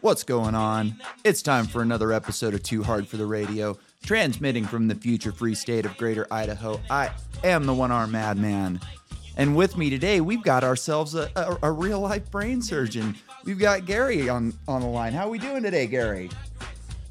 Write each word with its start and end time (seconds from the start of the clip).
What's 0.00 0.24
going 0.24 0.54
on? 0.54 1.00
It's 1.24 1.42
time 1.42 1.66
for 1.66 1.82
another 1.82 2.12
episode 2.12 2.54
of 2.54 2.62
Too 2.62 2.82
Hard 2.82 3.06
for 3.06 3.16
the 3.16 3.26
Radio, 3.26 3.78
transmitting 4.04 4.64
from 4.64 4.88
the 4.88 4.94
future 4.94 5.32
free 5.32 5.54
state 5.54 5.84
of 5.84 5.96
Greater 5.96 6.26
Idaho. 6.30 6.80
I 6.88 7.10
am 7.44 7.66
the 7.66 7.74
one 7.74 7.90
armed 7.90 8.12
madman. 8.12 8.80
And 9.36 9.54
with 9.56 9.76
me 9.76 9.90
today, 9.90 10.20
we've 10.20 10.42
got 10.42 10.64
ourselves 10.64 11.14
a, 11.14 11.30
a, 11.36 11.58
a 11.64 11.72
real 11.72 12.00
life 12.00 12.30
brain 12.30 12.62
surgeon. 12.62 13.14
We've 13.44 13.58
got 13.58 13.86
Gary 13.86 14.28
on, 14.28 14.54
on 14.66 14.80
the 14.80 14.88
line. 14.88 15.12
How 15.12 15.26
are 15.26 15.30
we 15.30 15.38
doing 15.38 15.62
today, 15.62 15.86
Gary? 15.86 16.30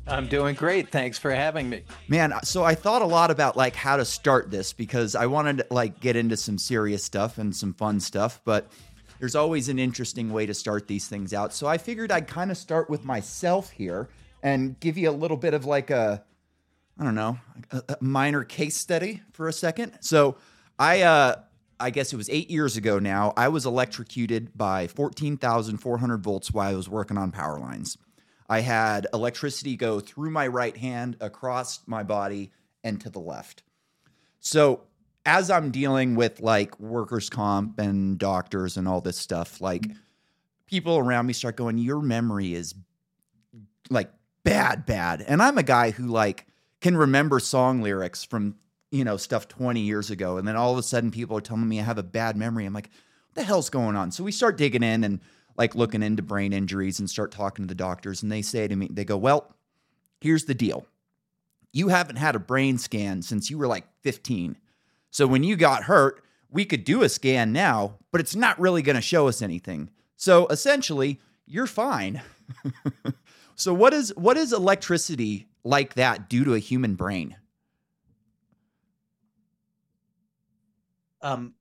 I'm 0.07 0.27
doing 0.27 0.55
great. 0.55 0.89
Thanks 0.89 1.19
for 1.19 1.31
having 1.31 1.69
me. 1.69 1.83
Man, 2.07 2.33
so 2.43 2.63
I 2.63 2.73
thought 2.73 3.03
a 3.03 3.05
lot 3.07 3.29
about 3.29 3.55
like 3.55 3.75
how 3.75 3.97
to 3.97 4.05
start 4.05 4.49
this 4.49 4.73
because 4.73 5.15
I 5.15 5.27
wanted 5.27 5.59
to 5.59 5.67
like 5.69 5.99
get 5.99 6.15
into 6.15 6.35
some 6.35 6.57
serious 6.57 7.03
stuff 7.03 7.37
and 7.37 7.55
some 7.55 7.73
fun 7.73 7.99
stuff, 7.99 8.41
but 8.43 8.67
there's 9.19 9.35
always 9.35 9.69
an 9.69 9.79
interesting 9.79 10.31
way 10.31 10.45
to 10.45 10.53
start 10.53 10.87
these 10.87 11.07
things 11.07 11.33
out. 11.33 11.53
So 11.53 11.67
I 11.67 11.77
figured 11.77 12.11
I'd 12.11 12.27
kind 12.27 12.51
of 12.51 12.57
start 12.57 12.89
with 12.89 13.05
myself 13.05 13.69
here 13.69 14.09
and 14.41 14.79
give 14.79 14.97
you 14.97 15.09
a 15.09 15.11
little 15.11 15.37
bit 15.37 15.53
of 15.53 15.65
like 15.65 15.89
a 15.89 16.23
I 16.97 17.03
don't 17.05 17.15
know, 17.15 17.39
a, 17.71 17.83
a 17.89 17.97
minor 18.01 18.43
case 18.43 18.75
study 18.75 19.21
for 19.31 19.47
a 19.47 19.53
second. 19.53 19.97
So 20.01 20.37
I 20.77 21.01
uh 21.01 21.35
I 21.79 21.91
guess 21.91 22.11
it 22.11 22.17
was 22.17 22.29
8 22.29 22.49
years 22.49 22.75
ago 22.75 22.99
now, 22.99 23.33
I 23.37 23.47
was 23.47 23.65
electrocuted 23.65 24.57
by 24.57 24.87
14,400 24.87 26.21
volts 26.21 26.51
while 26.51 26.69
I 26.69 26.75
was 26.75 26.89
working 26.89 27.17
on 27.17 27.31
power 27.31 27.57
lines. 27.57 27.97
I 28.49 28.61
had 28.61 29.07
electricity 29.13 29.77
go 29.77 30.01
through 30.01 30.31
my 30.31 30.47
right 30.47 30.75
hand, 30.75 31.15
across 31.21 31.79
my 31.87 32.03
body, 32.03 32.51
and 32.83 32.99
to 32.99 33.09
the 33.09 33.19
left. 33.19 33.63
So, 34.41 34.81
as 35.29 35.51
I'm 35.51 35.69
dealing 35.69 36.15
with 36.15 36.39
like 36.39 36.79
workers' 36.79 37.29
comp 37.29 37.77
and 37.77 38.17
doctors 38.17 38.77
and 38.77 38.87
all 38.87 38.99
this 38.99 39.17
stuff, 39.17 39.61
like 39.61 39.83
mm-hmm. 39.83 39.97
people 40.65 40.97
around 40.97 41.27
me 41.27 41.33
start 41.33 41.55
going, 41.55 41.77
Your 41.77 42.01
memory 42.01 42.55
is 42.55 42.73
like 43.91 44.09
bad, 44.43 44.87
bad. 44.87 45.21
And 45.21 45.39
I'm 45.41 45.59
a 45.59 45.63
guy 45.63 45.91
who 45.91 46.07
like 46.07 46.47
can 46.81 46.97
remember 46.97 47.39
song 47.39 47.83
lyrics 47.83 48.23
from, 48.23 48.55
you 48.89 49.03
know, 49.03 49.17
stuff 49.17 49.47
20 49.47 49.79
years 49.81 50.09
ago. 50.09 50.37
And 50.37 50.47
then 50.47 50.55
all 50.55 50.71
of 50.71 50.79
a 50.79 50.83
sudden 50.83 51.11
people 51.11 51.37
are 51.37 51.41
telling 51.41 51.69
me 51.69 51.79
I 51.79 51.83
have 51.83 51.99
a 51.99 52.03
bad 52.03 52.35
memory. 52.35 52.65
I'm 52.65 52.73
like, 52.73 52.89
what 53.27 53.35
the 53.35 53.43
hell's 53.43 53.69
going 53.69 53.95
on? 53.95 54.11
So 54.11 54.23
we 54.23 54.31
start 54.31 54.57
digging 54.57 54.81
in 54.81 55.03
and 55.03 55.19
like 55.57 55.75
looking 55.75 56.01
into 56.01 56.23
brain 56.23 56.53
injuries 56.53 56.99
and 56.99 57.07
start 57.07 57.31
talking 57.31 57.65
to 57.65 57.67
the 57.67 57.75
doctors. 57.75 58.23
And 58.23 58.31
they 58.31 58.41
say 58.41 58.67
to 58.67 58.75
me, 58.75 58.87
they 58.91 59.05
go, 59.05 59.17
Well, 59.17 59.53
here's 60.21 60.45
the 60.45 60.55
deal. 60.55 60.87
You 61.71 61.89
haven't 61.89 62.15
had 62.15 62.35
a 62.35 62.39
brain 62.39 62.79
scan 62.79 63.21
since 63.21 63.51
you 63.51 63.59
were 63.59 63.67
like 63.67 63.85
15. 64.01 64.57
So 65.11 65.27
when 65.27 65.43
you 65.43 65.55
got 65.55 65.83
hurt, 65.83 66.23
we 66.49 66.65
could 66.65 66.83
do 66.83 67.03
a 67.03 67.09
scan 67.09 67.51
now, 67.51 67.95
but 68.11 68.21
it's 68.21 68.35
not 68.35 68.59
really 68.59 68.81
going 68.81 68.95
to 68.95 69.01
show 69.01 69.27
us 69.27 69.41
anything. 69.41 69.89
So 70.15 70.47
essentially, 70.47 71.19
you're 71.45 71.67
fine. 71.67 72.21
so 73.55 73.73
what 73.73 73.93
is 73.93 74.13
what 74.15 74.37
is 74.37 74.53
electricity 74.53 75.47
like 75.63 75.93
that 75.95 76.29
do 76.29 76.43
to 76.45 76.53
a 76.53 76.59
human 76.59 76.95
brain? 76.95 77.35
Um, 81.21 81.53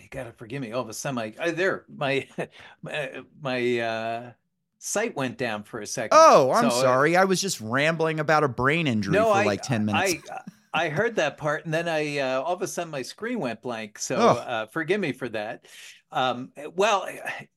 you 0.00 0.08
gotta 0.10 0.32
forgive 0.32 0.62
me. 0.62 0.72
All 0.72 0.82
of 0.82 0.88
a 0.88 0.94
sudden, 0.94 1.16
my 1.16 1.34
I, 1.40 1.50
there, 1.50 1.84
my 1.88 2.28
my, 2.82 3.22
my 3.40 3.78
uh, 3.80 4.30
sight 4.78 5.16
went 5.16 5.38
down 5.38 5.64
for 5.64 5.80
a 5.80 5.86
second. 5.86 6.16
Oh, 6.20 6.52
I'm 6.52 6.70
So, 6.70 6.76
uh, 6.76 6.80
sorry. 6.80 7.16
I 7.16 7.24
was 7.24 7.40
just 7.40 7.60
rambling 7.60 8.20
about 8.20 8.44
a 8.44 8.48
brain 8.48 8.86
injury 8.86 9.14
no, 9.14 9.24
for 9.24 9.38
I, 9.38 9.44
like 9.44 9.62
10 9.62 9.84
minutes. 9.84 10.14
I 10.30 10.40
I 10.76 10.88
heard 10.90 11.16
that 11.16 11.36
part, 11.38 11.64
and 11.64 11.72
then 11.74 11.88
I 11.88 12.18
uh, 12.18 12.42
all 12.42 12.54
of 12.54 12.62
a 12.62 12.68
sudden 12.68 12.90
my 12.90 13.02
screen 13.02 13.40
went 13.40 13.62
blank. 13.62 13.98
So 13.98 14.16
Oh. 14.16 14.28
uh, 14.38 14.66
forgive 14.66 15.00
me 15.00 15.12
for 15.12 15.28
that. 15.30 15.66
Um, 16.12 16.52
well, 16.74 17.08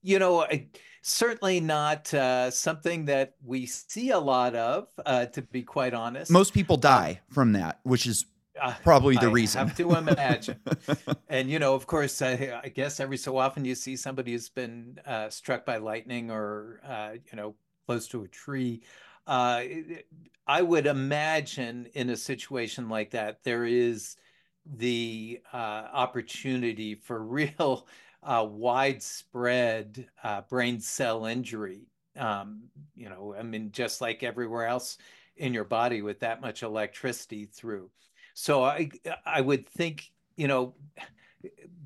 you 0.01 0.19
know, 0.19 0.41
I, 0.43 0.67
certainly 1.01 1.59
not 1.59 2.13
uh, 2.13 2.49
something 2.51 3.05
that 3.05 3.33
we 3.45 3.65
see 3.65 4.09
a 4.11 4.19
lot 4.19 4.55
of, 4.55 4.87
uh, 5.05 5.25
to 5.27 5.41
be 5.41 5.63
quite 5.63 5.93
honest. 5.93 6.31
Most 6.31 6.53
people 6.53 6.77
die 6.77 7.21
from 7.29 7.53
that, 7.53 7.79
which 7.83 8.07
is 8.07 8.25
Uh, 8.59 8.73
probably 8.83 9.15
the 9.15 9.27
I 9.29 9.31
reason. 9.31 9.67
have 9.67 9.77
to 9.77 9.93
imagine. 9.95 10.59
and 11.29 11.49
you 11.49 11.59
know, 11.59 11.75
of 11.75 11.85
course, 11.87 12.21
I, 12.21 12.59
I 12.63 12.69
guess 12.69 12.99
every 12.99 13.17
so 13.17 13.37
often 13.37 13.63
you 13.63 13.75
see 13.75 13.95
somebody 13.95 14.31
who's 14.33 14.49
been 14.49 14.99
uh, 15.05 15.29
struck 15.29 15.65
by 15.65 15.77
lightning 15.77 16.29
or 16.31 16.81
uh, 16.83 17.11
you 17.31 17.35
know 17.37 17.55
close 17.87 18.07
to 18.09 18.23
a 18.23 18.27
tree. 18.27 18.81
Uh, 19.29 19.61
I 20.47 20.63
would 20.63 20.87
imagine 20.87 21.87
in 21.93 22.09
a 22.09 22.17
situation 22.17 22.89
like 22.89 23.11
that, 23.11 23.43
there 23.43 23.63
is 23.63 24.15
the 24.65 25.39
uh, 25.53 25.57
opportunity 25.93 26.95
for 26.95 27.23
real 27.23 27.87
uh, 28.23 28.45
widespread 28.49 30.07
uh, 30.23 30.41
brain 30.49 30.79
cell 30.79 31.27
injury. 31.27 31.83
Um, 32.17 32.63
you 32.95 33.07
know, 33.07 33.35
I 33.37 33.43
mean, 33.43 33.71
just 33.71 34.01
like 34.01 34.23
everywhere 34.23 34.65
else 34.65 34.97
in 35.37 35.53
your 35.53 35.63
body 35.63 36.01
with 36.01 36.19
that 36.21 36.41
much 36.41 36.63
electricity 36.63 37.45
through. 37.45 37.91
So 38.33 38.63
I 38.63 38.89
I 39.25 39.41
would 39.41 39.69
think, 39.69 40.11
you 40.37 40.47
know, 40.47 40.73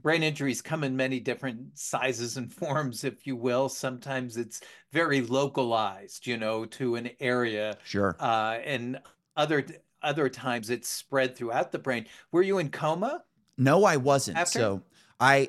brain 0.01 0.23
injuries 0.23 0.61
come 0.61 0.83
in 0.83 0.95
many 0.95 1.19
different 1.19 1.77
sizes 1.77 2.37
and 2.37 2.53
forms, 2.53 3.03
if 3.03 3.25
you 3.25 3.35
will. 3.35 3.69
Sometimes 3.69 4.37
it's 4.37 4.61
very 4.91 5.21
localized, 5.21 6.27
you 6.27 6.37
know, 6.37 6.65
to 6.65 6.95
an 6.95 7.09
area, 7.19 7.77
Sure. 7.83 8.15
uh, 8.19 8.59
and 8.63 8.99
other 9.35 9.65
other 10.01 10.27
times 10.27 10.69
it's 10.69 10.89
spread 10.89 11.35
throughout 11.35 11.71
the 11.71 11.79
brain. 11.79 12.05
Were 12.31 12.41
you 12.41 12.57
in 12.57 12.69
coma? 12.69 13.23
No, 13.57 13.85
I 13.85 13.97
wasn't. 13.97 14.37
After? 14.37 14.59
So 14.59 14.83
I 15.19 15.47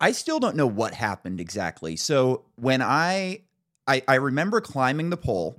I 0.00 0.12
still 0.12 0.40
don't 0.40 0.56
know 0.56 0.66
what 0.66 0.94
happened 0.94 1.40
exactly. 1.40 1.94
So 1.96 2.44
when 2.56 2.82
I 2.82 3.42
I, 3.86 4.02
I 4.08 4.14
remember 4.16 4.60
climbing 4.60 5.10
the 5.10 5.16
pole 5.16 5.56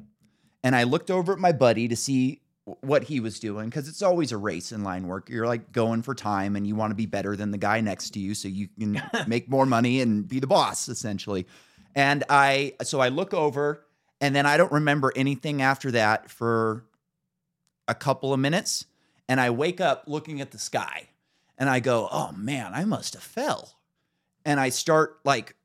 and 0.64 0.76
I 0.76 0.84
looked 0.84 1.10
over 1.10 1.34
at 1.34 1.40
my 1.40 1.52
buddy 1.54 1.88
to 1.88 1.96
see 1.96 2.42
what 2.66 3.04
he 3.04 3.20
was 3.20 3.40
doing 3.40 3.66
because 3.66 3.90
it's 3.90 4.02
always 4.02 4.32
a 4.32 4.38
race 4.38 4.72
in 4.72 4.84
line 4.84 5.08
work. 5.08 5.30
You're 5.30 5.48
like 5.48 5.72
going 5.72 6.02
for 6.02 6.16
time 6.16 6.56
and 6.56 6.66
you 6.66 6.76
want 6.76 6.92
to 6.92 6.96
be 6.96 7.06
better 7.06 7.36
than 7.36 7.52
the 7.52 7.58
guy 7.58 7.82
next 7.82 8.12
to 8.12 8.20
you 8.20 8.34
so 8.34 8.48
you 8.48 8.70
can 8.80 9.02
make 9.28 9.50
more 9.50 9.66
money 9.66 10.02
and 10.02 10.28
be 10.28 10.40
the 10.40 10.48
boss 10.48 10.88
essentially. 10.88 11.46
And 11.96 12.24
I 12.30 12.74
so 12.84 13.02
I 13.02 13.10
look 13.10 13.34
over 13.34 13.86
and 14.22 14.36
then 14.36 14.46
I 14.46 14.58
don't 14.58 14.72
remember 14.72 15.12
anything 15.16 15.62
after 15.62 15.92
that 15.92 16.32
for 16.32 16.86
a 17.88 17.96
couple 17.96 18.34
of 18.34 18.40
minutes 18.40 18.86
and 19.28 19.42
I 19.42 19.50
wake 19.50 19.82
up 19.82 20.06
looking 20.08 20.40
at 20.40 20.52
the 20.52 20.60
sky 20.60 21.10
and 21.58 21.70
I 21.70 21.80
go, 21.80 22.08
"Oh 22.12 22.32
man, 22.32 22.72
I 22.74 22.86
must 22.86 23.14
have 23.14 23.24
fell." 23.24 23.74
And 24.46 24.60
I 24.60 24.70
start 24.70 25.20
like 25.24 25.56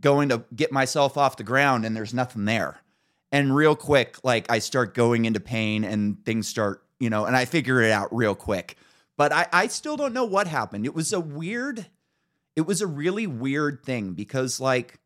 going 0.00 0.30
to 0.30 0.44
get 0.54 0.72
myself 0.72 1.16
off 1.18 1.36
the 1.36 1.44
ground 1.44 1.84
and 1.84 1.94
there's 1.96 2.14
nothing 2.14 2.46
there. 2.46 2.81
And 3.32 3.56
real 3.56 3.74
quick 3.74 4.18
like 4.22 4.50
I 4.50 4.58
start 4.58 4.94
going 4.94 5.24
into 5.24 5.40
pain 5.40 5.82
and 5.84 6.24
things 6.24 6.46
start, 6.46 6.84
you 7.00 7.10
know, 7.10 7.24
and 7.24 7.34
I 7.34 7.46
figure 7.46 7.80
it 7.80 7.90
out 7.90 8.14
real 8.14 8.34
quick. 8.34 8.76
But 9.16 9.32
I 9.32 9.48
I 9.52 9.66
still 9.66 9.96
don't 9.96 10.12
know 10.12 10.24
what 10.24 10.46
happened. 10.46 10.84
It 10.84 10.94
was 10.94 11.12
a 11.12 11.20
weird 11.20 11.86
it 12.54 12.62
was 12.62 12.82
a 12.82 12.86
really 12.86 13.26
weird 13.26 13.82
thing 13.82 14.12
because 14.12 14.60
like 14.60 15.00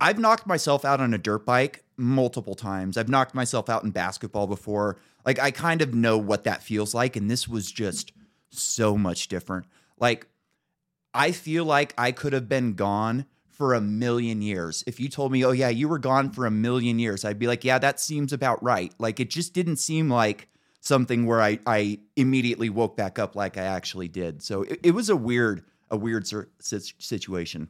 I've 0.00 0.18
knocked 0.18 0.46
myself 0.46 0.84
out 0.84 1.00
on 1.00 1.12
a 1.12 1.18
dirt 1.18 1.44
bike 1.44 1.84
multiple 1.98 2.54
times. 2.54 2.96
I've 2.96 3.10
knocked 3.10 3.34
myself 3.34 3.68
out 3.68 3.84
in 3.84 3.90
basketball 3.90 4.46
before. 4.46 4.96
Like 5.26 5.38
I 5.38 5.50
kind 5.50 5.82
of 5.82 5.94
know 5.94 6.16
what 6.16 6.44
that 6.44 6.62
feels 6.62 6.94
like 6.94 7.16
and 7.16 7.30
this 7.30 7.46
was 7.46 7.70
just 7.70 8.12
so 8.48 8.96
much 8.96 9.28
different. 9.28 9.66
Like 9.98 10.26
I 11.12 11.32
feel 11.32 11.64
like 11.64 11.92
I 11.98 12.12
could 12.12 12.32
have 12.32 12.48
been 12.48 12.74
gone 12.74 13.26
for 13.60 13.74
a 13.74 13.80
million 13.82 14.40
years. 14.40 14.82
If 14.86 14.98
you 14.98 15.10
told 15.10 15.32
me, 15.32 15.44
"Oh 15.44 15.50
yeah, 15.50 15.68
you 15.68 15.86
were 15.86 15.98
gone 15.98 16.30
for 16.30 16.46
a 16.46 16.50
million 16.50 16.98
years." 16.98 17.26
I'd 17.26 17.38
be 17.38 17.46
like, 17.46 17.62
"Yeah, 17.62 17.78
that 17.78 18.00
seems 18.00 18.32
about 18.32 18.62
right." 18.62 18.90
Like 18.98 19.20
it 19.20 19.28
just 19.28 19.52
didn't 19.52 19.76
seem 19.76 20.08
like 20.08 20.48
something 20.80 21.26
where 21.26 21.42
I 21.42 21.58
I 21.66 21.98
immediately 22.16 22.70
woke 22.70 22.96
back 22.96 23.18
up 23.18 23.36
like 23.36 23.58
I 23.58 23.64
actually 23.64 24.08
did. 24.08 24.42
So 24.42 24.62
it, 24.62 24.80
it 24.82 24.90
was 24.92 25.10
a 25.10 25.16
weird 25.16 25.62
a 25.90 25.96
weird 25.98 26.26
situation. 26.58 27.68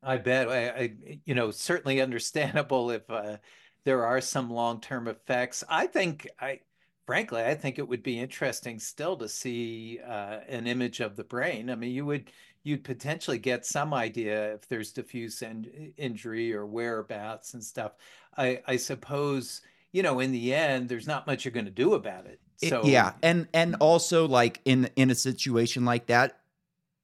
I 0.00 0.16
bet. 0.18 0.48
I, 0.48 0.68
I 0.68 0.92
you 1.24 1.34
know, 1.34 1.50
certainly 1.50 2.00
understandable 2.00 2.92
if 2.92 3.10
uh, 3.10 3.38
there 3.82 4.06
are 4.06 4.20
some 4.20 4.48
long-term 4.48 5.08
effects. 5.08 5.64
I 5.68 5.88
think 5.88 6.28
I 6.40 6.60
frankly, 7.04 7.42
I 7.42 7.56
think 7.56 7.80
it 7.80 7.88
would 7.88 8.04
be 8.04 8.20
interesting 8.20 8.78
still 8.78 9.16
to 9.16 9.28
see 9.28 9.98
uh, 10.06 10.38
an 10.46 10.68
image 10.68 11.00
of 11.00 11.16
the 11.16 11.24
brain. 11.24 11.68
I 11.68 11.74
mean, 11.74 11.90
you 11.90 12.06
would 12.06 12.30
you'd 12.62 12.84
potentially 12.84 13.38
get 13.38 13.64
some 13.64 13.94
idea 13.94 14.54
if 14.54 14.68
there's 14.68 14.92
diffuse 14.92 15.40
in, 15.42 15.92
injury 15.96 16.52
or 16.52 16.66
whereabouts 16.66 17.54
and 17.54 17.64
stuff. 17.64 17.92
I, 18.36 18.60
I 18.66 18.76
suppose, 18.76 19.62
you 19.92 20.02
know, 20.02 20.20
in 20.20 20.32
the 20.32 20.54
end, 20.54 20.88
there's 20.88 21.06
not 21.06 21.26
much 21.26 21.44
you're 21.44 21.52
going 21.52 21.64
to 21.64 21.70
do 21.70 21.94
about 21.94 22.26
it. 22.26 22.38
It- 22.60 22.68
So 22.68 22.84
yeah, 22.84 23.12
and 23.22 23.48
and 23.54 23.76
also 23.80 24.28
like 24.28 24.60
in 24.64 24.90
in 24.96 25.10
a 25.10 25.14
situation 25.14 25.84
like 25.86 26.06
that, 26.06 26.38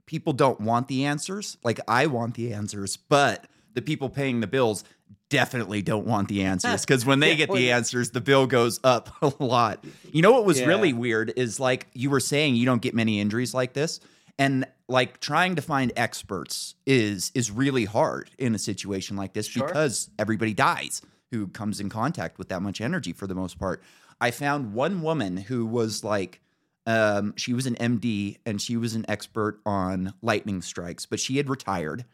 people 0.05 0.33
don't 0.35 0.61
want 0.61 0.89
the 0.89 1.05
answers. 1.07 1.57
Like 1.65 1.81
I 1.89 2.07
want 2.07 2.35
the 2.35 2.53
answers, 2.53 2.97
but 2.97 3.47
the 3.75 3.83
people 3.83 4.09
paying 4.11 4.41
the 4.41 4.47
bills 4.47 4.85
definitely 5.29 5.83
don't 5.83 6.07
want 6.07 6.29
the 6.29 6.43
answers 6.45 6.81
because 6.87 7.05
when 7.07 7.19
they 7.21 7.35
get 7.35 7.51
the 7.51 7.73
answers, 7.73 8.11
the 8.11 8.21
bill 8.21 8.47
goes 8.47 8.79
up 8.85 9.11
a 9.23 9.33
lot. 9.43 9.83
You 10.13 10.21
know 10.23 10.33
what 10.33 10.45
was 10.45 10.61
Yeah. 10.61 10.67
really 10.67 10.93
weird 10.93 11.33
is 11.37 11.59
like 11.59 11.87
you 11.95 12.11
were 12.11 12.21
saying 12.21 12.55
you 12.57 12.67
don't 12.67 12.83
get 12.83 12.95
many 12.95 13.19
injuries 13.21 13.55
like 13.55 13.73
this. 13.73 13.99
And 14.39 14.67
like 14.89 15.21
trying 15.21 15.57
to 15.57 15.63
find 15.63 15.93
experts 15.97 16.75
is 16.87 17.33
is 17.35 17.51
really 17.51 17.85
hard 17.85 18.31
in 18.39 18.55
a 18.55 18.59
situation 18.59 19.17
like 19.17 19.33
this 19.33 19.47
Sure. 19.47 19.67
because 19.67 20.11
everybody 20.19 20.55
dies 20.55 21.03
who 21.31 21.49
comes 21.49 21.81
in 21.81 21.89
contact 21.89 22.39
with 22.39 22.49
that 22.51 22.63
much 22.63 22.81
energy 22.81 23.13
for 23.13 23.27
the 23.27 23.35
most 23.35 23.59
part. 23.59 23.83
I 24.21 24.31
found 24.31 24.75
one 24.75 25.03
woman 25.03 25.37
who 25.37 25.67
was 25.67 26.05
like 26.05 26.41
um, 26.87 27.35
she 27.37 27.53
was 27.53 27.67
an 27.67 27.75
MD 27.77 28.39
and 28.47 28.63
she 28.63 28.77
was 28.77 28.95
an 28.95 29.05
expert 29.09 29.61
on 29.67 30.15
lightning 30.23 30.63
strikes, 30.63 31.05
but 31.05 31.19
she 31.19 31.37
had 31.37 31.49
retired. 31.49 32.05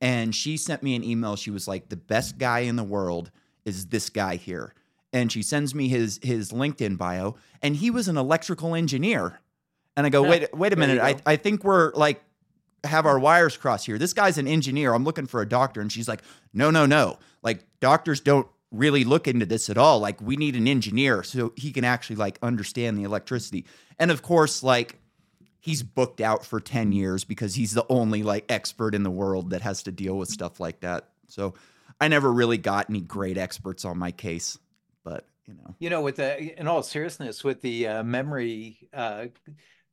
And 0.00 0.34
she 0.34 0.56
sent 0.56 0.82
me 0.82 0.96
an 0.96 1.04
email. 1.04 1.36
She 1.36 1.50
was 1.50 1.68
like, 1.68 1.88
"The 1.88 1.96
best 1.96 2.38
guy 2.38 2.60
in 2.60 2.76
the 2.76 2.84
world 2.84 3.30
is 3.64 3.86
this 3.86 4.08
guy 4.10 4.36
here." 4.36 4.74
And 5.12 5.30
she 5.30 5.42
sends 5.42 5.74
me 5.74 5.88
his 5.88 6.18
his 6.22 6.52
LinkedIn 6.52 6.98
bio, 6.98 7.36
and 7.62 7.76
he 7.76 7.90
was 7.90 8.08
an 8.08 8.16
electrical 8.16 8.74
engineer. 8.74 9.40
And 9.96 10.06
I 10.06 10.10
go, 10.10 10.22
"Wait, 10.22 10.52
wait 10.54 10.72
a 10.72 10.76
minute. 10.76 11.00
I. 11.00 11.16
I 11.24 11.36
think 11.36 11.64
we're 11.64 11.92
like 11.92 12.22
have 12.84 13.06
our 13.06 13.18
wires 13.18 13.56
crossed 13.56 13.86
here. 13.86 13.96
This 13.96 14.12
guy's 14.12 14.36
an 14.38 14.46
engineer. 14.46 14.92
I'm 14.94 15.04
looking 15.04 15.26
for 15.26 15.40
a 15.40 15.48
doctor." 15.48 15.80
And 15.80 15.90
she's 15.90 16.08
like, 16.08 16.22
"No, 16.52 16.70
no, 16.70 16.86
no. 16.86 17.18
Like 17.42 17.64
doctors 17.80 18.20
don't 18.20 18.48
really 18.70 19.04
look 19.04 19.28
into 19.28 19.46
this 19.46 19.70
at 19.70 19.78
all. 19.78 20.00
Like 20.00 20.20
we 20.20 20.36
need 20.36 20.56
an 20.56 20.66
engineer 20.66 21.22
so 21.22 21.52
he 21.56 21.70
can 21.70 21.84
actually 21.84 22.16
like 22.16 22.38
understand 22.42 22.98
the 22.98 23.04
electricity." 23.04 23.66
And 23.98 24.10
of 24.10 24.22
course, 24.22 24.62
like 24.62 24.98
he's 25.64 25.82
booked 25.82 26.20
out 26.20 26.44
for 26.44 26.60
10 26.60 26.92
years 26.92 27.24
because 27.24 27.54
he's 27.54 27.72
the 27.72 27.86
only 27.88 28.22
like 28.22 28.44
expert 28.50 28.94
in 28.94 29.02
the 29.02 29.10
world 29.10 29.48
that 29.48 29.62
has 29.62 29.82
to 29.84 29.90
deal 29.90 30.18
with 30.18 30.28
stuff 30.28 30.60
like 30.60 30.80
that. 30.80 31.08
So 31.28 31.54
I 31.98 32.08
never 32.08 32.30
really 32.30 32.58
got 32.58 32.90
any 32.90 33.00
great 33.00 33.38
experts 33.38 33.86
on 33.86 33.96
my 33.96 34.10
case, 34.10 34.58
but 35.04 35.26
you 35.46 35.54
know. 35.54 35.74
You 35.78 35.88
know, 35.88 36.02
with 36.02 36.16
the, 36.16 36.60
in 36.60 36.68
all 36.68 36.82
seriousness, 36.82 37.42
with 37.42 37.62
the 37.62 37.88
uh, 37.88 38.02
memory 38.02 38.76
uh, 38.92 39.26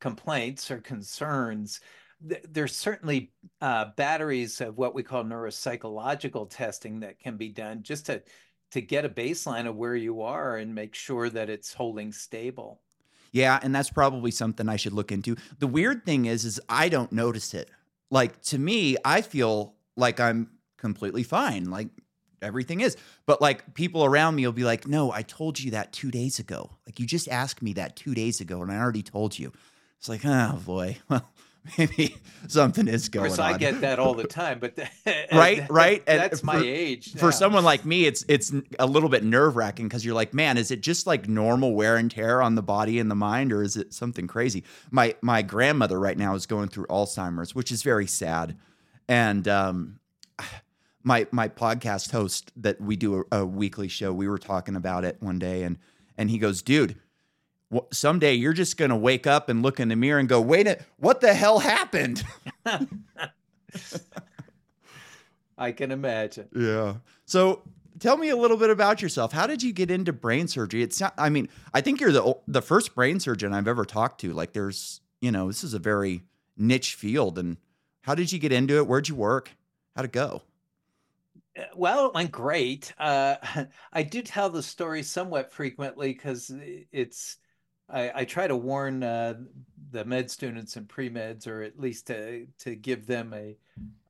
complaints 0.02 0.68
or 0.68 0.78
concerns, 0.78 1.80
th- 2.28 2.44
there's 2.50 2.74
certainly 2.74 3.32
uh, 3.60 3.86
batteries 3.96 4.60
of 4.60 4.76
what 4.76 4.96
we 4.96 5.02
call 5.04 5.22
neuropsychological 5.22 6.50
testing 6.50 7.00
that 7.00 7.20
can 7.20 7.36
be 7.36 7.48
done 7.48 7.82
just 7.82 8.06
to 8.06 8.20
to 8.72 8.80
get 8.80 9.04
a 9.04 9.08
baseline 9.08 9.68
of 9.68 9.76
where 9.76 9.94
you 9.94 10.22
are 10.22 10.56
and 10.56 10.74
make 10.74 10.94
sure 10.94 11.28
that 11.28 11.50
it's 11.50 11.74
holding 11.74 12.10
stable. 12.10 12.80
Yeah, 13.30 13.60
and 13.62 13.74
that's 13.74 13.90
probably 13.90 14.30
something 14.30 14.66
I 14.66 14.76
should 14.76 14.94
look 14.94 15.12
into. 15.12 15.36
The 15.58 15.66
weird 15.66 16.04
thing 16.04 16.24
is 16.24 16.44
is 16.44 16.60
I 16.68 16.88
don't 16.88 17.12
notice 17.12 17.54
it. 17.54 17.70
Like 18.10 18.42
to 18.42 18.58
me, 18.58 18.96
I 19.04 19.20
feel 19.20 19.76
like 19.96 20.18
I'm 20.18 20.50
completely 20.78 21.22
fine. 21.22 21.70
Like 21.70 21.88
everything 22.40 22.80
is. 22.80 22.96
But 23.26 23.40
like 23.40 23.74
people 23.74 24.04
around 24.04 24.34
me 24.34 24.44
will 24.46 24.52
be 24.52 24.64
like, 24.64 24.88
"No, 24.88 25.12
I 25.12 25.22
told 25.22 25.60
you 25.60 25.70
that 25.70 25.92
2 25.92 26.10
days 26.10 26.40
ago. 26.40 26.70
Like 26.86 26.98
you 26.98 27.06
just 27.06 27.28
asked 27.28 27.62
me 27.62 27.72
that 27.74 27.94
2 27.94 28.14
days 28.14 28.40
ago 28.40 28.62
and 28.62 28.72
I 28.72 28.78
already 28.78 29.04
told 29.04 29.38
you." 29.38 29.52
It's 30.02 30.08
like, 30.08 30.22
"Oh 30.24 30.58
boy. 30.66 30.96
Well, 31.08 31.30
maybe 31.78 32.16
something 32.48 32.88
is 32.88 33.08
going 33.08 33.26
Of 33.30 33.36
course, 33.36 33.38
on." 33.38 33.54
I 33.54 33.56
get 33.56 33.82
that 33.82 34.00
all 34.00 34.14
the 34.14 34.24
time, 34.42 34.58
but 34.58 34.76
Right, 35.32 35.64
right, 35.70 36.02
and 36.08 36.18
That's 36.20 36.42
my 36.42 36.58
for- 36.58 36.64
age. 36.64 37.12
for 37.14 37.30
someone 37.30 37.62
like 37.62 37.84
me, 37.84 38.06
it's 38.06 38.24
it's 38.26 38.52
a 38.80 38.86
little 38.86 39.08
bit 39.08 39.22
nerve 39.22 39.54
wracking 39.54 39.86
because 39.86 40.04
you're 40.04 40.16
like, 40.16 40.34
man, 40.34 40.58
is 40.58 40.72
it 40.72 40.80
just 40.80 41.06
like 41.06 41.28
normal 41.28 41.72
wear 41.76 41.96
and 41.98 42.10
tear 42.10 42.42
on 42.42 42.56
the 42.56 42.64
body 42.64 42.98
and 42.98 43.08
the 43.08 43.14
mind, 43.14 43.52
or 43.52 43.62
is 43.62 43.76
it 43.76 43.94
something 43.94 44.26
crazy? 44.26 44.64
My 44.90 45.14
my 45.22 45.42
grandmother 45.42 46.00
right 46.00 46.18
now 46.18 46.34
is 46.34 46.46
going 46.46 46.66
through 46.66 46.86
Alzheimer's, 46.86 47.54
which 47.54 47.70
is 47.70 47.84
very 47.84 48.08
sad, 48.08 48.56
and 49.08 49.46
um, 49.46 50.00
my 51.04 51.28
my 51.30 51.46
podcast 51.46 52.10
host 52.10 52.50
that 52.56 52.80
we 52.80 52.96
do 52.96 53.24
a, 53.30 53.38
a 53.42 53.46
weekly 53.46 53.86
show, 53.86 54.12
we 54.12 54.26
were 54.26 54.38
talking 54.38 54.74
about 54.74 55.04
it 55.04 55.16
one 55.20 55.38
day, 55.38 55.62
and 55.62 55.78
and 56.18 56.28
he 56.28 56.38
goes, 56.38 56.60
dude. 56.60 56.96
Someday 57.92 58.34
you're 58.34 58.52
just 58.52 58.76
gonna 58.76 58.96
wake 58.96 59.26
up 59.26 59.48
and 59.48 59.62
look 59.62 59.80
in 59.80 59.88
the 59.88 59.96
mirror 59.96 60.18
and 60.18 60.28
go, 60.28 60.40
"Wait, 60.40 60.66
a, 60.66 60.78
what 60.98 61.20
the 61.20 61.34
hell 61.34 61.58
happened?" 61.58 62.22
I 65.58 65.72
can 65.72 65.90
imagine. 65.90 66.48
Yeah. 66.54 66.96
So 67.24 67.62
tell 67.98 68.16
me 68.16 68.30
a 68.30 68.36
little 68.36 68.56
bit 68.56 68.70
about 68.70 69.00
yourself. 69.02 69.32
How 69.32 69.46
did 69.46 69.62
you 69.62 69.72
get 69.72 69.90
into 69.90 70.12
brain 70.12 70.48
surgery? 70.48 70.82
It's 70.82 71.00
not, 71.00 71.14
I 71.16 71.28
mean, 71.28 71.48
I 71.72 71.80
think 71.80 72.00
you're 72.00 72.12
the 72.12 72.34
the 72.48 72.62
first 72.62 72.94
brain 72.94 73.20
surgeon 73.20 73.52
I've 73.52 73.68
ever 73.68 73.84
talked 73.84 74.20
to. 74.22 74.32
Like 74.32 74.52
there's, 74.52 75.00
you 75.20 75.30
know, 75.30 75.46
this 75.46 75.62
is 75.64 75.74
a 75.74 75.78
very 75.78 76.22
niche 76.56 76.94
field 76.94 77.38
and 77.38 77.56
how 78.02 78.14
did 78.14 78.32
you 78.32 78.38
get 78.38 78.52
into 78.52 78.76
it? 78.78 78.86
Where'd 78.86 79.08
you 79.08 79.14
work? 79.14 79.52
How'd 79.94 80.06
it 80.06 80.12
go? 80.12 80.42
Uh, 81.56 81.62
Well, 81.76 82.06
it 82.06 82.14
went 82.14 82.32
great. 82.32 82.92
Uh, 82.98 83.36
I 83.92 84.02
do 84.02 84.22
tell 84.22 84.50
the 84.50 84.62
story 84.62 85.02
somewhat 85.02 85.52
frequently 85.52 86.12
because 86.12 86.50
it's, 86.90 87.36
I, 87.92 88.20
I 88.20 88.24
try 88.24 88.46
to 88.46 88.56
warn 88.56 89.02
uh, 89.02 89.34
the 89.90 90.04
med 90.04 90.30
students 90.30 90.76
and 90.76 90.88
pre-meds, 90.88 91.46
or 91.46 91.62
at 91.62 91.78
least 91.78 92.06
to 92.08 92.46
to 92.60 92.74
give 92.74 93.06
them 93.06 93.32
a, 93.34 93.56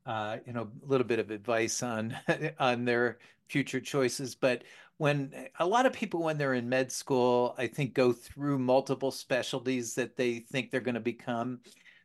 uh, 0.05 0.37
you 0.45 0.53
know, 0.53 0.69
a 0.83 0.85
little 0.87 1.05
bit 1.05 1.19
of 1.19 1.29
advice 1.29 1.83
on 1.83 2.15
on 2.59 2.85
their 2.85 3.19
future 3.49 3.81
choices. 3.81 4.35
But 4.35 4.63
when 4.97 5.33
a 5.59 5.65
lot 5.65 5.85
of 5.85 5.93
people, 5.93 6.23
when 6.23 6.37
they're 6.37 6.53
in 6.53 6.69
med 6.69 6.91
school, 6.91 7.55
I 7.57 7.67
think 7.67 7.93
go 7.93 8.13
through 8.13 8.59
multiple 8.59 9.11
specialties 9.11 9.95
that 9.95 10.15
they 10.15 10.39
think 10.39 10.71
they're 10.71 10.79
going 10.79 10.95
to 10.95 11.01
become 11.01 11.59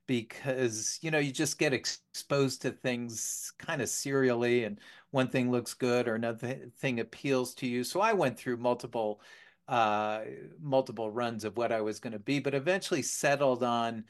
because 0.08 0.98
you 1.02 1.10
know 1.12 1.18
you 1.18 1.30
just 1.30 1.58
get 1.58 1.72
ex- 1.72 2.00
exposed 2.10 2.62
to 2.62 2.70
things 2.70 3.52
kind 3.58 3.80
of 3.82 3.88
serially 3.88 4.64
and 4.64 4.80
one 5.10 5.28
thing 5.28 5.50
looks 5.50 5.74
good 5.74 6.08
or 6.08 6.14
another 6.14 6.58
thing 6.78 6.98
appeals 6.98 7.54
to 7.54 7.66
you 7.66 7.84
so 7.84 8.00
i 8.00 8.12
went 8.12 8.36
through 8.36 8.56
multiple 8.56 9.20
uh 9.68 10.20
multiple 10.60 11.10
runs 11.10 11.44
of 11.44 11.56
what 11.56 11.72
i 11.72 11.80
was 11.80 12.00
going 12.00 12.12
to 12.12 12.18
be 12.18 12.40
but 12.40 12.54
eventually 12.54 13.02
settled 13.02 13.62
on 13.62 14.04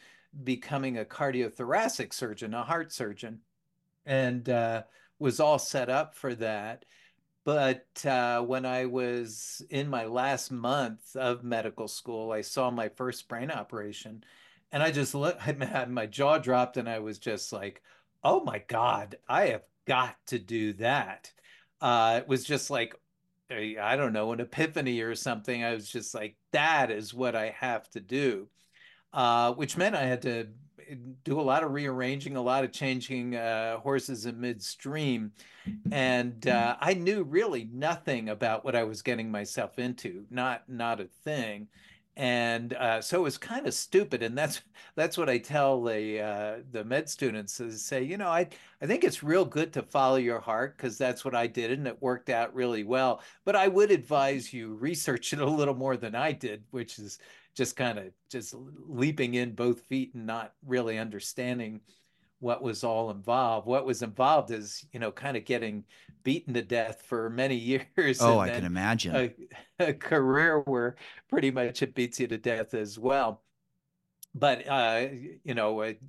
becoming 0.45 0.99
a 0.99 1.05
cardiothoracic 1.05 2.13
surgeon 2.13 2.55
a 2.55 2.63
heart 2.63 2.93
surgeon 2.93 3.41
and 4.07 4.49
uh 4.49 4.83
was 5.19 5.41
all 5.41 5.59
set 5.59 5.89
up 5.89 6.15
for 6.15 6.35
that 6.35 6.85
but 7.49 8.05
uh, 8.05 8.43
when 8.43 8.67
I 8.67 8.85
was 8.85 9.63
in 9.71 9.89
my 9.89 10.05
last 10.05 10.53
month 10.53 11.17
of 11.17 11.45
medical 11.45 11.89
school, 11.89 12.31
I 12.31 12.43
saw 12.43 12.71
my 12.71 12.91
first 12.91 13.27
brain 13.27 13.51
operation, 13.51 14.23
and 14.71 14.83
I 14.83 14.91
just 14.91 15.15
looked, 15.15 15.41
I 15.49 15.65
had 15.65 15.91
my 15.91 16.05
jaw 16.05 16.37
dropped, 16.37 16.77
and 16.77 16.87
I 16.87 16.99
was 16.99 17.19
just 17.19 17.51
like, 17.51 17.81
"Oh 18.23 18.45
my 18.45 18.59
God, 18.69 19.17
I 19.27 19.47
have 19.47 19.63
got 19.87 20.17
to 20.27 20.39
do 20.39 20.75
that." 20.75 21.33
Uh, 21.81 22.21
it 22.21 22.29
was 22.29 22.45
just 22.45 22.69
like, 22.69 22.95
I 23.51 23.97
don't 23.97 24.13
know, 24.13 24.33
an 24.33 24.41
epiphany 24.41 25.01
or 25.01 25.15
something. 25.15 25.65
I 25.65 25.75
was 25.75 25.89
just 25.89 26.15
like, 26.15 26.37
"That 26.53 26.91
is 26.91 27.15
what 27.15 27.35
I 27.35 27.51
have 27.51 27.89
to 27.91 28.01
do," 28.01 28.49
uh, 29.13 29.53
which 29.55 29.77
meant 29.77 29.97
I 29.97 30.05
had 30.05 30.23
to 30.23 30.49
do 31.25 31.41
a 31.41 31.43
lot 31.43 31.63
of 31.63 31.73
rearranging, 31.73 32.37
a 32.37 32.43
lot 32.43 32.65
of 32.65 32.73
changing 32.73 33.37
uh, 33.37 33.79
horses 33.79 34.27
in 34.27 34.41
midstream 34.41 35.33
and 35.91 36.47
uh, 36.47 36.77
I 36.81 36.95
knew 36.95 37.23
really 37.23 37.69
nothing 37.73 38.29
about 38.29 38.65
what 38.65 38.77
I 38.77 38.85
was 38.85 39.03
getting 39.03 39.31
myself 39.31 39.79
into, 39.79 40.25
not 40.31 40.69
not 40.69 41.01
a 41.01 41.09
thing, 41.25 41.69
and 42.19 42.75
uh, 42.75 43.01
so 43.01 43.21
it 43.21 43.23
was 43.23 43.39
kind 43.39 43.69
of 43.69 43.73
stupid. 43.73 44.25
And 44.25 44.37
that's 44.37 44.61
that's 44.97 45.17
what 45.17 45.31
I 45.31 45.39
tell 45.39 45.83
the 45.83 46.21
uh, 46.21 46.57
the 46.73 46.85
med 46.85 47.09
students 47.09 47.61
is 47.61 47.83
say, 47.85 48.03
you 48.03 48.17
know, 48.19 48.29
I 48.29 48.49
I 48.83 48.87
think 48.87 49.05
it's 49.05 49.23
real 49.23 49.45
good 49.45 49.73
to 49.75 49.83
follow 49.83 50.17
your 50.17 50.41
heart 50.41 50.77
because 50.77 50.99
that's 50.99 51.25
what 51.25 51.37
I 51.37 51.47
did, 51.47 51.71
and 51.71 51.87
it 51.87 52.03
worked 52.03 52.29
out 52.29 52.55
really 52.55 52.83
well. 52.83 53.23
But 53.45 53.55
I 53.55 53.69
would 53.69 53.93
advise 53.93 54.53
you 54.53 54.75
research 54.75 55.33
it 55.33 55.39
a 55.39 55.47
little 55.47 55.75
more 55.75 55.97
than 55.97 56.17
I 56.17 56.33
did, 56.33 56.65
which 56.73 56.99
is 56.99 57.19
just 57.55 57.77
kind 57.77 57.99
of 57.99 58.07
just 58.29 58.55
leaping 58.57 59.35
in 59.35 59.55
both 59.55 59.83
feet 59.83 60.15
and 60.15 60.27
not 60.27 60.55
really 60.67 60.99
understanding 60.99 61.81
what 62.41 62.63
was 62.63 62.85
all 62.85 63.11
involved. 63.11 63.67
What 63.67 63.85
was 63.85 64.03
involved 64.03 64.51
is, 64.51 64.85
you 64.93 65.01
know, 65.01 65.11
kind 65.11 65.37
of 65.37 65.45
getting 65.45 65.85
beaten 66.23 66.55
to 66.55 66.63
death 66.63 67.03
for 67.03 67.31
many 67.31 67.55
years. 67.97 68.21
Oh, 68.21 68.39
I 68.39 68.51
can 68.51 68.65
imagine. 68.65 69.15
a, 69.17 69.35
a 69.89 69.95
career 69.95 70.61
where 70.61 70.97
pretty 71.29 71.51
much 71.51 71.83
it 71.83 71.95
beats 71.95 72.21
you 72.21 72.27
to 72.29 72.39
death 72.39 72.75
as 72.75 72.99
well. 72.99 73.43
But 74.35 74.69
uh, 74.69 75.07
you 75.43 75.55
know, 75.55 75.81
it, 75.81 76.01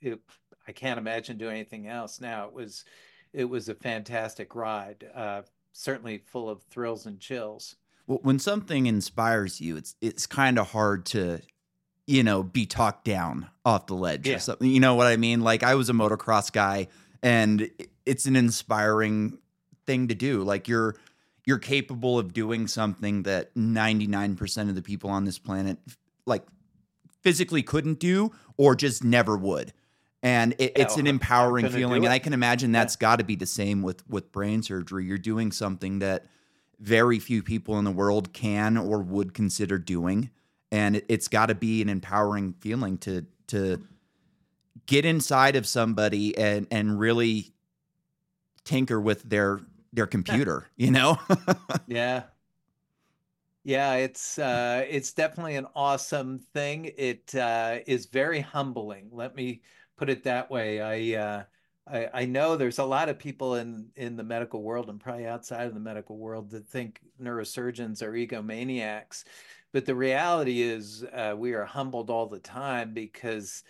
it, 0.00 0.20
I 0.66 0.72
can't 0.72 0.98
imagine 0.98 1.38
doing 1.38 1.54
anything 1.54 1.86
else 1.86 2.20
now. 2.20 2.46
It 2.46 2.52
was, 2.52 2.84
it 3.32 3.44
was 3.44 3.68
a 3.68 3.74
fantastic 3.74 4.54
ride. 4.54 5.04
Uh, 5.14 5.42
certainly 5.72 6.18
full 6.26 6.48
of 6.48 6.62
thrills 6.64 7.06
and 7.06 7.20
chills. 7.20 7.76
Well, 8.06 8.20
when 8.22 8.38
something 8.38 8.86
inspires 8.86 9.60
you, 9.60 9.76
it's 9.76 9.94
it's 10.00 10.26
kind 10.26 10.58
of 10.58 10.70
hard 10.70 11.04
to, 11.06 11.40
you 12.08 12.22
know, 12.24 12.42
be 12.42 12.64
talked 12.66 13.04
down 13.04 13.48
off 13.66 13.86
the 13.86 13.94
ledge 13.94 14.26
Yeah. 14.26 14.36
or 14.36 14.38
something. 14.40 14.68
You 14.68 14.80
know 14.80 14.94
what 14.94 15.06
I 15.06 15.16
mean? 15.18 15.42
Like 15.42 15.62
I 15.62 15.74
was 15.74 15.90
a 15.90 15.92
motocross 15.92 16.50
guy, 16.50 16.88
and 17.22 17.70
it's 18.06 18.24
an 18.24 18.34
inspiring 18.34 19.38
thing 19.86 20.08
to 20.08 20.14
do. 20.14 20.42
Like 20.42 20.66
you're 20.68 20.96
you're 21.44 21.58
capable 21.58 22.18
of 22.18 22.32
doing 22.32 22.66
something 22.66 23.22
that 23.22 23.54
99% 23.54 24.68
of 24.68 24.74
the 24.74 24.82
people 24.82 25.08
on 25.10 25.24
this 25.24 25.38
planet 25.38 25.78
like 26.26 26.44
physically 27.22 27.62
couldn't 27.62 27.98
do 27.98 28.32
or 28.56 28.74
just 28.74 29.02
never 29.04 29.36
would. 29.36 29.72
And 30.22 30.52
it, 30.58 30.72
Yeah, 30.76 30.82
it's 30.84 30.96
an 30.96 31.06
empowering 31.06 31.68
feeling. 31.68 32.04
And. 32.04 32.12
I 32.12 32.18
can 32.18 32.32
imagine 32.32 32.72
Yeah. 32.72 32.80
that's 32.80 32.96
got 32.96 33.16
to 33.16 33.24
be 33.24 33.36
the 33.36 33.46
same 33.46 33.82
with 33.82 34.06
with 34.08 34.32
brain 34.32 34.62
surgery. 34.62 35.04
You're 35.04 35.18
doing 35.18 35.52
something 35.52 35.98
that 36.00 36.24
very 36.80 37.18
few 37.18 37.42
people 37.42 37.78
in 37.78 37.84
the 37.84 37.90
world 37.90 38.32
can 38.32 38.76
or 38.78 39.00
would 39.00 39.34
consider 39.34 39.78
doing 39.78 40.30
and 40.70 40.96
it, 40.96 41.06
it's 41.08 41.28
got 41.28 41.46
to 41.46 41.54
be 41.54 41.82
an 41.82 41.88
empowering 41.88 42.54
feeling 42.60 42.98
to 42.98 43.26
to 43.48 43.82
get 44.86 45.04
inside 45.04 45.56
of 45.56 45.66
somebody 45.66 46.36
and 46.36 46.66
and 46.70 46.98
really 46.98 47.52
tinker 48.64 49.00
with 49.00 49.22
their 49.22 49.60
their 49.92 50.06
computer, 50.06 50.68
you 50.76 50.90
know? 50.90 51.18
yeah. 51.86 52.24
Yeah, 53.64 53.94
it's 53.94 54.38
uh, 54.38 54.86
it's 54.88 55.12
definitely 55.12 55.56
an 55.56 55.66
awesome 55.74 56.38
thing. 56.54 56.90
It 56.96 57.34
uh, 57.34 57.80
is 57.86 58.06
very 58.06 58.40
humbling. 58.40 59.08
Let 59.12 59.34
me 59.34 59.60
put 59.96 60.08
it 60.08 60.24
that 60.24 60.50
way. 60.50 60.80
I, 60.80 61.20
uh, 61.20 61.42
I 61.86 62.22
I 62.22 62.24
know 62.24 62.56
there's 62.56 62.78
a 62.78 62.84
lot 62.84 63.10
of 63.10 63.18
people 63.18 63.56
in 63.56 63.88
in 63.96 64.16
the 64.16 64.22
medical 64.22 64.62
world 64.62 64.88
and 64.88 64.98
probably 64.98 65.26
outside 65.26 65.66
of 65.66 65.74
the 65.74 65.80
medical 65.80 66.16
world 66.16 66.50
that 66.50 66.66
think 66.66 67.00
neurosurgeons 67.20 68.00
are 68.00 68.12
egomaniacs, 68.12 69.24
but 69.72 69.84
the 69.84 69.94
reality 69.94 70.62
is 70.62 71.04
uh, 71.12 71.34
we 71.36 71.52
are 71.52 71.64
humbled 71.64 72.10
all 72.10 72.26
the 72.26 72.38
time 72.38 72.94
because, 72.94 73.62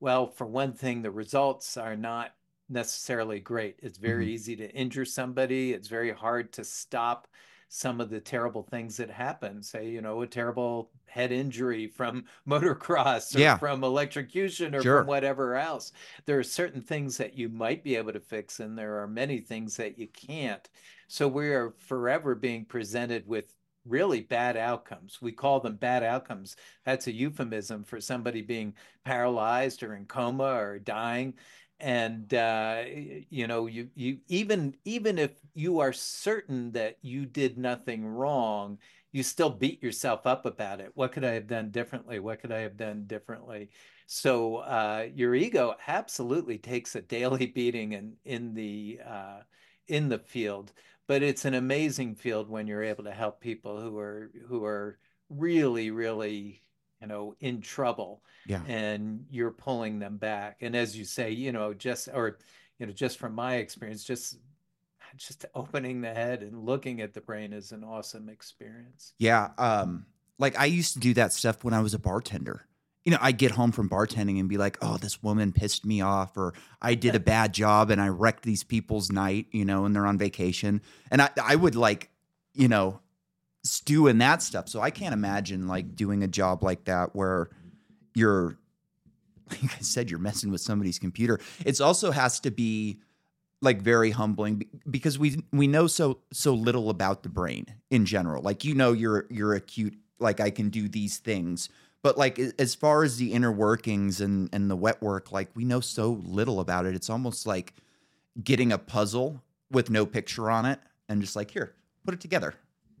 well, 0.00 0.26
for 0.26 0.46
one 0.46 0.72
thing, 0.72 1.02
the 1.02 1.10
results 1.10 1.76
are 1.76 1.96
not 1.96 2.34
necessarily 2.68 3.40
great. 3.40 3.76
It's 3.82 3.98
very 3.98 4.24
mm-hmm. 4.24 4.34
easy 4.34 4.56
to 4.56 4.70
injure 4.70 5.04
somebody. 5.04 5.72
It's 5.72 5.88
very 5.88 6.12
hard 6.12 6.52
to 6.54 6.64
stop 6.64 7.28
some 7.68 8.00
of 8.00 8.08
the 8.08 8.20
terrible 8.20 8.62
things 8.62 8.96
that 8.96 9.10
happen. 9.10 9.62
Say, 9.62 9.88
you 9.88 10.00
know, 10.00 10.22
a 10.22 10.26
terrible 10.26 10.90
head 11.06 11.32
injury 11.32 11.88
from 11.88 12.24
motocross 12.48 13.34
or 13.34 13.40
yeah. 13.40 13.56
from 13.56 13.84
electrocution 13.84 14.74
or 14.74 14.82
sure. 14.82 15.00
from 15.00 15.08
whatever 15.08 15.56
else. 15.56 15.92
There 16.24 16.38
are 16.38 16.44
certain 16.44 16.80
things 16.80 17.16
that 17.18 17.36
you 17.36 17.48
might 17.48 17.84
be 17.84 17.96
able 17.96 18.12
to 18.12 18.20
fix, 18.20 18.60
and 18.60 18.78
there 18.78 19.02
are 19.02 19.08
many 19.08 19.40
things 19.40 19.76
that 19.76 19.98
you 19.98 20.08
can't. 20.08 20.68
So 21.08 21.28
we 21.28 21.48
are 21.48 21.74
forever 21.78 22.34
being 22.34 22.64
presented 22.64 23.26
with 23.26 23.52
really 23.86 24.20
bad 24.20 24.56
outcomes. 24.56 25.20
We 25.20 25.32
call 25.32 25.60
them 25.60 25.76
bad 25.76 26.02
outcomes. 26.02 26.56
That's 26.84 27.06
a 27.06 27.12
euphemism 27.12 27.84
for 27.84 28.00
somebody 28.00 28.42
being 28.42 28.74
paralyzed 29.04 29.82
or 29.82 29.94
in 29.94 30.06
coma 30.06 30.54
or 30.54 30.78
dying. 30.78 31.34
And 31.80 32.32
uh, 32.32 32.84
you 33.30 33.46
know 33.46 33.66
you 33.66 33.88
you 33.94 34.18
even 34.28 34.74
even 34.84 35.18
if 35.18 35.32
you 35.54 35.80
are 35.80 35.92
certain 35.92 36.72
that 36.72 36.98
you 37.02 37.26
did 37.26 37.58
nothing 37.58 38.06
wrong 38.06 38.78
you 39.14 39.22
still 39.22 39.48
beat 39.48 39.80
yourself 39.80 40.26
up 40.26 40.44
about 40.44 40.80
it. 40.80 40.90
What 40.94 41.12
could 41.12 41.24
i 41.24 41.30
have 41.34 41.46
done 41.46 41.70
differently? 41.70 42.18
What 42.18 42.40
could 42.40 42.50
i 42.50 42.58
have 42.58 42.76
done 42.76 43.04
differently? 43.06 43.70
So 44.06 44.56
uh, 44.56 45.06
your 45.14 45.36
ego 45.36 45.76
absolutely 45.86 46.58
takes 46.58 46.96
a 46.96 47.00
daily 47.00 47.46
beating 47.54 47.92
in 47.92 48.14
in 48.24 48.54
the 48.54 49.00
uh, 49.06 49.40
in 49.86 50.08
the 50.08 50.18
field 50.18 50.72
but 51.06 51.22
it's 51.22 51.44
an 51.44 51.54
amazing 51.54 52.14
field 52.14 52.48
when 52.48 52.66
you're 52.66 52.82
able 52.82 53.04
to 53.04 53.12
help 53.12 53.40
people 53.40 53.80
who 53.80 53.98
are 53.98 54.30
who 54.46 54.64
are 54.64 54.98
really 55.30 55.90
really 55.90 56.62
you 57.00 57.06
know 57.06 57.34
in 57.40 57.60
trouble 57.60 58.22
yeah. 58.46 58.62
and 58.66 59.24
you're 59.30 59.50
pulling 59.50 59.98
them 59.98 60.16
back. 60.16 60.58
And 60.60 60.76
as 60.76 60.96
you 60.96 61.04
say 61.04 61.30
you 61.30 61.52
know 61.52 61.74
just 61.74 62.08
or 62.12 62.38
you 62.78 62.86
know 62.86 62.92
just 62.92 63.18
from 63.18 63.34
my 63.34 63.56
experience 63.56 64.04
just 64.04 64.38
just 65.16 65.44
opening 65.54 66.00
the 66.00 66.12
head 66.12 66.42
and 66.42 66.64
looking 66.64 67.00
at 67.00 67.14
the 67.14 67.20
brain 67.20 67.52
is 67.52 67.70
an 67.72 67.84
awesome 67.84 68.28
experience. 68.28 69.14
Yeah 69.18 69.50
um 69.58 70.06
like 70.38 70.58
i 70.58 70.64
used 70.64 70.94
to 70.94 71.00
do 71.00 71.14
that 71.14 71.32
stuff 71.32 71.64
when 71.64 71.74
i 71.74 71.80
was 71.80 71.94
a 71.94 71.98
bartender 71.98 72.66
you 73.04 73.12
know, 73.12 73.18
I 73.20 73.32
get 73.32 73.50
home 73.50 73.70
from 73.70 73.88
bartending 73.88 74.40
and 74.40 74.48
be 74.48 74.56
like, 74.56 74.78
oh, 74.80 74.96
this 74.96 75.22
woman 75.22 75.52
pissed 75.52 75.84
me 75.84 76.00
off, 76.00 76.36
or 76.36 76.54
I 76.80 76.94
did 76.94 77.14
a 77.14 77.20
bad 77.20 77.52
job 77.52 77.90
and 77.90 78.00
I 78.00 78.08
wrecked 78.08 78.44
these 78.44 78.64
people's 78.64 79.12
night, 79.12 79.46
you 79.52 79.64
know, 79.64 79.84
and 79.84 79.94
they're 79.94 80.06
on 80.06 80.16
vacation. 80.16 80.80
And 81.10 81.20
I, 81.20 81.30
I 81.42 81.54
would 81.56 81.74
like, 81.74 82.10
you 82.54 82.68
know, 82.68 83.00
stew 83.62 84.06
in 84.06 84.18
that 84.18 84.42
stuff. 84.42 84.68
So 84.68 84.80
I 84.80 84.90
can't 84.90 85.12
imagine 85.12 85.68
like 85.68 85.94
doing 85.94 86.22
a 86.22 86.28
job 86.28 86.62
like 86.62 86.84
that 86.84 87.14
where 87.14 87.50
you're, 88.14 88.58
like 89.50 89.76
I 89.76 89.80
said, 89.80 90.10
you're 90.10 90.20
messing 90.20 90.50
with 90.50 90.62
somebody's 90.62 90.98
computer. 90.98 91.38
It 91.64 91.80
also 91.82 92.10
has 92.10 92.40
to 92.40 92.50
be 92.50 93.00
like 93.60 93.80
very 93.80 94.10
humbling 94.10 94.64
because 94.88 95.18
we 95.18 95.42
we 95.52 95.66
know 95.66 95.86
so 95.86 96.18
so 96.32 96.52
little 96.52 96.90
about 96.90 97.22
the 97.22 97.28
brain 97.28 97.66
in 97.90 98.04
general. 98.04 98.42
Like 98.42 98.64
you 98.64 98.74
know, 98.74 98.92
you're 98.92 99.26
you're 99.30 99.54
acute. 99.54 99.96
Like 100.18 100.40
I 100.40 100.50
can 100.50 100.68
do 100.68 100.88
these 100.88 101.18
things, 101.18 101.68
but 102.04 102.18
like 102.18 102.38
as 102.58 102.74
far 102.74 103.02
as 103.02 103.16
the 103.16 103.32
inner 103.32 103.50
workings 103.50 104.20
and 104.20 104.50
and 104.52 104.70
the 104.70 104.76
wet 104.76 105.00
work, 105.00 105.32
like 105.32 105.48
we 105.54 105.64
know 105.64 105.80
so 105.80 106.20
little 106.22 106.60
about 106.60 106.84
it. 106.84 106.94
It's 106.94 107.08
almost 107.08 107.46
like 107.46 107.72
getting 108.44 108.72
a 108.72 108.78
puzzle 108.78 109.42
with 109.70 109.88
no 109.88 110.04
picture 110.04 110.50
on 110.50 110.66
it 110.66 110.78
and 111.08 111.22
just 111.22 111.34
like 111.34 111.50
here, 111.50 111.74
put 112.04 112.12
it 112.12 112.20
together 112.20 112.54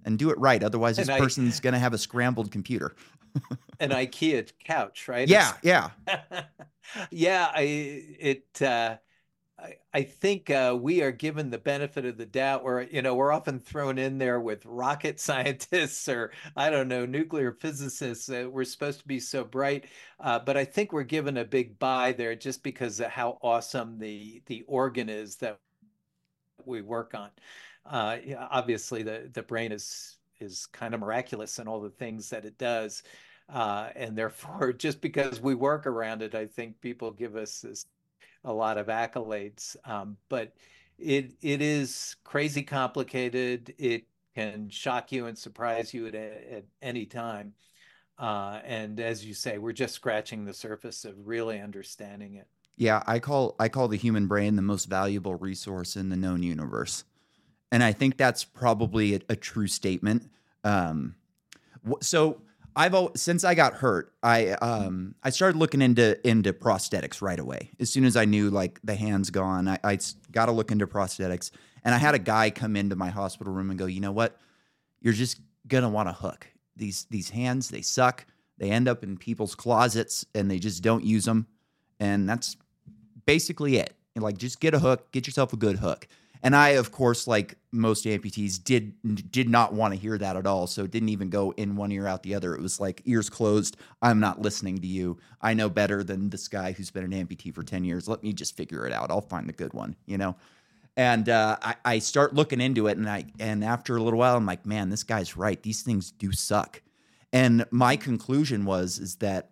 and 0.06 0.18
do 0.18 0.30
it 0.30 0.38
right. 0.38 0.62
Otherwise, 0.62 0.96
this 0.96 1.06
person's 1.06 1.60
going 1.60 1.74
to 1.74 1.78
have 1.78 1.92
a 1.92 1.98
scrambled 1.98 2.50
computer. 2.50 2.96
an 3.80 3.90
IKEA 3.90 4.50
couch, 4.64 5.06
right? 5.06 5.28
Yeah, 5.28 5.52
yeah, 5.62 5.90
yeah. 7.10 7.50
I 7.54 7.60
it. 7.60 8.62
Uh, 8.62 8.96
I, 9.64 9.76
I 9.92 10.02
think 10.02 10.50
uh, 10.50 10.76
we 10.78 11.02
are 11.02 11.10
given 11.10 11.50
the 11.50 11.58
benefit 11.58 12.04
of 12.04 12.18
the 12.18 12.26
doubt 12.26 12.62
where 12.62 12.82
you 12.82 13.02
know 13.02 13.14
we're 13.14 13.32
often 13.32 13.58
thrown 13.58 13.98
in 13.98 14.18
there 14.18 14.40
with 14.40 14.66
rocket 14.66 15.18
scientists 15.28 16.08
or 16.08 16.32
I 16.56 16.70
don't 16.70 16.88
know 16.88 17.06
nuclear 17.06 17.52
physicists. 17.52 18.28
Uh, 18.28 18.48
we're 18.50 18.64
supposed 18.64 19.00
to 19.00 19.06
be 19.06 19.20
so 19.20 19.44
bright, 19.44 19.86
uh, 20.20 20.38
but 20.38 20.56
I 20.56 20.64
think 20.64 20.92
we're 20.92 21.02
given 21.02 21.38
a 21.38 21.44
big 21.44 21.78
buy 21.78 22.12
there 22.12 22.34
just 22.34 22.62
because 22.62 23.00
of 23.00 23.10
how 23.10 23.38
awesome 23.42 23.98
the 23.98 24.42
the 24.46 24.64
organ 24.68 25.08
is 25.08 25.36
that 25.36 25.58
we 26.66 26.82
work 26.82 27.14
on 27.14 27.30
uh, 27.86 28.16
obviously 28.50 29.02
the 29.02 29.30
the 29.32 29.42
brain 29.42 29.72
is 29.72 30.16
is 30.40 30.66
kind 30.66 30.94
of 30.94 31.00
miraculous 31.00 31.58
in 31.58 31.68
all 31.68 31.80
the 31.80 31.90
things 31.90 32.28
that 32.30 32.44
it 32.44 32.58
does. 32.58 33.02
Uh, 33.48 33.90
and 33.94 34.16
therefore, 34.16 34.72
just 34.78 35.00
because 35.00 35.40
we 35.40 35.54
work 35.54 35.86
around 35.86 36.22
it, 36.22 36.34
I 36.34 36.46
think 36.46 36.80
people 36.80 37.10
give 37.10 37.36
us 37.36 37.60
this, 37.60 37.86
a 38.44 38.52
lot 38.52 38.78
of 38.78 38.86
accolades. 38.86 39.76
Um, 39.84 40.16
but 40.28 40.54
it 40.98 41.32
it 41.42 41.60
is 41.60 42.16
crazy 42.24 42.62
complicated. 42.62 43.74
It 43.78 44.04
can 44.34 44.68
shock 44.68 45.12
you 45.12 45.26
and 45.26 45.38
surprise 45.38 45.94
you 45.94 46.06
at, 46.08 46.14
at 46.14 46.64
any 46.82 47.06
time. 47.06 47.54
Uh, 48.18 48.60
and 48.64 49.00
as 49.00 49.24
you 49.24 49.34
say, 49.34 49.58
we're 49.58 49.72
just 49.72 49.94
scratching 49.94 50.44
the 50.44 50.54
surface 50.54 51.04
of 51.04 51.14
really 51.26 51.60
understanding 51.60 52.34
it. 52.34 52.46
Yeah, 52.76 53.02
I 53.06 53.18
call 53.18 53.56
I 53.58 53.68
call 53.68 53.88
the 53.88 53.96
human 53.96 54.26
brain 54.26 54.56
the 54.56 54.62
most 54.62 54.86
valuable 54.86 55.34
resource 55.34 55.96
in 55.96 56.08
the 56.08 56.16
known 56.16 56.42
universe 56.42 57.04
and 57.74 57.82
I 57.82 57.90
think 57.90 58.16
that's 58.16 58.44
probably 58.44 59.16
a, 59.16 59.20
a 59.30 59.34
true 59.34 59.66
statement. 59.66 60.30
Um, 60.62 61.16
so 62.00 62.40
I've 62.76 62.94
always, 62.94 63.20
since 63.20 63.44
I 63.44 63.54
got 63.54 63.74
hurt, 63.74 64.12
I 64.22 64.50
um, 64.50 65.14
I 65.22 65.30
started 65.30 65.56
looking 65.58 65.80
into 65.80 66.18
into 66.28 66.52
prosthetics 66.52 67.22
right 67.22 67.38
away. 67.38 67.70
As 67.78 67.90
soon 67.90 68.04
as 68.04 68.16
I 68.16 68.24
knew 68.24 68.50
like 68.50 68.80
the 68.82 68.96
hands 68.96 69.30
gone, 69.30 69.68
I, 69.68 69.78
I 69.84 69.98
got 70.32 70.46
to 70.46 70.52
look 70.52 70.70
into 70.70 70.86
prosthetics. 70.86 71.50
And 71.84 71.94
I 71.94 71.98
had 71.98 72.14
a 72.14 72.18
guy 72.18 72.50
come 72.50 72.76
into 72.76 72.96
my 72.96 73.10
hospital 73.10 73.52
room 73.52 73.70
and 73.70 73.78
go, 73.78 73.86
you 73.86 74.00
know 74.00 74.12
what? 74.12 74.38
You're 75.00 75.12
just 75.12 75.38
gonna 75.68 75.88
want 75.88 76.08
a 76.08 76.12
hook. 76.12 76.46
These 76.76 77.06
these 77.10 77.30
hands 77.30 77.68
they 77.68 77.82
suck. 77.82 78.26
They 78.58 78.70
end 78.70 78.88
up 78.88 79.02
in 79.02 79.16
people's 79.16 79.54
closets 79.54 80.24
and 80.34 80.50
they 80.50 80.58
just 80.58 80.82
don't 80.82 81.04
use 81.04 81.24
them. 81.24 81.46
And 82.00 82.28
that's 82.28 82.56
basically 83.26 83.76
it. 83.76 83.94
Like 84.16 84.38
just 84.38 84.60
get 84.60 84.74
a 84.74 84.78
hook, 84.78 85.10
get 85.12 85.26
yourself 85.26 85.52
a 85.52 85.56
good 85.56 85.78
hook. 85.78 86.06
And 86.44 86.54
I, 86.54 86.70
of 86.70 86.92
course, 86.92 87.26
like 87.26 87.56
most 87.72 88.04
amputees, 88.04 88.62
did 88.62 88.92
did 89.32 89.48
not 89.48 89.72
want 89.72 89.94
to 89.94 89.98
hear 89.98 90.18
that 90.18 90.36
at 90.36 90.46
all. 90.46 90.66
So 90.66 90.84
it 90.84 90.90
didn't 90.90 91.08
even 91.08 91.30
go 91.30 91.52
in 91.56 91.74
one 91.74 91.90
ear 91.90 92.06
out 92.06 92.22
the 92.22 92.34
other. 92.34 92.54
It 92.54 92.60
was 92.60 92.78
like 92.78 93.00
ears 93.06 93.30
closed. 93.30 93.78
I'm 94.02 94.20
not 94.20 94.42
listening 94.42 94.78
to 94.82 94.86
you. 94.86 95.16
I 95.40 95.54
know 95.54 95.70
better 95.70 96.04
than 96.04 96.28
this 96.28 96.46
guy 96.46 96.72
who's 96.72 96.90
been 96.90 97.10
an 97.10 97.12
amputee 97.12 97.52
for 97.54 97.62
ten 97.62 97.82
years. 97.82 98.08
Let 98.08 98.22
me 98.22 98.34
just 98.34 98.58
figure 98.58 98.86
it 98.86 98.92
out. 98.92 99.10
I'll 99.10 99.22
find 99.22 99.48
the 99.48 99.54
good 99.54 99.72
one. 99.72 99.96
You 100.04 100.18
know. 100.18 100.36
And 100.96 101.28
uh, 101.28 101.56
I, 101.60 101.74
I 101.84 101.98
start 101.98 102.34
looking 102.34 102.60
into 102.60 102.88
it, 102.88 102.98
and 102.98 103.08
I 103.08 103.24
and 103.40 103.64
after 103.64 103.96
a 103.96 104.02
little 104.02 104.18
while, 104.18 104.36
I'm 104.36 104.46
like, 104.46 104.66
man, 104.66 104.90
this 104.90 105.02
guy's 105.02 105.38
right. 105.38 105.60
These 105.62 105.80
things 105.80 106.10
do 106.10 106.30
suck. 106.30 106.82
And 107.32 107.64
my 107.70 107.96
conclusion 107.96 108.66
was 108.66 108.98
is 108.98 109.16
that 109.16 109.50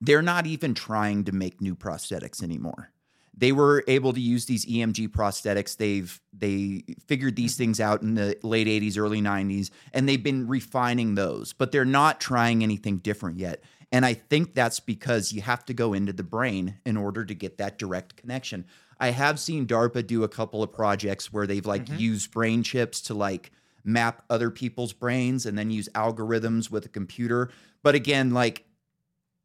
they're 0.00 0.22
not 0.22 0.46
even 0.46 0.74
trying 0.74 1.24
to 1.24 1.32
make 1.32 1.60
new 1.60 1.74
prosthetics 1.74 2.40
anymore 2.40 2.92
they 3.40 3.52
were 3.52 3.82
able 3.88 4.12
to 4.12 4.20
use 4.20 4.44
these 4.44 4.66
EMG 4.66 5.08
prosthetics. 5.08 5.78
They've 5.78 6.20
they 6.32 6.84
figured 7.06 7.36
these 7.36 7.56
things 7.56 7.80
out 7.80 8.02
in 8.02 8.14
the 8.14 8.36
late 8.42 8.66
80s, 8.66 8.98
early 8.98 9.22
90s, 9.22 9.70
and 9.94 10.06
they've 10.06 10.22
been 10.22 10.46
refining 10.46 11.14
those, 11.14 11.54
but 11.54 11.72
they're 11.72 11.86
not 11.86 12.20
trying 12.20 12.62
anything 12.62 12.98
different 12.98 13.38
yet. 13.38 13.64
And 13.90 14.04
I 14.04 14.12
think 14.12 14.54
that's 14.54 14.78
because 14.78 15.32
you 15.32 15.40
have 15.40 15.64
to 15.64 15.74
go 15.74 15.94
into 15.94 16.12
the 16.12 16.22
brain 16.22 16.76
in 16.84 16.98
order 16.98 17.24
to 17.24 17.34
get 17.34 17.56
that 17.58 17.78
direct 17.78 18.16
connection. 18.16 18.66
I 19.00 19.10
have 19.10 19.40
seen 19.40 19.66
DARPA 19.66 20.06
do 20.06 20.22
a 20.22 20.28
couple 20.28 20.62
of 20.62 20.70
projects 20.70 21.32
where 21.32 21.46
they've 21.46 21.66
like 21.66 21.86
mm-hmm. 21.86 21.98
used 21.98 22.30
brain 22.30 22.62
chips 22.62 23.00
to 23.02 23.14
like 23.14 23.52
map 23.84 24.22
other 24.28 24.50
people's 24.50 24.92
brains 24.92 25.46
and 25.46 25.56
then 25.56 25.70
use 25.70 25.88
algorithms 25.94 26.70
with 26.70 26.84
a 26.84 26.90
computer. 26.90 27.50
But 27.82 27.94
again, 27.94 28.34
like 28.34 28.66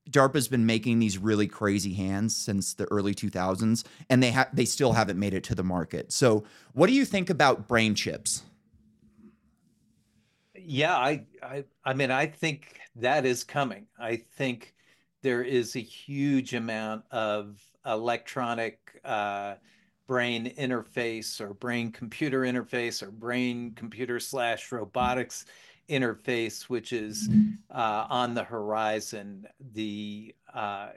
DARPA's 0.10 0.48
been 0.48 0.66
making 0.66 1.00
these 1.00 1.18
really 1.18 1.48
crazy 1.48 1.94
hands 1.94 2.36
since 2.36 2.74
the 2.74 2.86
early 2.92 3.16
2000s, 3.16 3.84
and 4.10 4.22
they 4.22 4.32
have 4.32 4.56
they 4.56 4.66
still 4.66 4.94
haven't 4.94 5.20
made 5.20 5.34
it 5.34 5.44
to 5.46 5.56
the 5.56 5.64
market. 5.64 6.12
So, 6.12 6.44
what 6.74 6.88
do 6.88 6.94
you 6.94 7.06
think 7.06 7.30
about 7.30 7.68
brain 7.68 7.96
chips? 7.96 8.44
Yeah, 10.56 10.96
I, 10.96 11.26
I, 11.44 11.64
I 11.84 11.94
mean, 11.94 12.12
I 12.12 12.26
think 12.26 12.80
that 12.96 13.26
is 13.26 13.44
coming. 13.44 13.88
I 14.00 14.16
think 14.16 14.74
there 15.22 15.44
is 15.44 15.76
a 15.76 15.80
huge 15.80 16.54
amount 16.54 17.04
of 17.12 17.60
electronic 17.86 19.00
uh, 19.04 19.56
brain 20.08 20.54
interface 20.58 21.42
or 21.42 21.54
brain 21.54 21.92
computer 21.92 22.42
interface 22.42 23.02
or 23.02 23.12
brain 23.12 23.74
computer 23.76 24.20
slash 24.20 24.72
robotics 24.72 25.46
interface, 25.90 26.64
which 26.64 26.94
is 26.94 27.30
uh, 27.70 28.08
on 28.10 28.34
the 28.34 28.44
horizon. 28.44 29.48
The 29.74 30.36
uh, 30.54 30.90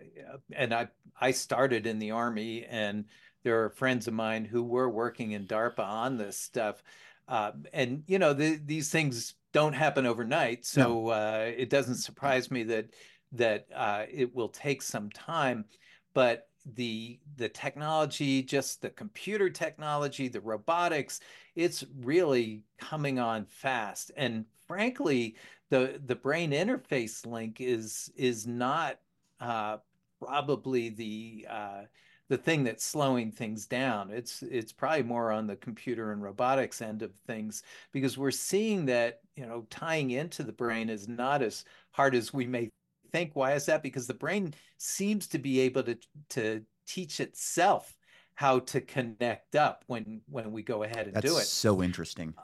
and 0.53 0.73
I 0.75 0.89
I 1.21 1.33
started 1.33 1.87
in 1.87 1.99
the 1.99 2.13
army, 2.13 2.65
and 2.65 3.05
there 3.43 3.65
are 3.65 3.71
friends 3.71 4.09
of 4.09 4.15
mine 4.15 4.45
who 4.45 4.63
were 4.63 4.89
working 4.89 5.33
in 5.33 5.47
DARPA 5.47 5.81
on 5.81 6.17
this 6.17 6.39
stuff. 6.39 6.83
Uh, 7.27 7.53
and 7.73 8.03
you 8.07 8.19
know 8.19 8.33
the, 8.33 8.61
these 8.65 8.91
things 8.91 9.35
don't 9.53 9.75
happen 9.75 10.07
overnight, 10.07 10.65
so. 10.65 11.09
Uh, 11.09 11.51
it 11.57 11.71
doesn't 11.71 11.97
surprise 11.97 12.51
me 12.51 12.63
that 12.65 12.87
that 13.33 13.67
uh, 13.75 14.05
it 14.11 14.35
will 14.35 14.49
take 14.49 14.83
some 14.83 15.11
time. 15.11 15.65
But 16.15 16.49
the 16.75 17.19
the 17.37 17.49
technology, 17.49 18.43
just 18.43 18.83
the 18.83 18.91
computer 18.91 19.51
technology, 19.51 20.29
the 20.29 20.41
robotics, 20.41 21.21
it's 21.55 21.85
really 22.01 22.63
coming 22.79 23.19
on 23.19 23.47
fast. 23.47 24.11
And 24.17 24.45
frankly, 24.67 25.37
the 25.71 26.01
the 26.07 26.17
brain 26.17 26.53
interface 26.53 27.27
link 27.27 27.61
is 27.61 28.11
is 28.17 28.47
not 28.47 28.99
uh, 29.41 29.79
probably 30.21 30.91
the 30.91 31.47
uh, 31.49 31.83
the 32.29 32.39
thing 32.39 32.65
that's 32.65 32.85
slowing 32.85 33.33
things 33.33 33.67
down. 33.67 34.11
It's 34.11 34.43
it's 34.43 34.73
probably 34.73 35.03
more 35.03 35.33
on 35.33 35.47
the 35.47 35.57
computer 35.57 36.13
and 36.13 36.23
robotics 36.23 36.83
end 36.83 37.03
of 37.03 37.15
things 37.27 37.63
because 37.93 38.19
we're 38.19 38.31
seeing 38.31 38.87
that 38.87 39.21
you 39.37 39.47
know 39.47 39.67
tying 39.71 40.11
into 40.11 40.43
the 40.43 40.53
brain 40.53 40.91
is 40.91 41.09
not 41.09 41.43
as 41.43 41.65
hard 41.93 42.15
as 42.15 42.33
we 42.33 42.47
may 42.47 42.71
think. 43.11 43.35
Why 43.35 43.55
is 43.55 43.67
that? 43.67 43.83
Because 43.83 44.07
the 44.07 44.15
brain 44.15 44.55
seems 44.77 45.27
to 45.29 45.39
be 45.39 45.61
able 45.61 45.83
to 45.85 45.99
to 46.31 46.63
teach 46.87 47.21
itself 47.21 47.95
how 48.35 48.61
to 48.61 48.81
connect 48.81 49.57
up 49.57 49.85
when 49.87 50.21
when 50.29 50.53
we 50.53 50.63
go 50.63 50.83
ahead 50.83 51.07
and 51.07 51.15
That's 51.15 51.31
do 51.31 51.39
it. 51.39 51.45
So 51.45 51.83
interesting. 51.83 52.35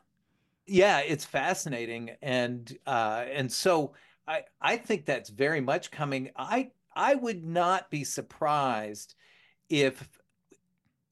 Yeah, 0.66 1.00
it's 1.00 1.24
fascinating, 1.24 2.10
and 2.22 2.76
uh, 2.86 3.24
and 3.32 3.50
so 3.50 3.94
I 4.26 4.42
I 4.60 4.76
think 4.76 5.06
that's 5.06 5.30
very 5.30 5.60
much 5.60 5.90
coming. 5.90 6.30
I 6.36 6.70
I 6.96 7.14
would 7.14 7.44
not 7.44 7.90
be 7.90 8.04
surprised 8.04 9.14
if 9.68 10.08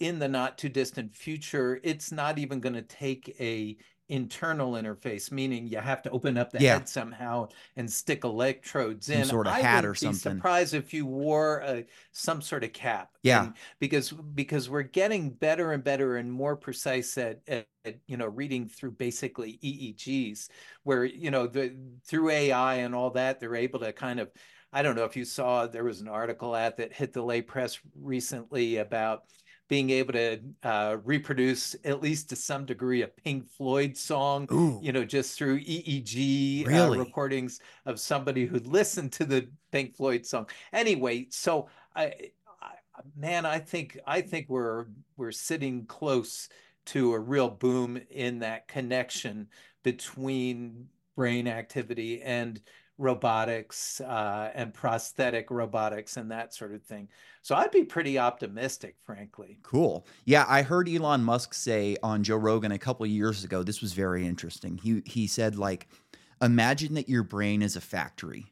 in 0.01 0.19
the 0.19 0.29
not 0.29 0.59
too 0.59 0.69
distant 0.69 1.15
future 1.15 1.81
it's 1.85 2.11
not 2.11 2.39
even 2.39 2.59
going 2.59 2.75
to 2.75 2.83
take 2.83 3.37
a 3.39 3.77
internal 4.13 4.73
interface, 4.73 5.33
meaning 5.33 5.67
you 5.67 5.79
have 5.79 6.03
to 6.03 6.11
open 6.11 6.37
up 6.37 6.53
the 6.53 6.61
yeah. 6.61 6.75
head 6.75 6.87
somehow 6.87 7.49
and 7.77 7.91
stick 7.91 8.25
electrodes 8.25 9.07
some 9.07 9.17
in. 9.17 9.25
sort 9.25 9.47
of 9.47 9.55
I 9.55 9.61
hat 9.61 9.87
or 9.87 9.95
something. 9.95 10.35
Be 10.35 10.39
surprised 10.39 10.75
if 10.75 10.93
you 10.93 11.07
wore 11.07 11.61
a, 11.61 11.87
some 12.13 12.43
sort 12.43 12.63
of 12.63 12.75
cap. 12.75 13.17
Yeah, 13.23 13.45
and 13.45 13.55
because 13.81 14.13
because 14.13 14.69
we're 14.69 14.83
getting 14.83 15.31
better 15.31 15.73
and 15.73 15.83
better 15.83 16.19
and 16.19 16.31
more 16.31 16.57
precise 16.57 17.17
at, 17.17 17.41
at, 17.49 17.67
at, 17.87 17.97
you 18.07 18.19
know 18.19 18.27
reading 18.27 18.69
through 18.69 18.93
basically 18.93 19.59
EEGs, 19.65 20.51
where 20.83 21.07
you 21.07 21.31
know 21.31 21.47
the 21.47 21.75
through 22.05 22.29
AI 22.29 22.75
and 22.75 22.95
all 22.95 23.11
that 23.11 23.41
they're 23.41 23.57
able 23.57 23.81
to 23.81 23.93
kind 23.95 24.21
of. 24.21 24.31
I 24.75 24.81
don't 24.83 24.97
know 24.97 25.05
if 25.05 25.17
you 25.17 25.27
saw 25.27 25.67
there 25.67 25.85
was 25.85 26.01
an 26.01 26.09
article 26.09 26.57
at 26.57 26.79
that 26.79 26.95
hit 26.95 27.13
the 27.13 27.23
lay 27.23 27.43
press 27.43 27.79
recently 27.95 28.79
about 28.79 29.25
being 29.73 29.89
able 29.89 30.13
to 30.13 30.39
uh, 30.65 30.99
reproduce 31.03 31.75
at 31.87 32.03
least 32.03 32.29
to 32.29 32.37
some 32.37 32.67
degree 32.67 33.01
a 33.01 33.09
Pink 33.09 33.49
Floyd 33.49 33.97
song, 33.97 34.47
Ooh. 34.53 34.79
you 34.83 34.93
know, 34.93 35.03
just 35.03 35.39
through 35.39 35.61
EEG 35.61 36.67
uh, 36.67 36.69
really? 36.69 36.99
uh, 36.99 37.05
recordings 37.05 37.59
of 37.87 37.99
somebody 37.99 38.45
who 38.45 38.59
listened 38.59 39.13
to 39.13 39.25
the 39.25 39.49
Pink 39.71 39.97
Floyd 39.97 40.27
song. 40.27 40.47
Anyway, 40.75 41.27
so 41.31 41.71
I, 41.97 42.13
I, 42.61 42.73
man, 43.17 43.47
I 43.47 43.61
think 43.61 43.99
I 44.07 44.21
think 44.21 44.51
we're 44.51 44.89
we're 45.17 45.33
sitting 45.33 45.87
close 45.87 46.51
to 46.89 47.15
a 47.15 47.19
real 47.19 47.49
boom 47.49 47.99
in 48.11 48.41
that 48.41 48.69
connection 48.69 49.49
between 49.85 50.87
brain 51.17 51.49
activity 51.49 52.21
and 52.21 52.61
robotics 52.99 54.01
uh, 54.01 54.51
and 54.55 54.73
prosthetic 54.73 55.51
robotics 55.51 56.17
and 56.17 56.31
that 56.31 56.55
sort 56.55 56.73
of 56.73 56.83
thing. 56.83 57.09
So 57.43 57.55
I'd 57.55 57.71
be 57.71 57.85
pretty 57.85 58.19
optimistic, 58.19 58.97
frankly. 59.03 59.59
Cool. 59.63 60.07
Yeah, 60.25 60.45
I 60.49 60.63
heard 60.63 60.89
Elon 60.89 61.25
Musk 61.25 61.55
say 61.55 61.97
on 62.03 62.23
Joe 62.23 62.37
Rogan 62.37 62.73
a 62.73 62.79
couple 62.79 63.05
years 63.07 63.45
ago. 63.45 63.63
This 63.63 63.81
was 63.81 63.93
very 63.93 64.27
interesting. 64.27 64.79
He 64.79 65.03
he 65.05 65.27
said 65.27 65.57
like, 65.57 65.89
imagine 66.41 66.95
that 66.95 67.09
your 67.09 67.23
brain 67.23 67.63
is 67.63 67.77
a 67.77 67.81
factory, 67.81 68.47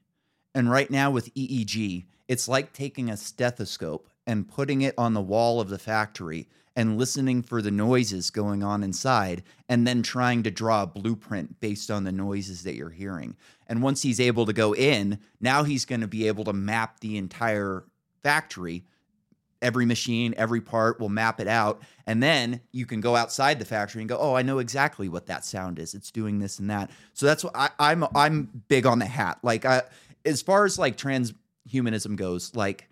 and 0.55 0.71
right 0.71 0.91
now 0.91 1.11
with 1.11 1.33
EEG, 1.35 2.05
it's 2.29 2.49
like 2.49 2.73
taking 2.73 3.11
a 3.11 3.17
stethoscope 3.17 4.09
and 4.27 4.49
putting 4.49 4.83
it 4.83 4.95
on 4.99 5.15
the 5.15 5.21
wall 5.21 5.61
of 5.61 5.69
the 5.69 5.79
factory 5.79 6.49
and 6.77 6.99
listening 6.99 7.43
for 7.43 7.61
the 7.61 7.71
noises 7.71 8.31
going 8.31 8.63
on 8.63 8.83
inside 8.83 9.43
and 9.69 9.87
then 9.87 10.03
trying 10.03 10.43
to 10.43 10.51
draw 10.51 10.83
a 10.83 10.87
blueprint 10.87 11.59
based 11.61 11.91
on 11.91 12.05
the 12.05 12.13
noises 12.13 12.63
that 12.63 12.75
you're 12.75 12.91
hearing. 12.91 13.37
And 13.71 13.83
once 13.83 14.03
he's 14.03 14.19
able 14.19 14.47
to 14.47 14.53
go 14.53 14.75
in, 14.75 15.21
now 15.41 15.63
he's 15.63 15.85
going 15.85 16.01
to 16.01 16.09
be 16.09 16.27
able 16.27 16.43
to 16.45 16.53
map 16.53 16.99
the 16.99 17.17
entire 17.17 17.85
factory. 18.23 18.85
Every 19.63 19.87
machine, 19.87 20.35
every 20.37 20.61
part 20.61 20.99
will 20.99 21.09
map 21.09 21.39
it 21.39 21.47
out. 21.47 21.81
And 22.05 22.21
then 22.21 22.63
you 22.73 22.85
can 22.85 23.01
go 23.01 23.15
outside 23.15 23.61
the 23.61 23.65
factory 23.65 24.03
and 24.03 24.09
go, 24.09 24.19
oh, 24.19 24.35
I 24.35 24.43
know 24.43 24.59
exactly 24.59 25.09
what 25.09 25.27
that 25.27 25.45
sound 25.45 25.79
is. 25.79 25.95
It's 25.95 26.11
doing 26.11 26.41
this 26.41 26.59
and 26.59 26.69
that. 26.69 26.91
So 27.15 27.27
that's 27.27 27.45
what 27.45 27.55
I, 27.55 27.71
I'm 27.79 28.05
I'm 28.17 28.65
big 28.67 28.87
on 28.87 28.99
the 28.99 29.07
hat. 29.07 29.39
Like 29.45 29.65
I, 29.65 29.83
as 30.25 30.43
far 30.43 30.65
as 30.65 30.77
like 30.77 30.97
transhumanism 30.97 32.17
goes, 32.17 32.57
like 32.57 32.90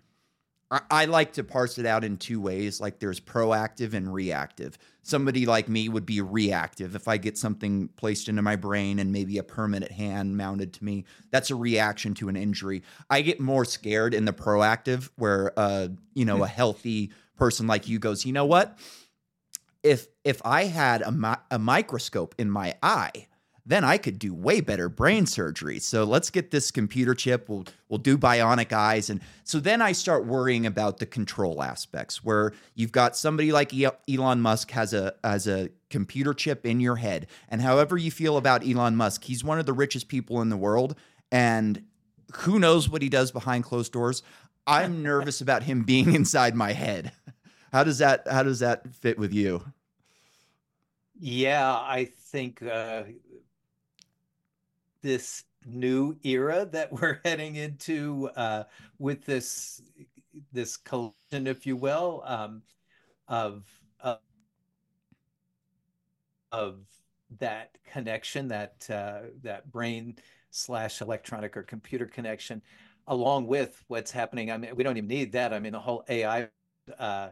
I 0.71 1.05
like 1.05 1.33
to 1.33 1.43
parse 1.43 1.79
it 1.79 1.87
out 1.87 2.03
in 2.03 2.17
two 2.17 2.39
ways. 2.39 2.79
Like 2.79 2.99
there's 2.99 3.19
proactive 3.19 3.95
and 3.95 4.13
reactive. 4.13 4.77
Somebody 5.01 5.47
like 5.47 5.67
me 5.67 5.89
would 5.89 6.05
be 6.05 6.21
reactive. 6.21 6.95
If 6.95 7.07
I 7.07 7.17
get 7.17 7.39
something 7.39 7.87
placed 7.97 8.29
into 8.29 8.43
my 8.43 8.55
brain 8.55 8.99
and 8.99 9.11
maybe 9.11 9.39
a 9.39 9.43
permanent 9.43 9.91
hand 9.91 10.37
mounted 10.37 10.73
to 10.73 10.83
me, 10.83 11.05
that's 11.31 11.49
a 11.49 11.55
reaction 11.55 12.13
to 12.15 12.29
an 12.29 12.35
injury. 12.35 12.83
I 13.09 13.21
get 13.21 13.39
more 13.39 13.65
scared 13.65 14.13
in 14.13 14.25
the 14.25 14.33
proactive, 14.33 15.09
where 15.15 15.53
uh, 15.57 15.87
you 16.13 16.25
know, 16.25 16.43
a 16.43 16.47
hmm. 16.47 16.53
healthy 16.53 17.11
person 17.35 17.65
like 17.65 17.87
you 17.87 17.97
goes, 17.97 18.23
you 18.23 18.33
know 18.33 18.45
what? 18.45 18.77
If 19.81 20.07
if 20.23 20.39
I 20.45 20.65
had 20.65 21.01
a, 21.01 21.11
mi- 21.11 21.43
a 21.49 21.57
microscope 21.57 22.35
in 22.37 22.51
my 22.51 22.75
eye, 22.83 23.27
then 23.69 23.83
I 23.83 23.99
could 23.99 24.17
do 24.17 24.33
way 24.33 24.61
better 24.61 24.89
brain 24.89 25.27
surgery. 25.27 25.77
So 25.77 26.03
let's 26.03 26.31
get 26.31 26.49
this 26.49 26.71
computer 26.71 27.13
chip. 27.13 27.47
We'll 27.47 27.65
we'll 27.87 27.99
do 27.99 28.17
bionic 28.17 28.73
eyes, 28.73 29.11
and 29.11 29.21
so 29.43 29.59
then 29.59 29.79
I 29.79 29.91
start 29.91 30.25
worrying 30.25 30.65
about 30.65 30.97
the 30.97 31.05
control 31.05 31.61
aspects, 31.61 32.23
where 32.23 32.53
you've 32.73 32.91
got 32.91 33.15
somebody 33.15 33.51
like 33.51 33.71
Elon 34.09 34.41
Musk 34.41 34.71
has 34.71 34.93
a 34.93 35.13
as 35.23 35.47
a 35.47 35.69
computer 35.91 36.33
chip 36.33 36.65
in 36.65 36.79
your 36.79 36.95
head, 36.95 37.27
and 37.47 37.61
however 37.61 37.95
you 37.95 38.09
feel 38.09 38.37
about 38.37 38.67
Elon 38.67 38.95
Musk, 38.95 39.23
he's 39.25 39.43
one 39.43 39.59
of 39.59 39.67
the 39.67 39.73
richest 39.73 40.07
people 40.07 40.41
in 40.41 40.49
the 40.49 40.57
world, 40.57 40.95
and 41.31 41.83
who 42.37 42.57
knows 42.57 42.89
what 42.89 43.03
he 43.03 43.09
does 43.09 43.31
behind 43.31 43.65
closed 43.65 43.93
doors. 43.93 44.23
I'm 44.65 45.03
nervous 45.03 45.41
about 45.41 45.61
him 45.61 45.83
being 45.83 46.15
inside 46.15 46.55
my 46.55 46.73
head. 46.73 47.11
How 47.71 47.83
does 47.83 47.99
that 47.99 48.27
how 48.27 48.41
does 48.41 48.61
that 48.61 48.95
fit 48.95 49.19
with 49.19 49.31
you? 49.31 49.63
Yeah, 51.19 51.69
I 51.71 52.05
think 52.05 52.63
uh, 52.63 53.03
this 55.01 55.43
new 55.65 56.15
era 56.23 56.67
that 56.71 56.91
we're 57.01 57.19
heading 57.23 57.55
into 57.55 58.29
uh, 58.35 58.63
with 58.97 59.25
this 59.25 59.81
this 60.51 60.77
collision, 60.77 61.47
if 61.47 61.65
you 61.65 61.75
will, 61.75 62.23
um, 62.25 62.61
of, 63.27 63.63
of 63.99 64.19
of 66.51 66.79
that 67.39 67.77
connection, 67.91 68.47
that 68.47 68.87
uh, 68.89 69.21
that 69.43 69.71
brain 69.71 70.15
slash 70.51 71.01
electronic 71.01 71.55
or 71.55 71.63
computer 71.63 72.05
connection, 72.05 72.61
along 73.07 73.47
with 73.47 73.83
what's 73.87 74.11
happening. 74.11 74.51
I 74.51 74.57
mean, 74.57 74.75
we 74.75 74.83
don't 74.83 74.97
even 74.97 75.07
need 75.07 75.31
that. 75.33 75.53
I 75.53 75.59
mean, 75.59 75.73
the 75.73 75.79
whole 75.79 76.03
AI 76.09 76.49
uh, 76.97 77.29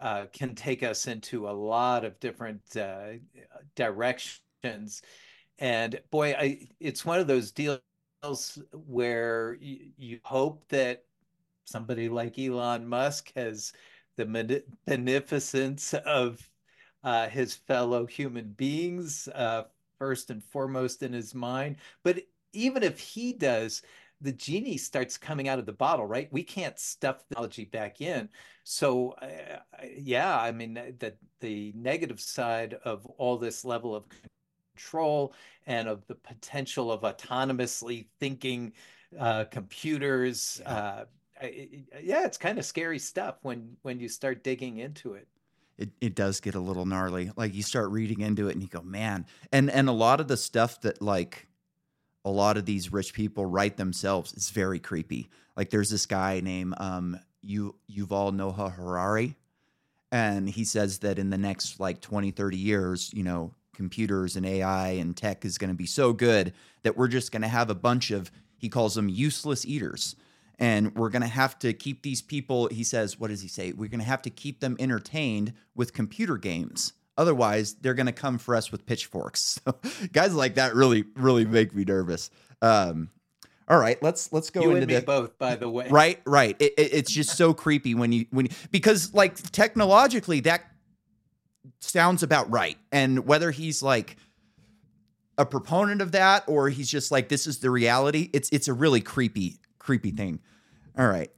uh, 0.00 0.26
can 0.32 0.54
take 0.54 0.82
us 0.82 1.06
into 1.06 1.48
a 1.48 1.52
lot 1.52 2.04
of 2.04 2.18
different 2.20 2.62
uh, 2.76 3.12
directions 3.74 5.02
and 5.58 6.00
boy, 6.10 6.34
I 6.34 6.68
it's 6.80 7.04
one 7.04 7.18
of 7.18 7.26
those 7.26 7.52
deals 7.52 7.80
where 8.72 9.56
you, 9.60 9.90
you 9.96 10.20
hope 10.24 10.64
that 10.68 11.04
somebody 11.64 12.08
like 12.08 12.38
Elon 12.38 12.86
Musk 12.86 13.32
has 13.36 13.72
the 14.16 14.70
beneficence 14.86 15.94
of 15.94 16.48
uh, 17.04 17.28
his 17.28 17.54
fellow 17.54 18.06
human 18.06 18.52
beings 18.52 19.28
uh, 19.34 19.64
first 19.98 20.30
and 20.30 20.42
foremost 20.42 21.02
in 21.02 21.12
his 21.12 21.34
mind. 21.34 21.76
But 22.02 22.22
even 22.52 22.82
if 22.82 22.98
he 22.98 23.32
does, 23.32 23.82
the 24.20 24.32
genie 24.32 24.78
starts 24.78 25.18
coming 25.18 25.48
out 25.48 25.58
of 25.58 25.66
the 25.66 25.72
bottle, 25.72 26.06
right? 26.06 26.32
We 26.32 26.42
can't 26.42 26.78
stuff 26.78 27.18
the 27.18 27.34
technology 27.34 27.66
back 27.66 28.00
in. 28.00 28.28
So, 28.64 29.10
uh, 29.12 29.58
yeah, 29.96 30.38
I 30.38 30.52
mean, 30.52 30.74
the 30.74 31.14
the 31.40 31.72
negative 31.76 32.20
side 32.20 32.74
of 32.84 33.04
all 33.06 33.36
this 33.36 33.64
level 33.64 33.94
of 33.94 34.04
control 34.76 35.32
and 35.66 35.88
of 35.88 36.06
the 36.06 36.14
potential 36.14 36.92
of 36.92 37.00
autonomously 37.00 38.06
thinking 38.20 38.72
uh, 39.18 39.44
computers 39.44 40.60
uh, 40.66 41.04
I, 41.40 41.84
yeah, 42.02 42.24
it's 42.24 42.38
kind 42.38 42.58
of 42.58 42.64
scary 42.64 42.98
stuff 42.98 43.36
when 43.42 43.76
when 43.82 44.00
you 44.00 44.08
start 44.08 44.42
digging 44.42 44.78
into 44.78 45.14
it. 45.14 45.28
It 45.78 45.90
it 46.00 46.14
does 46.14 46.40
get 46.40 46.54
a 46.54 46.60
little 46.60 46.86
gnarly. 46.86 47.30
Like 47.36 47.54
you 47.54 47.62
start 47.62 47.90
reading 47.90 48.20
into 48.20 48.48
it 48.48 48.52
and 48.52 48.62
you 48.62 48.68
go, 48.68 48.82
man. 48.82 49.26
And 49.52 49.70
and 49.70 49.88
a 49.88 49.92
lot 49.92 50.20
of 50.20 50.28
the 50.28 50.36
stuff 50.36 50.80
that 50.82 51.02
like 51.02 51.46
a 52.24 52.30
lot 52.30 52.56
of 52.56 52.64
these 52.64 52.92
rich 52.92 53.12
people 53.12 53.44
write 53.44 53.76
themselves 53.76 54.32
is 54.32 54.50
very 54.50 54.78
creepy. 54.78 55.28
Like 55.56 55.70
there's 55.70 55.90
this 55.90 56.06
guy 56.06 56.40
named 56.40 56.74
um 56.78 57.20
you've 57.42 57.74
Yuval 57.90 58.34
Noah 58.34 58.70
Harari 58.70 59.36
and 60.10 60.48
he 60.48 60.64
says 60.64 61.00
that 61.00 61.18
in 61.18 61.30
the 61.30 61.38
next 61.38 61.78
like 61.78 62.00
20 62.00 62.30
30 62.30 62.56
years, 62.56 63.10
you 63.12 63.22
know, 63.22 63.52
computers 63.76 64.34
and 64.34 64.44
AI 64.44 64.88
and 64.90 65.16
tech 65.16 65.44
is 65.44 65.58
going 65.58 65.70
to 65.70 65.76
be 65.76 65.86
so 65.86 66.12
good 66.12 66.52
that 66.82 66.96
we're 66.96 67.06
just 67.08 67.30
going 67.30 67.42
to 67.42 67.48
have 67.48 67.70
a 67.70 67.74
bunch 67.74 68.10
of 68.10 68.32
he 68.58 68.68
calls 68.68 68.94
them 68.96 69.08
useless 69.08 69.64
eaters. 69.64 70.16
And 70.58 70.94
we're 70.96 71.10
going 71.10 71.22
to 71.22 71.28
have 71.28 71.58
to 71.60 71.72
keep 71.74 72.02
these 72.02 72.22
people 72.22 72.68
he 72.68 72.82
says 72.82 73.20
what 73.20 73.28
does 73.28 73.42
he 73.42 73.48
say? 73.48 73.72
We're 73.72 73.90
going 73.90 74.00
to 74.00 74.06
have 74.06 74.22
to 74.22 74.30
keep 74.30 74.60
them 74.60 74.76
entertained 74.80 75.52
with 75.74 75.92
computer 75.92 76.38
games. 76.38 76.94
Otherwise 77.18 77.74
they're 77.74 77.94
going 77.94 78.06
to 78.06 78.12
come 78.12 78.38
for 78.38 78.56
us 78.56 78.72
with 78.72 78.86
pitchforks. 78.86 79.60
So 79.66 79.78
guys 80.12 80.34
like 80.34 80.54
that 80.56 80.74
really 80.74 81.04
really 81.14 81.44
make 81.44 81.74
me 81.74 81.84
nervous. 81.84 82.30
Um, 82.62 83.10
all 83.68 83.78
right 83.78 84.00
let's 84.02 84.32
let's 84.32 84.48
go 84.50 84.60
you 84.62 84.68
into 84.70 84.82
and 84.82 84.86
me 84.88 84.94
the 84.94 85.02
both, 85.02 85.38
by 85.38 85.56
the 85.56 85.68
way. 85.68 85.88
right 85.90 86.20
right. 86.24 86.56
It, 86.58 86.72
it- 86.78 86.92
it's 86.94 87.12
just 87.12 87.36
so 87.36 87.52
creepy 87.52 87.94
when 87.94 88.12
you 88.12 88.24
when 88.30 88.46
you, 88.46 88.52
because 88.70 89.12
like 89.12 89.34
technologically 89.52 90.40
that 90.40 90.62
sounds 91.80 92.22
about 92.22 92.50
right. 92.50 92.76
And 92.92 93.26
whether 93.26 93.50
he's 93.50 93.82
like 93.82 94.16
a 95.38 95.46
proponent 95.46 96.00
of 96.00 96.12
that 96.12 96.44
or 96.46 96.68
he's 96.68 96.90
just 96.90 97.10
like 97.10 97.28
this 97.28 97.46
is 97.46 97.58
the 97.58 97.70
reality 97.70 98.30
it's 98.32 98.48
it's 98.50 98.68
a 98.68 98.72
really 98.72 99.00
creepy 99.00 99.58
creepy 99.78 100.10
thing. 100.10 100.40
All 100.98 101.06
right. 101.06 101.30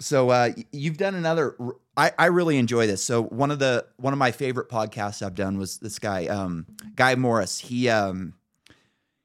So 0.00 0.30
uh 0.30 0.50
you've 0.72 0.96
done 0.96 1.14
another 1.14 1.56
I, 1.96 2.12
I 2.18 2.26
really 2.26 2.56
enjoy 2.56 2.86
this. 2.86 3.04
So 3.04 3.22
one 3.22 3.50
of 3.50 3.58
the 3.58 3.86
one 3.96 4.12
of 4.12 4.18
my 4.18 4.32
favorite 4.32 4.68
podcasts 4.68 5.24
i've 5.24 5.34
done 5.34 5.58
was 5.58 5.78
this 5.78 5.98
guy 5.98 6.26
um 6.26 6.66
guy 6.94 7.14
morris. 7.14 7.58
He 7.58 7.88
um 7.88 8.34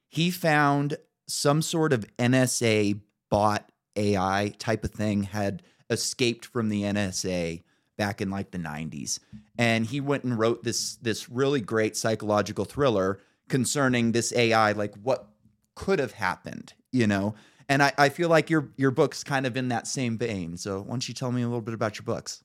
he 0.09 0.31
found 0.31 0.97
some 1.27 1.61
sort 1.61 1.93
of 1.93 2.05
nsa 2.17 2.99
bot 3.29 3.69
ai 3.95 4.53
type 4.57 4.83
of 4.83 4.91
thing 4.91 5.23
had 5.23 5.61
escaped 5.89 6.45
from 6.45 6.69
the 6.69 6.83
nsa 6.83 7.61
back 7.97 8.21
in 8.21 8.29
like 8.29 8.51
the 8.51 8.57
90s 8.59 9.19
and 9.57 9.85
he 9.85 9.99
went 9.99 10.23
and 10.23 10.37
wrote 10.37 10.63
this 10.63 10.95
this 10.97 11.29
really 11.29 11.61
great 11.61 11.97
psychological 11.97 12.63
thriller 12.63 13.19
concerning 13.49 14.11
this 14.11 14.31
ai 14.33 14.71
like 14.73 14.93
what 15.01 15.29
could 15.75 15.99
have 15.99 16.13
happened 16.13 16.73
you 16.91 17.07
know? 17.07 17.35
And 17.69 17.83
I, 17.83 17.93
I 17.97 18.09
feel 18.09 18.29
like 18.29 18.49
your 18.49 18.69
your 18.77 18.91
book's 18.91 19.23
kind 19.23 19.45
of 19.45 19.57
in 19.57 19.69
that 19.69 19.87
same 19.87 20.17
vein. 20.17 20.57
So 20.57 20.81
why 20.81 20.89
don't 20.89 21.07
you 21.07 21.13
tell 21.13 21.31
me 21.31 21.41
a 21.41 21.47
little 21.47 21.61
bit 21.61 21.73
about 21.73 21.97
your 21.97 22.05
books? 22.05 22.43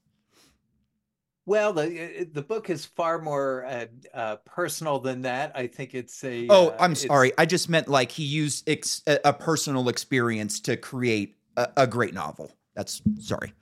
Well, 1.46 1.72
the 1.72 2.28
the 2.32 2.42
book 2.42 2.70
is 2.70 2.84
far 2.84 3.20
more 3.20 3.64
uh, 3.64 3.86
uh, 4.12 4.36
personal 4.44 4.98
than 4.98 5.22
that. 5.22 5.52
I 5.54 5.68
think 5.68 5.94
it's 5.94 6.22
a. 6.24 6.48
oh 6.50 6.68
uh, 6.68 6.76
i'm 6.80 6.94
sorry. 6.96 7.32
I 7.38 7.46
just 7.46 7.68
meant 7.68 7.88
like 7.88 8.10
he 8.10 8.24
used 8.24 8.68
ex- 8.68 9.02
a, 9.06 9.18
a 9.24 9.32
personal 9.32 9.88
experience 9.88 10.58
to 10.60 10.76
create 10.76 11.36
a, 11.56 11.68
a 11.76 11.86
great 11.86 12.14
novel. 12.14 12.50
That's 12.74 13.00
sorry 13.20 13.52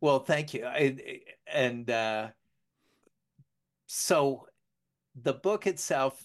Well, 0.00 0.20
thank 0.20 0.54
you. 0.54 0.66
I, 0.66 0.96
and 1.52 1.90
uh, 1.90 2.28
so 3.86 4.46
the 5.20 5.32
book 5.32 5.66
itself, 5.66 6.22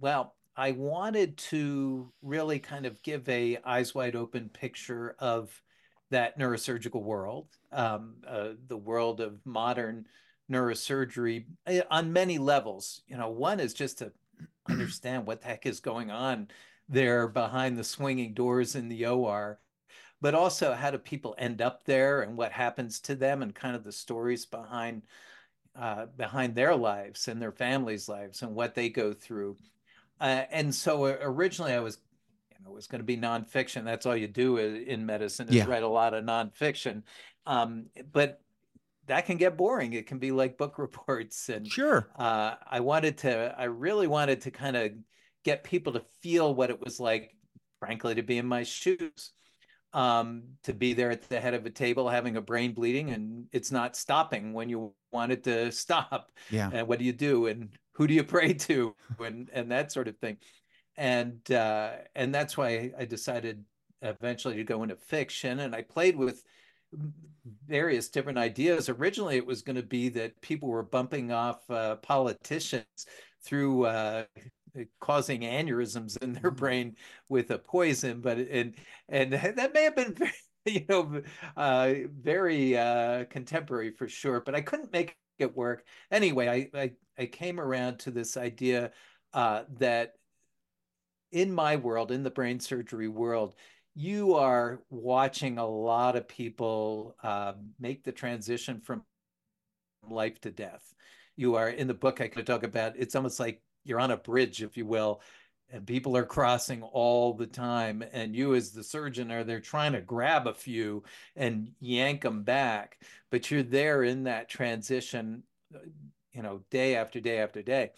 well, 0.00 0.34
I 0.56 0.72
wanted 0.72 1.38
to 1.38 2.12
really 2.20 2.58
kind 2.58 2.84
of 2.84 3.02
give 3.02 3.28
a 3.28 3.58
eyes 3.64 3.94
wide 3.94 4.16
open 4.16 4.48
picture 4.48 5.14
of 5.18 5.62
that 6.10 6.38
neurosurgical 6.38 7.02
world, 7.02 7.48
um, 7.70 8.16
uh, 8.26 8.50
the 8.66 8.76
world 8.76 9.20
of 9.20 9.40
modern 9.46 10.06
neurosurgery 10.50 11.46
eh, 11.66 11.80
on 11.90 12.12
many 12.12 12.38
levels. 12.38 13.02
You 13.06 13.16
know, 13.16 13.30
one 13.30 13.60
is 13.60 13.72
just 13.72 13.98
to 13.98 14.12
understand 14.68 15.26
what 15.26 15.40
the 15.40 15.48
heck 15.48 15.64
is 15.64 15.80
going 15.80 16.10
on 16.10 16.48
there 16.88 17.28
behind 17.28 17.78
the 17.78 17.84
swinging 17.84 18.34
doors 18.34 18.74
in 18.74 18.88
the 18.88 19.06
OR 19.06 19.58
but 20.22 20.34
also 20.36 20.74
how 20.74 20.90
do 20.92 20.98
people 20.98 21.36
end 21.38 21.62
up 21.62 21.84
there 21.84 22.22
and 22.22 22.38
what 22.38 22.52
happens 22.52 23.00
to 23.02 23.16
them 23.16 23.42
and 23.42 23.54
kind 23.54 23.76
of 23.76 23.84
the 23.84 23.92
stories 23.92 24.46
behind 24.46 25.02
uh, 25.76 26.06
behind 26.16 26.54
their 26.54 26.76
lives 26.76 27.28
and 27.28 27.40
their 27.40 27.52
families' 27.52 28.08
lives 28.08 28.42
and 28.42 28.54
what 28.54 28.74
they 28.74 28.90
go 28.90 29.14
through. 29.14 29.56
Uh, 30.20 30.44
and 30.50 30.74
so 30.74 31.06
uh, 31.06 31.18
originally 31.22 31.72
I 31.72 31.80
was, 31.80 31.98
you 32.50 32.64
know, 32.64 32.72
it 32.72 32.74
was 32.74 32.86
going 32.86 33.00
to 33.00 33.06
be 33.06 33.16
nonfiction. 33.16 33.84
That's 33.84 34.06
all 34.06 34.16
you 34.16 34.28
do 34.28 34.58
in 34.58 35.06
medicine 35.06 35.48
is 35.48 35.54
Yeah. 35.54 35.66
write 35.66 35.82
a 35.82 35.88
lot 35.88 36.14
of 36.14 36.24
nonfiction. 36.24 37.04
Um, 37.46 37.86
but 38.12 38.42
that 39.06 39.26
can 39.26 39.38
get 39.38 39.56
boring. 39.56 39.94
It 39.94 40.06
can 40.06 40.18
be 40.18 40.32
like 40.32 40.58
book 40.58 40.78
reports 40.78 41.48
and 41.48 41.66
sure 41.68 42.08
uh, 42.16 42.56
I 42.66 42.80
wanted 42.80 43.18
to, 43.18 43.54
I 43.58 43.64
really 43.64 44.06
wanted 44.06 44.42
to 44.42 44.50
kind 44.50 44.76
of 44.76 44.92
get 45.44 45.64
people 45.64 45.94
to 45.94 46.04
feel 46.20 46.54
what 46.54 46.70
it 46.70 46.80
was 46.80 47.00
like, 47.00 47.36
frankly, 47.80 48.14
to 48.16 48.22
be 48.22 48.38
in 48.38 48.46
my 48.46 48.62
shoes, 48.62 49.32
um, 49.92 50.42
to 50.64 50.72
be 50.72 50.94
there 50.94 51.10
at 51.10 51.28
the 51.28 51.40
head 51.40 51.54
of 51.54 51.66
a 51.66 51.70
table 51.70 52.08
having 52.08 52.36
a 52.36 52.40
brain 52.40 52.72
bleeding 52.72 53.10
and 53.10 53.46
it's 53.52 53.70
not 53.70 53.96
stopping 53.96 54.52
when 54.52 54.68
you 54.68 54.94
want 55.12 55.32
it 55.32 55.44
to 55.44 55.70
stop. 55.84 56.30
yeah 56.50 56.70
And 56.72 56.88
what 56.88 56.98
do 56.98 57.04
you 57.04 57.12
do? 57.12 57.46
And 57.46 57.68
who 57.92 58.06
do 58.06 58.14
you 58.14 58.24
pray 58.24 58.54
to? 58.54 58.94
And 59.18 59.50
and 59.52 59.70
that 59.70 59.92
sort 59.92 60.08
of 60.08 60.16
thing. 60.18 60.38
And 60.96 61.50
uh, 61.50 61.92
and 62.14 62.34
that's 62.34 62.56
why 62.56 62.92
I 62.98 63.04
decided 63.04 63.64
eventually 64.02 64.56
to 64.56 64.64
go 64.64 64.82
into 64.82 64.96
fiction. 64.96 65.60
And 65.60 65.74
I 65.74 65.82
played 65.82 66.16
with 66.16 66.42
various 67.66 68.08
different 68.08 68.38
ideas. 68.38 68.88
Originally, 68.88 69.36
it 69.36 69.46
was 69.46 69.62
going 69.62 69.76
to 69.76 69.82
be 69.82 70.08
that 70.10 70.40
people 70.42 70.68
were 70.68 70.82
bumping 70.82 71.32
off 71.32 71.58
uh, 71.70 71.96
politicians 71.96 73.06
through 73.44 73.86
uh, 73.86 74.24
causing 75.00 75.42
aneurysms 75.42 76.16
in 76.22 76.32
their 76.32 76.50
brain 76.50 76.96
with 77.28 77.50
a 77.50 77.58
poison, 77.58 78.20
but 78.20 78.38
and 78.38 78.74
and 79.08 79.32
that 79.56 79.74
may 79.74 79.84
have 79.84 79.96
been 79.96 80.14
very, 80.14 80.32
you 80.66 80.84
know 80.88 81.22
uh, 81.56 81.94
very 82.20 82.76
uh, 82.76 83.24
contemporary 83.26 83.90
for 83.90 84.08
sure. 84.08 84.40
But 84.40 84.54
I 84.54 84.60
couldn't 84.60 84.92
make 84.92 85.16
it 85.38 85.56
work 85.56 85.84
anyway. 86.10 86.70
I 86.74 86.78
I, 86.78 86.92
I 87.18 87.26
came 87.26 87.60
around 87.60 87.98
to 88.00 88.10
this 88.10 88.36
idea 88.36 88.92
uh, 89.32 89.64
that 89.78 90.14
in 91.30 91.52
my 91.52 91.76
world, 91.76 92.12
in 92.12 92.22
the 92.22 92.30
brain 92.30 92.60
surgery 92.60 93.08
world, 93.08 93.54
you 93.94 94.34
are 94.34 94.82
watching 94.90 95.58
a 95.58 95.66
lot 95.66 96.16
of 96.16 96.28
people 96.28 97.16
uh, 97.22 97.54
make 97.80 98.04
the 98.04 98.12
transition 98.12 98.80
from 98.80 99.02
life 100.08 100.40
to 100.42 100.50
death. 100.50 100.94
You 101.36 101.56
are 101.56 101.68
in 101.70 101.88
the 101.88 101.94
book, 101.94 102.20
I 102.20 102.28
could 102.28 102.46
talk 102.46 102.62
about 102.62 102.94
it's 102.96 103.14
almost 103.14 103.40
like 103.40 103.62
you're 103.84 104.00
on 104.00 104.10
a 104.10 104.16
bridge, 104.16 104.62
if 104.62 104.76
you 104.76 104.86
will, 104.86 105.20
and 105.70 105.86
people 105.86 106.16
are 106.16 106.24
crossing 106.24 106.82
all 106.82 107.34
the 107.34 107.46
time. 107.46 108.04
And 108.12 108.34
you, 108.34 108.54
as 108.54 108.72
the 108.72 108.84
surgeon, 108.84 109.30
are 109.30 109.44
there 109.44 109.60
trying 109.60 109.92
to 109.92 110.00
grab 110.00 110.46
a 110.46 110.54
few 110.54 111.04
and 111.36 111.72
yank 111.80 112.22
them 112.22 112.42
back, 112.42 112.98
but 113.30 113.50
you're 113.50 113.62
there 113.62 114.02
in 114.02 114.24
that 114.24 114.48
transition, 114.48 115.42
you 116.32 116.42
know, 116.42 116.62
day 116.70 116.96
after 116.96 117.20
day 117.20 117.38
after 117.38 117.62
day 117.62 117.90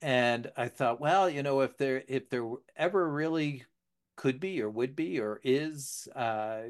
and 0.00 0.50
I 0.56 0.68
thought, 0.68 1.00
well, 1.00 1.28
you 1.28 1.42
know, 1.42 1.60
if 1.60 1.76
there 1.76 2.02
if 2.08 2.30
there 2.30 2.48
ever 2.76 3.10
really 3.10 3.64
could 4.16 4.40
be 4.40 4.62
or 4.62 4.70
would 4.70 4.94
be 4.94 5.20
or 5.20 5.40
is 5.42 6.08
uh, 6.14 6.60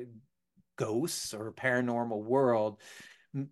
ghosts 0.76 1.34
or 1.34 1.52
paranormal 1.52 2.22
world, 2.22 2.80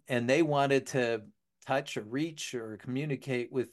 and 0.08 0.28
they 0.28 0.42
wanted 0.42 0.86
to 0.88 1.22
touch 1.66 1.96
or 1.96 2.02
reach 2.02 2.54
or 2.54 2.78
communicate 2.78 3.52
with 3.52 3.68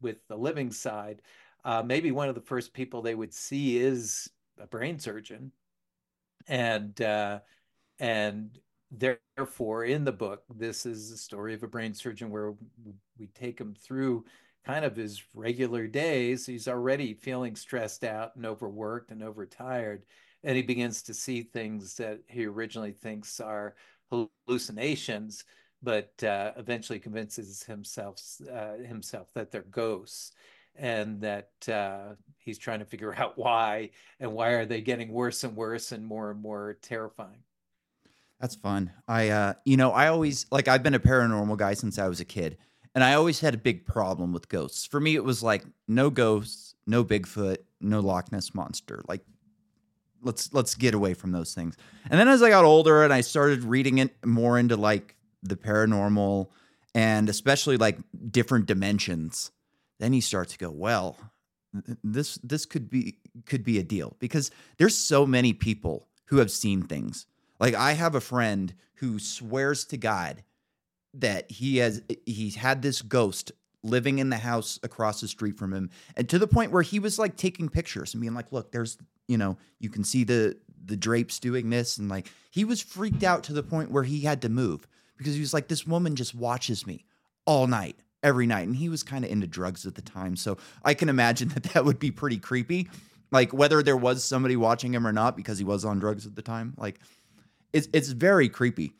with 0.00 0.18
the 0.28 0.36
living 0.36 0.70
side, 0.70 1.22
uh, 1.64 1.82
maybe 1.84 2.10
one 2.12 2.28
of 2.28 2.34
the 2.34 2.40
first 2.40 2.72
people 2.72 3.02
they 3.02 3.14
would 3.14 3.34
see 3.34 3.78
is 3.78 4.30
a 4.60 4.66
brain 4.66 4.98
surgeon, 4.98 5.52
and 6.46 7.00
uh, 7.00 7.40
and 7.98 8.58
therefore 8.90 9.84
in 9.84 10.04
the 10.04 10.12
book 10.12 10.44
this 10.54 10.86
is 10.86 11.10
the 11.10 11.16
story 11.16 11.54
of 11.54 11.62
a 11.64 11.68
brain 11.68 11.92
surgeon 11.92 12.30
where 12.30 12.54
we 13.18 13.26
take 13.34 13.60
him 13.60 13.74
through 13.74 14.24
kind 14.66 14.84
of 14.84 14.96
his 14.96 15.22
regular 15.32 15.86
days, 15.86 16.44
he's 16.44 16.66
already 16.66 17.14
feeling 17.14 17.54
stressed 17.54 18.02
out 18.02 18.34
and 18.34 18.44
overworked 18.44 19.12
and 19.12 19.22
overtired. 19.22 20.04
And 20.42 20.56
he 20.56 20.62
begins 20.62 21.02
to 21.02 21.14
see 21.14 21.42
things 21.42 21.94
that 21.96 22.20
he 22.26 22.46
originally 22.46 22.92
thinks 22.92 23.38
are 23.38 23.76
hallucinations, 24.10 25.44
but 25.86 26.24
uh, 26.24 26.50
eventually 26.56 26.98
convinces 26.98 27.62
himself 27.62 28.20
uh, 28.52 28.72
himself 28.72 29.28
that 29.34 29.52
they're 29.52 29.62
ghosts, 29.70 30.32
and 30.74 31.20
that 31.20 31.50
uh, 31.68 32.14
he's 32.38 32.58
trying 32.58 32.80
to 32.80 32.84
figure 32.84 33.14
out 33.18 33.38
why 33.38 33.90
and 34.18 34.32
why 34.32 34.48
are 34.48 34.66
they 34.66 34.80
getting 34.80 35.12
worse 35.12 35.44
and 35.44 35.56
worse 35.56 35.92
and 35.92 36.04
more 36.04 36.32
and 36.32 36.42
more 36.42 36.76
terrifying. 36.82 37.38
That's 38.40 38.56
fun. 38.56 38.90
I, 39.06 39.28
uh, 39.28 39.54
you 39.64 39.76
know, 39.76 39.92
I 39.92 40.08
always 40.08 40.44
like 40.50 40.66
I've 40.66 40.82
been 40.82 40.94
a 40.94 40.98
paranormal 40.98 41.56
guy 41.56 41.74
since 41.74 42.00
I 42.00 42.08
was 42.08 42.18
a 42.18 42.24
kid, 42.24 42.58
and 42.96 43.04
I 43.04 43.14
always 43.14 43.38
had 43.38 43.54
a 43.54 43.58
big 43.58 43.86
problem 43.86 44.32
with 44.32 44.48
ghosts. 44.48 44.86
For 44.86 44.98
me, 44.98 45.14
it 45.14 45.24
was 45.24 45.40
like 45.40 45.64
no 45.86 46.10
ghosts, 46.10 46.74
no 46.88 47.04
Bigfoot, 47.04 47.58
no 47.80 48.00
Loch 48.00 48.32
Ness 48.32 48.56
monster. 48.56 49.04
Like, 49.06 49.22
let's 50.20 50.52
let's 50.52 50.74
get 50.74 50.94
away 50.94 51.14
from 51.14 51.30
those 51.30 51.54
things. 51.54 51.76
And 52.10 52.18
then 52.18 52.26
as 52.26 52.42
I 52.42 52.50
got 52.50 52.64
older 52.64 53.04
and 53.04 53.12
I 53.12 53.20
started 53.20 53.62
reading 53.62 53.98
it 53.98 54.12
more 54.26 54.58
into 54.58 54.76
like 54.76 55.15
the 55.42 55.56
paranormal 55.56 56.48
and 56.94 57.28
especially 57.28 57.76
like 57.76 57.98
different 58.30 58.66
dimensions, 58.66 59.50
then 59.98 60.12
you 60.12 60.22
start 60.22 60.48
to 60.48 60.58
go, 60.58 60.70
well, 60.70 61.16
this 62.02 62.38
this 62.42 62.64
could 62.64 62.88
be 62.88 63.18
could 63.44 63.64
be 63.64 63.78
a 63.78 63.82
deal 63.82 64.16
because 64.18 64.50
there's 64.78 64.96
so 64.96 65.26
many 65.26 65.52
people 65.52 66.08
who 66.26 66.38
have 66.38 66.50
seen 66.50 66.82
things. 66.82 67.26
Like 67.60 67.74
I 67.74 67.92
have 67.92 68.14
a 68.14 68.20
friend 68.20 68.74
who 68.94 69.18
swears 69.18 69.84
to 69.86 69.98
God 69.98 70.42
that 71.12 71.50
he 71.50 71.78
has 71.78 72.02
he's 72.24 72.56
had 72.56 72.82
this 72.82 73.02
ghost 73.02 73.52
living 73.82 74.18
in 74.18 74.30
the 74.30 74.36
house 74.36 74.78
across 74.82 75.20
the 75.20 75.28
street 75.28 75.56
from 75.56 75.72
him 75.72 75.90
and 76.16 76.28
to 76.28 76.38
the 76.38 76.46
point 76.46 76.72
where 76.72 76.82
he 76.82 76.98
was 76.98 77.18
like 77.18 77.36
taking 77.36 77.68
pictures 77.68 78.14
and 78.14 78.20
being 78.20 78.34
like 78.34 78.50
look 78.52 78.72
there's 78.72 78.98
you 79.28 79.38
know 79.38 79.56
you 79.78 79.88
can 79.88 80.02
see 80.02 80.24
the 80.24 80.56
the 80.84 80.96
drapes 80.96 81.38
doing 81.38 81.70
this 81.70 81.96
and 81.96 82.08
like 82.08 82.30
he 82.50 82.64
was 82.64 82.82
freaked 82.82 83.22
out 83.22 83.44
to 83.44 83.52
the 83.52 83.62
point 83.62 83.90
where 83.90 84.02
he 84.02 84.20
had 84.20 84.42
to 84.42 84.48
move 84.48 84.88
because 85.16 85.34
he 85.34 85.40
was 85.40 85.54
like 85.54 85.68
this 85.68 85.86
woman 85.86 86.16
just 86.16 86.34
watches 86.34 86.86
me 86.86 87.04
all 87.44 87.66
night 87.66 87.96
every 88.22 88.46
night. 88.46 88.66
And 88.66 88.76
he 88.76 88.88
was 88.88 89.02
kind 89.02 89.24
of 89.24 89.30
into 89.30 89.46
drugs 89.46 89.86
at 89.86 89.94
the 89.94 90.02
time. 90.02 90.36
So 90.36 90.58
i 90.84 90.94
can 90.94 91.08
imagine 91.08 91.48
that 91.54 91.64
that 91.64 91.84
would 91.84 91.98
be 91.98 92.10
pretty 92.10 92.38
creepy. 92.38 92.88
Like 93.30 93.52
whether 93.52 93.82
there 93.82 93.96
was 93.96 94.24
somebody 94.24 94.56
watching 94.56 94.94
him 94.94 95.06
or 95.06 95.12
not 95.12 95.36
because 95.36 95.58
he 95.58 95.64
was 95.64 95.84
on 95.84 95.98
drugs 95.98 96.26
at 96.26 96.36
the 96.36 96.42
time 96.42 96.74
like 96.76 97.00
it's 97.72 97.88
it's 97.92 98.08
very 98.08 98.48
creepy. 98.48 98.92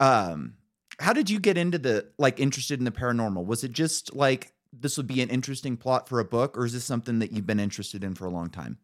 Um 0.00 0.54
how 0.98 1.12
did 1.12 1.28
you 1.28 1.38
get 1.38 1.58
into 1.58 1.78
the 1.78 2.06
like 2.18 2.40
interested 2.40 2.78
in 2.78 2.84
the 2.84 2.90
paranormal? 2.90 3.44
Was 3.44 3.64
it 3.64 3.72
just 3.72 4.14
like 4.14 4.52
this 4.72 4.96
would 4.96 5.06
be 5.06 5.22
an 5.22 5.28
interesting 5.28 5.76
plot 5.76 6.08
for 6.08 6.20
a 6.20 6.24
book 6.24 6.56
or 6.56 6.64
is 6.64 6.72
this 6.72 6.84
something 6.84 7.18
that 7.18 7.32
you've 7.32 7.46
been 7.46 7.60
interested 7.60 8.02
in 8.04 8.14
for 8.14 8.26
a 8.26 8.30
long 8.30 8.50
time 8.50 8.78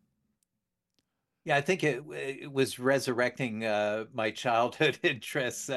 yeah, 1.44 1.57
I 1.57 1.61
think 1.61 1.83
it, 1.83 2.05
it 2.11 2.52
was 2.52 2.78
resurrecting 2.78 3.64
uh, 3.64 4.05
my 4.12 4.31
childhood 4.44 4.98
interests. 5.02 5.70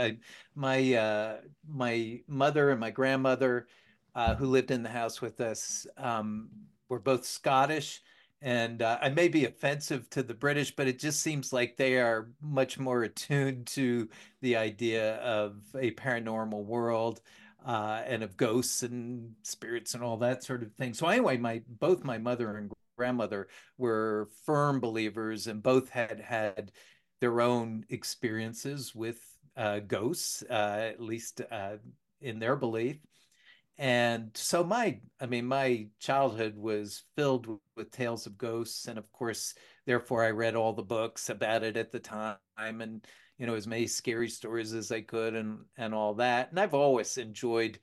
my 0.53 0.93
uh, 0.93 1.37
my 1.67 2.21
mother 2.27 2.69
and 2.71 2.79
my 2.79 2.91
grandmother, 2.91 3.67
uh, 4.13 4.35
who 4.35 4.45
lived 4.45 4.71
in 4.71 4.83
the 4.83 4.89
house 4.89 5.21
with 5.21 5.41
us, 5.41 5.87
um, 5.97 6.49
were 6.89 6.99
both 6.99 7.25
Scottish, 7.25 8.01
and 8.41 8.81
uh, 8.81 8.99
I 9.01 9.09
may 9.09 9.27
be 9.27 9.45
offensive 9.45 10.09
to 10.11 10.21
the 10.21 10.35
British, 10.35 10.75
but 10.75 10.87
it 10.87 10.99
just 10.99 11.21
seems 11.21 11.51
like 11.51 11.77
they 11.77 11.97
are 11.97 12.29
much 12.41 12.77
more 12.77 13.03
attuned 13.03 13.65
to 13.67 14.07
the 14.41 14.55
idea 14.57 15.15
of 15.17 15.57
a 15.75 15.91
paranormal 15.91 16.63
world. 16.65 17.21
Uh, 17.65 18.03
and 18.05 18.21
of 18.21 18.37
ghosts 18.37 18.83
and 18.83 19.33
spirits 19.41 19.95
and 19.95 20.03
all 20.03 20.17
that 20.17 20.43
sort 20.43 20.61
of 20.61 20.71
thing. 20.73 20.93
So 20.93 21.07
anyway, 21.07 21.35
my 21.37 21.63
both 21.67 22.03
my 22.03 22.19
mother 22.19 22.57
and 22.57 22.71
grandmother 22.95 23.47
were 23.77 24.29
firm 24.45 24.79
believers 24.79 25.47
and 25.47 25.61
both 25.61 25.89
had 25.89 26.19
had 26.19 26.71
their 27.21 27.41
own 27.41 27.85
experiences 27.89 28.93
with 28.93 29.19
uh, 29.57 29.79
ghosts, 29.79 30.43
uh, 30.49 30.91
at 30.93 30.99
least 30.99 31.41
uh, 31.51 31.77
in 32.21 32.39
their 32.39 32.55
belief. 32.55 32.97
And 33.77 34.31
so 34.35 34.63
my, 34.63 34.99
I 35.19 35.25
mean, 35.25 35.45
my 35.45 35.87
childhood 35.99 36.55
was 36.55 37.03
filled 37.15 37.47
with, 37.47 37.59
with 37.75 37.91
tales 37.91 38.25
of 38.25 38.37
ghosts, 38.37 38.87
and 38.87 38.97
of 38.97 39.11
course, 39.11 39.53
therefore, 39.85 40.23
I 40.23 40.29
read 40.29 40.55
all 40.55 40.71
the 40.71 40.81
books 40.81 41.29
about 41.29 41.63
it 41.63 41.75
at 41.75 41.91
the 41.91 41.99
time, 41.99 42.37
and 42.57 43.05
you 43.37 43.45
know, 43.45 43.55
as 43.55 43.67
many 43.67 43.85
scary 43.87 44.29
stories 44.29 44.73
as 44.73 44.93
I 44.93 45.01
could, 45.01 45.35
and 45.35 45.65
and 45.77 45.93
all 45.93 46.13
that. 46.15 46.51
And 46.51 46.59
I've 46.59 46.73
always 46.73 47.17
enjoyed 47.17 47.79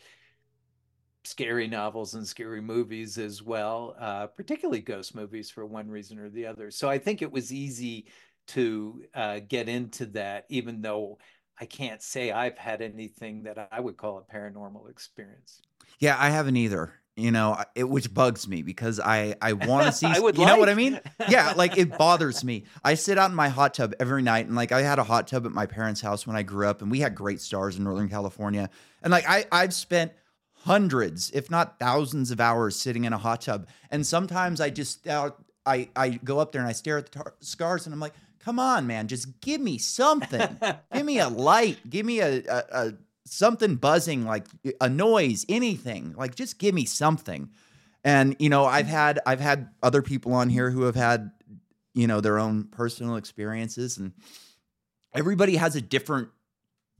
scary 1.24 1.68
novels 1.68 2.14
and 2.14 2.26
scary 2.26 2.60
movies 2.60 3.18
as 3.18 3.42
well, 3.42 3.94
uh, 3.98 4.26
particularly 4.26 4.80
ghost 4.80 5.14
movies 5.14 5.50
for 5.50 5.64
one 5.64 5.88
reason 5.88 6.18
or 6.18 6.28
the 6.28 6.46
other. 6.46 6.70
So 6.70 6.88
I 6.88 6.98
think 6.98 7.22
it 7.22 7.30
was 7.30 7.52
easy 7.52 8.06
to 8.48 9.02
uh, 9.14 9.40
get 9.48 9.68
into 9.68 10.06
that, 10.06 10.46
even 10.48 10.82
though 10.82 11.18
I 11.60 11.64
can't 11.64 12.02
say 12.02 12.32
I've 12.32 12.58
had 12.58 12.82
anything 12.82 13.44
that 13.44 13.68
I 13.70 13.80
would 13.80 13.96
call 13.96 14.18
a 14.18 14.34
paranormal 14.34 14.90
experience. 14.90 15.62
Yeah, 15.98 16.16
I 16.18 16.30
haven't 16.30 16.56
either. 16.56 16.94
You 17.14 17.30
know, 17.30 17.62
it 17.74 17.84
which 17.84 18.12
bugs 18.12 18.48
me 18.48 18.62
because 18.62 18.98
I 18.98 19.36
I 19.42 19.52
want 19.52 19.86
to 19.86 19.92
see. 19.96 20.06
I 20.06 20.18
would 20.18 20.36
you 20.36 20.44
like. 20.44 20.54
know 20.54 20.58
what 20.58 20.70
I 20.70 20.74
mean? 20.74 20.98
Yeah, 21.28 21.52
like 21.54 21.76
it 21.76 21.96
bothers 21.98 22.42
me. 22.42 22.64
I 22.82 22.94
sit 22.94 23.18
out 23.18 23.28
in 23.30 23.36
my 23.36 23.48
hot 23.50 23.74
tub 23.74 23.92
every 24.00 24.22
night, 24.22 24.46
and 24.46 24.56
like 24.56 24.72
I 24.72 24.80
had 24.80 24.98
a 24.98 25.04
hot 25.04 25.28
tub 25.28 25.44
at 25.44 25.52
my 25.52 25.66
parents' 25.66 26.00
house 26.00 26.26
when 26.26 26.36
I 26.36 26.42
grew 26.42 26.66
up, 26.66 26.80
and 26.80 26.90
we 26.90 27.00
had 27.00 27.14
great 27.14 27.42
stars 27.42 27.76
in 27.76 27.84
Northern 27.84 28.08
California, 28.08 28.70
and 29.02 29.10
like 29.10 29.28
I 29.28 29.44
I've 29.52 29.74
spent 29.74 30.12
hundreds, 30.64 31.30
if 31.30 31.50
not 31.50 31.78
thousands 31.78 32.30
of 32.30 32.40
hours 32.40 32.76
sitting 32.76 33.04
in 33.04 33.12
a 33.12 33.18
hot 33.18 33.42
tub. 33.42 33.66
And 33.90 34.06
sometimes 34.06 34.60
I 34.60 34.70
just, 34.70 35.06
uh, 35.08 35.30
I, 35.66 35.88
I 35.94 36.10
go 36.10 36.38
up 36.38 36.52
there 36.52 36.60
and 36.60 36.68
I 36.68 36.72
stare 36.72 36.98
at 36.98 37.10
the 37.10 37.18
tar- 37.18 37.34
scars 37.40 37.86
and 37.86 37.92
I'm 37.92 38.00
like, 38.00 38.14
come 38.38 38.58
on, 38.58 38.86
man, 38.86 39.08
just 39.08 39.40
give 39.40 39.60
me 39.60 39.78
something. 39.78 40.58
give 40.92 41.06
me 41.06 41.18
a 41.18 41.28
light. 41.28 41.78
Give 41.88 42.04
me 42.04 42.20
a, 42.20 42.42
a, 42.48 42.64
a, 42.72 42.92
something 43.24 43.76
buzzing, 43.76 44.24
like 44.24 44.46
a 44.80 44.88
noise, 44.88 45.46
anything. 45.48 46.14
Like 46.16 46.34
just 46.34 46.58
give 46.58 46.74
me 46.74 46.84
something. 46.84 47.50
And 48.04 48.36
you 48.38 48.48
know, 48.48 48.64
I've 48.64 48.86
had 48.86 49.20
I've 49.26 49.40
had 49.40 49.68
other 49.82 50.02
people 50.02 50.32
on 50.32 50.50
here 50.50 50.70
who 50.70 50.82
have 50.82 50.96
had 50.96 51.30
you 51.94 52.06
know 52.06 52.20
their 52.20 52.38
own 52.38 52.64
personal 52.64 53.16
experiences, 53.16 53.96
and 53.96 54.12
everybody 55.14 55.56
has 55.56 55.76
a 55.76 55.80
different 55.80 56.28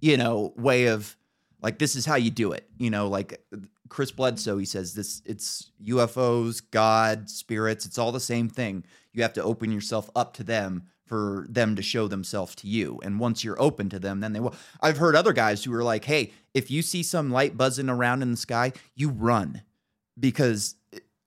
you 0.01 0.16
know 0.16 0.53
way 0.57 0.87
of 0.87 1.16
like 1.62 1.79
this 1.79 1.96
is 1.96 2.05
how 2.05 2.16
you 2.16 2.31
do 2.31 2.53
it 2.53 2.68
you 2.79 2.90
know 2.90 3.09
like 3.09 3.44
chris 3.88 4.11
bledsoe 4.11 4.59
he 4.59 4.64
says 4.64 4.94
this 4.94 5.22
it's 5.25 5.70
ufos 5.85 6.62
god 6.70 7.31
spirits 7.31 7.87
it's 7.87 7.98
all 7.98 8.12
the 8.12 8.20
same 8.20 8.48
thing. 8.48 8.85
You 9.12 9.22
have 9.22 9.35
to 9.35 9.42
open 9.42 9.70
yourself 9.70 10.11
up 10.16 10.33
to 10.35 10.44
them 10.44 10.85
for 11.05 11.46
them 11.51 11.77
to 11.77 11.83
show 11.83 12.09
themselves 12.09 12.55
to 12.55 12.66
you. 12.66 12.98
And 13.03 13.20
once 13.20 13.44
you're 13.44 13.61
open 13.61 13.90
to 13.90 13.98
them 13.98 14.20
then 14.20 14.33
they 14.33 14.40
will. 14.40 14.55
I've 14.81 14.96
heard 14.96 15.14
other 15.14 15.35
guys 15.35 15.64
who 15.64 15.75
are 15.75 15.85
like 15.85 16.07
hey 16.07 16.33
if 16.55 16.70
you 16.70 16.83
see 16.83 17.03
some 17.03 17.31
light 17.31 17.57
buzzing 17.57 17.90
around 17.90 18.22
in 18.22 18.31
the 18.31 18.37
sky 18.37 18.72
you 18.94 19.11
run. 19.11 19.62
Because 20.18 20.77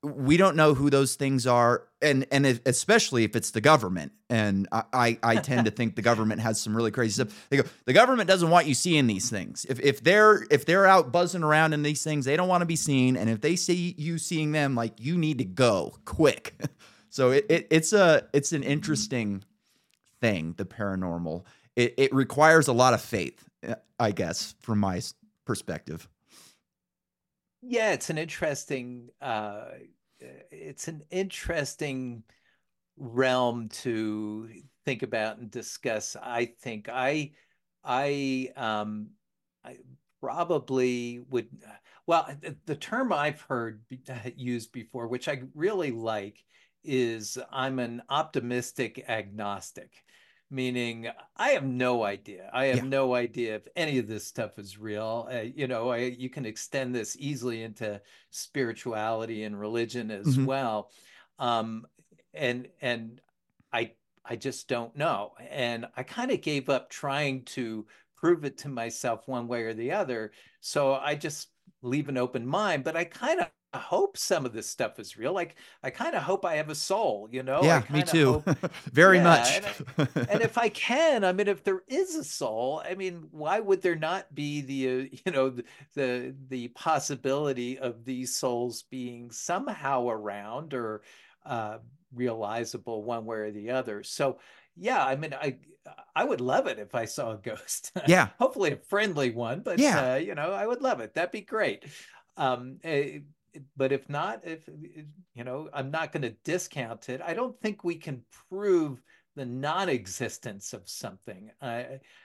we 0.02 0.36
don't 0.36 0.56
know 0.56 0.74
who 0.74 0.90
those 0.90 1.16
things 1.16 1.46
are 1.46 1.84
and 2.02 2.26
and 2.30 2.60
especially 2.66 3.24
if 3.24 3.34
it's 3.34 3.50
the 3.50 3.60
government. 3.60 4.12
And 4.28 4.68
I, 4.72 5.18
I 5.22 5.36
tend 5.36 5.66
to 5.66 5.70
think 5.70 5.94
the 5.94 6.02
government 6.02 6.40
has 6.40 6.60
some 6.60 6.76
really 6.76 6.90
crazy 6.90 7.22
stuff. 7.22 7.46
They 7.48 7.58
go 7.58 7.64
the 7.86 7.92
government 7.92 8.28
doesn't 8.28 8.50
want 8.50 8.66
you 8.66 8.74
seeing 8.74 9.06
these 9.06 9.30
things. 9.30 9.66
If, 9.68 9.80
if 9.80 10.02
they're 10.02 10.46
if 10.50 10.64
they're 10.64 10.86
out 10.86 11.12
buzzing 11.12 11.42
around 11.42 11.72
in 11.72 11.82
these 11.82 12.04
things 12.04 12.24
they 12.24 12.36
don't 12.36 12.48
want 12.48 12.62
to 12.62 12.66
be 12.66 12.76
seen. 12.76 13.16
And 13.16 13.30
if 13.30 13.40
they 13.40 13.56
see 13.56 13.94
you 13.96 14.18
seeing 14.18 14.52
them 14.52 14.74
like 14.74 15.00
you 15.00 15.16
need 15.18 15.38
to 15.38 15.44
go 15.44 15.94
quick. 16.04 16.54
So 17.08 17.30
it, 17.30 17.46
it 17.48 17.66
it's 17.70 17.94
a 17.94 18.28
it's 18.34 18.52
an 18.52 18.62
interesting 18.62 19.42
thing 20.20 20.52
the 20.58 20.66
paranormal. 20.66 21.44
It, 21.74 21.94
it 21.96 22.14
requires 22.14 22.68
a 22.68 22.74
lot 22.74 22.92
of 22.92 23.00
faith 23.00 23.42
i 23.98 24.10
guess 24.10 24.54
from 24.60 24.78
my 24.78 25.00
perspective 25.44 26.08
yeah 27.66 27.92
it's 27.92 28.10
an 28.10 28.18
interesting 28.18 29.08
uh 29.20 29.64
it's 30.50 30.88
an 30.88 31.02
interesting 31.10 32.22
realm 32.96 33.68
to 33.68 34.48
think 34.84 35.02
about 35.02 35.38
and 35.38 35.50
discuss. 35.50 36.16
I 36.20 36.46
think 36.60 36.88
I 36.88 37.32
I 37.84 38.50
um 38.56 39.10
I 39.64 39.78
probably 40.20 41.20
would 41.28 41.48
well 42.06 42.28
the 42.64 42.76
term 42.76 43.12
I've 43.12 43.40
heard 43.42 43.82
used 44.36 44.72
before 44.72 45.08
which 45.08 45.28
I 45.28 45.42
really 45.54 45.90
like 45.90 46.42
is 46.84 47.36
I'm 47.52 47.78
an 47.78 48.02
optimistic 48.08 49.04
agnostic 49.08 49.92
meaning 50.50 51.08
I 51.36 51.50
have 51.50 51.64
no 51.64 52.04
idea. 52.04 52.50
I 52.52 52.66
have 52.66 52.76
yeah. 52.76 52.82
no 52.84 53.14
idea 53.14 53.56
if 53.56 53.66
any 53.76 53.98
of 53.98 54.06
this 54.06 54.26
stuff 54.26 54.58
is 54.58 54.78
real. 54.78 55.28
Uh, 55.32 55.40
you 55.40 55.66
know, 55.66 55.90
I, 55.90 55.98
you 55.98 56.30
can 56.30 56.46
extend 56.46 56.94
this 56.94 57.16
easily 57.18 57.62
into 57.62 58.00
spirituality 58.30 59.44
and 59.44 59.58
religion 59.58 60.10
as 60.10 60.26
mm-hmm. 60.26 60.46
well. 60.46 60.90
Um, 61.38 61.86
and 62.32 62.68
and 62.80 63.20
I 63.72 63.92
I 64.24 64.36
just 64.36 64.68
don't 64.68 64.96
know. 64.96 65.32
And 65.50 65.86
I 65.96 66.02
kind 66.02 66.30
of 66.30 66.40
gave 66.40 66.68
up 66.68 66.90
trying 66.90 67.42
to 67.44 67.86
prove 68.16 68.44
it 68.44 68.58
to 68.58 68.68
myself 68.68 69.26
one 69.26 69.48
way 69.48 69.62
or 69.62 69.74
the 69.74 69.92
other. 69.92 70.32
So 70.60 70.94
I 70.94 71.14
just 71.14 71.48
leave 71.82 72.08
an 72.08 72.18
open 72.18 72.46
mind. 72.46 72.84
But 72.84 72.96
I 72.96 73.04
kind 73.04 73.40
of 73.40 73.48
hope 73.74 74.16
some 74.16 74.46
of 74.46 74.52
this 74.52 74.68
stuff 74.68 74.98
is 74.98 75.16
real. 75.16 75.32
Like 75.32 75.56
I 75.82 75.90
kind 75.90 76.14
of 76.14 76.22
hope 76.22 76.44
I 76.44 76.54
have 76.54 76.70
a 76.70 76.74
soul, 76.74 77.28
you 77.30 77.42
know? 77.42 77.60
Yeah, 77.62 77.82
me 77.90 78.02
too. 78.02 78.42
Hope, 78.46 78.58
Very 78.92 79.18
yeah, 79.18 79.24
much. 79.24 79.56
and, 79.56 79.66
I, 79.66 80.32
and, 80.32 80.42
if 80.42 80.56
I 80.58 80.68
can, 80.68 81.24
I 81.24 81.32
mean, 81.32 81.48
if 81.48 81.64
there 81.64 81.82
is 81.88 82.14
a 82.14 82.24
soul, 82.24 82.82
I 82.88 82.94
mean, 82.94 83.28
why 83.30 83.60
would 83.60 83.82
there 83.82 83.96
not 83.96 84.34
be 84.34 84.60
the, 84.60 84.88
uh, 84.88 85.16
you 85.26 85.32
know, 85.32 85.50
the, 85.50 85.64
the, 85.94 86.34
the 86.48 86.68
possibility 86.68 87.78
of 87.78 88.04
these 88.04 88.34
souls 88.34 88.84
being 88.90 89.30
somehow 89.30 90.08
around 90.08 90.74
or 90.74 91.02
uh, 91.44 91.78
realizable 92.14 93.02
one 93.02 93.24
way 93.24 93.36
or 93.36 93.50
the 93.50 93.70
other? 93.70 94.02
So, 94.02 94.38
yeah, 94.76 95.04
I 95.04 95.16
mean, 95.16 95.34
I 95.34 95.56
I 96.14 96.24
would 96.24 96.40
love 96.40 96.66
it 96.66 96.78
if 96.78 96.94
I 96.94 97.04
saw 97.04 97.32
a 97.32 97.36
ghost. 97.36 97.92
Yeah, 98.06 98.28
hopefully 98.38 98.72
a 98.72 98.76
friendly 98.76 99.30
one, 99.30 99.60
but 99.60 99.78
yeah, 99.78 100.12
uh, 100.12 100.16
you 100.16 100.34
know, 100.34 100.52
I 100.52 100.66
would 100.66 100.82
love 100.82 101.00
it. 101.00 101.14
That'd 101.14 101.32
be 101.32 101.40
great. 101.40 101.84
Um, 102.36 102.78
eh, 102.84 103.20
but 103.76 103.92
if 103.92 104.08
not, 104.08 104.40
if 104.44 104.68
you 105.34 105.44
know, 105.44 105.68
I'm 105.72 105.90
not 105.90 106.12
going 106.12 106.22
to 106.22 106.36
discount 106.44 107.08
it. 107.08 107.20
I 107.24 107.34
don't 107.34 107.58
think 107.60 107.84
we 107.84 107.96
can 107.96 108.22
prove 108.48 109.00
the 109.36 109.44
non-existence 109.44 110.72
of 110.72 110.88
something. 110.88 111.50
Uh, 111.60 111.82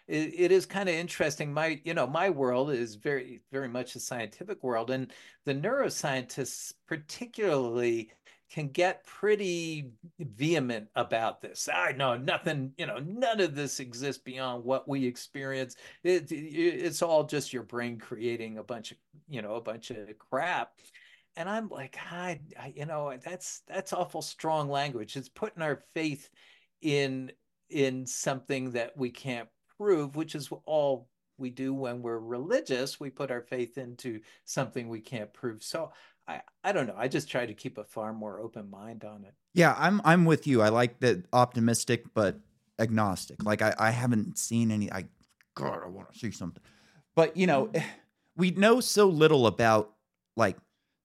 it, 0.07 0.33
it 0.37 0.51
is 0.51 0.65
kind 0.65 0.87
of 0.87 0.95
interesting. 0.95 1.53
My, 1.53 1.81
you 1.83 1.93
know, 1.93 2.07
my 2.07 2.29
world 2.29 2.71
is 2.71 2.95
very, 2.95 3.41
very 3.51 3.67
much 3.67 3.95
a 3.95 3.99
scientific 3.99 4.63
world, 4.63 4.91
and 4.91 5.11
the 5.45 5.53
neuroscientists 5.53 6.73
particularly 6.87 8.11
can 8.49 8.67
get 8.67 9.05
pretty 9.05 9.91
vehement 10.19 10.87
about 10.95 11.39
this. 11.41 11.69
I 11.73 11.93
know 11.93 12.17
nothing, 12.17 12.73
you 12.77 12.85
know, 12.85 12.99
none 12.99 13.39
of 13.39 13.55
this 13.55 13.79
exists 13.79 14.21
beyond 14.21 14.65
what 14.65 14.89
we 14.89 15.05
experience. 15.05 15.75
It, 16.03 16.31
it, 16.31 16.35
it's 16.35 17.01
all 17.01 17.23
just 17.23 17.53
your 17.53 17.63
brain 17.63 17.97
creating 17.97 18.57
a 18.57 18.63
bunch 18.63 18.91
of, 18.91 18.97
you 19.29 19.41
know, 19.41 19.55
a 19.55 19.61
bunch 19.61 19.89
of 19.89 19.97
crap 20.17 20.73
and 21.35 21.49
i'm 21.49 21.69
like 21.69 21.97
I, 22.11 22.39
I, 22.59 22.73
you 22.75 22.85
know 22.85 23.13
that's 23.23 23.61
that's 23.67 23.93
awful 23.93 24.21
strong 24.21 24.69
language 24.69 25.15
it's 25.15 25.29
putting 25.29 25.63
our 25.63 25.83
faith 25.93 26.29
in 26.81 27.31
in 27.71 28.05
something 28.05 28.71
that 28.71 28.95
we 28.95 29.09
can't 29.09 29.47
prove, 29.77 30.15
which 30.15 30.35
is 30.35 30.49
all 30.65 31.07
we 31.37 31.49
do 31.49 31.73
when 31.73 32.01
we're 32.01 32.19
religious. 32.19 32.99
We 32.99 33.09
put 33.09 33.31
our 33.31 33.41
faith 33.41 33.77
into 33.77 34.19
something 34.45 34.89
we 34.89 34.99
can't 34.99 35.33
prove. 35.33 35.63
So 35.63 35.91
I, 36.27 36.41
I 36.63 36.71
don't 36.71 36.85
know. 36.85 36.95
I 36.97 37.07
just 37.07 37.29
try 37.29 37.45
to 37.45 37.53
keep 37.53 37.77
a 37.77 37.83
far 37.83 38.13
more 38.13 38.39
open 38.39 38.69
mind 38.69 39.03
on 39.03 39.23
it. 39.25 39.33
Yeah, 39.53 39.75
I'm 39.77 40.01
I'm 40.05 40.25
with 40.25 40.45
you. 40.45 40.61
I 40.61 40.69
like 40.69 40.99
that 40.99 41.25
optimistic 41.33 42.05
but 42.13 42.39
agnostic. 42.77 43.43
Like 43.43 43.61
I, 43.61 43.73
I 43.79 43.91
haven't 43.91 44.37
seen 44.37 44.71
any 44.71 44.91
I 44.91 45.05
God, 45.55 45.81
I 45.83 45.87
want 45.87 46.13
to 46.13 46.19
see 46.19 46.31
something. 46.31 46.63
But 47.15 47.35
you 47.35 47.47
know, 47.47 47.67
mm. 47.67 47.83
we 48.35 48.51
know 48.51 48.79
so 48.79 49.07
little 49.07 49.47
about 49.47 49.93
like 50.37 50.57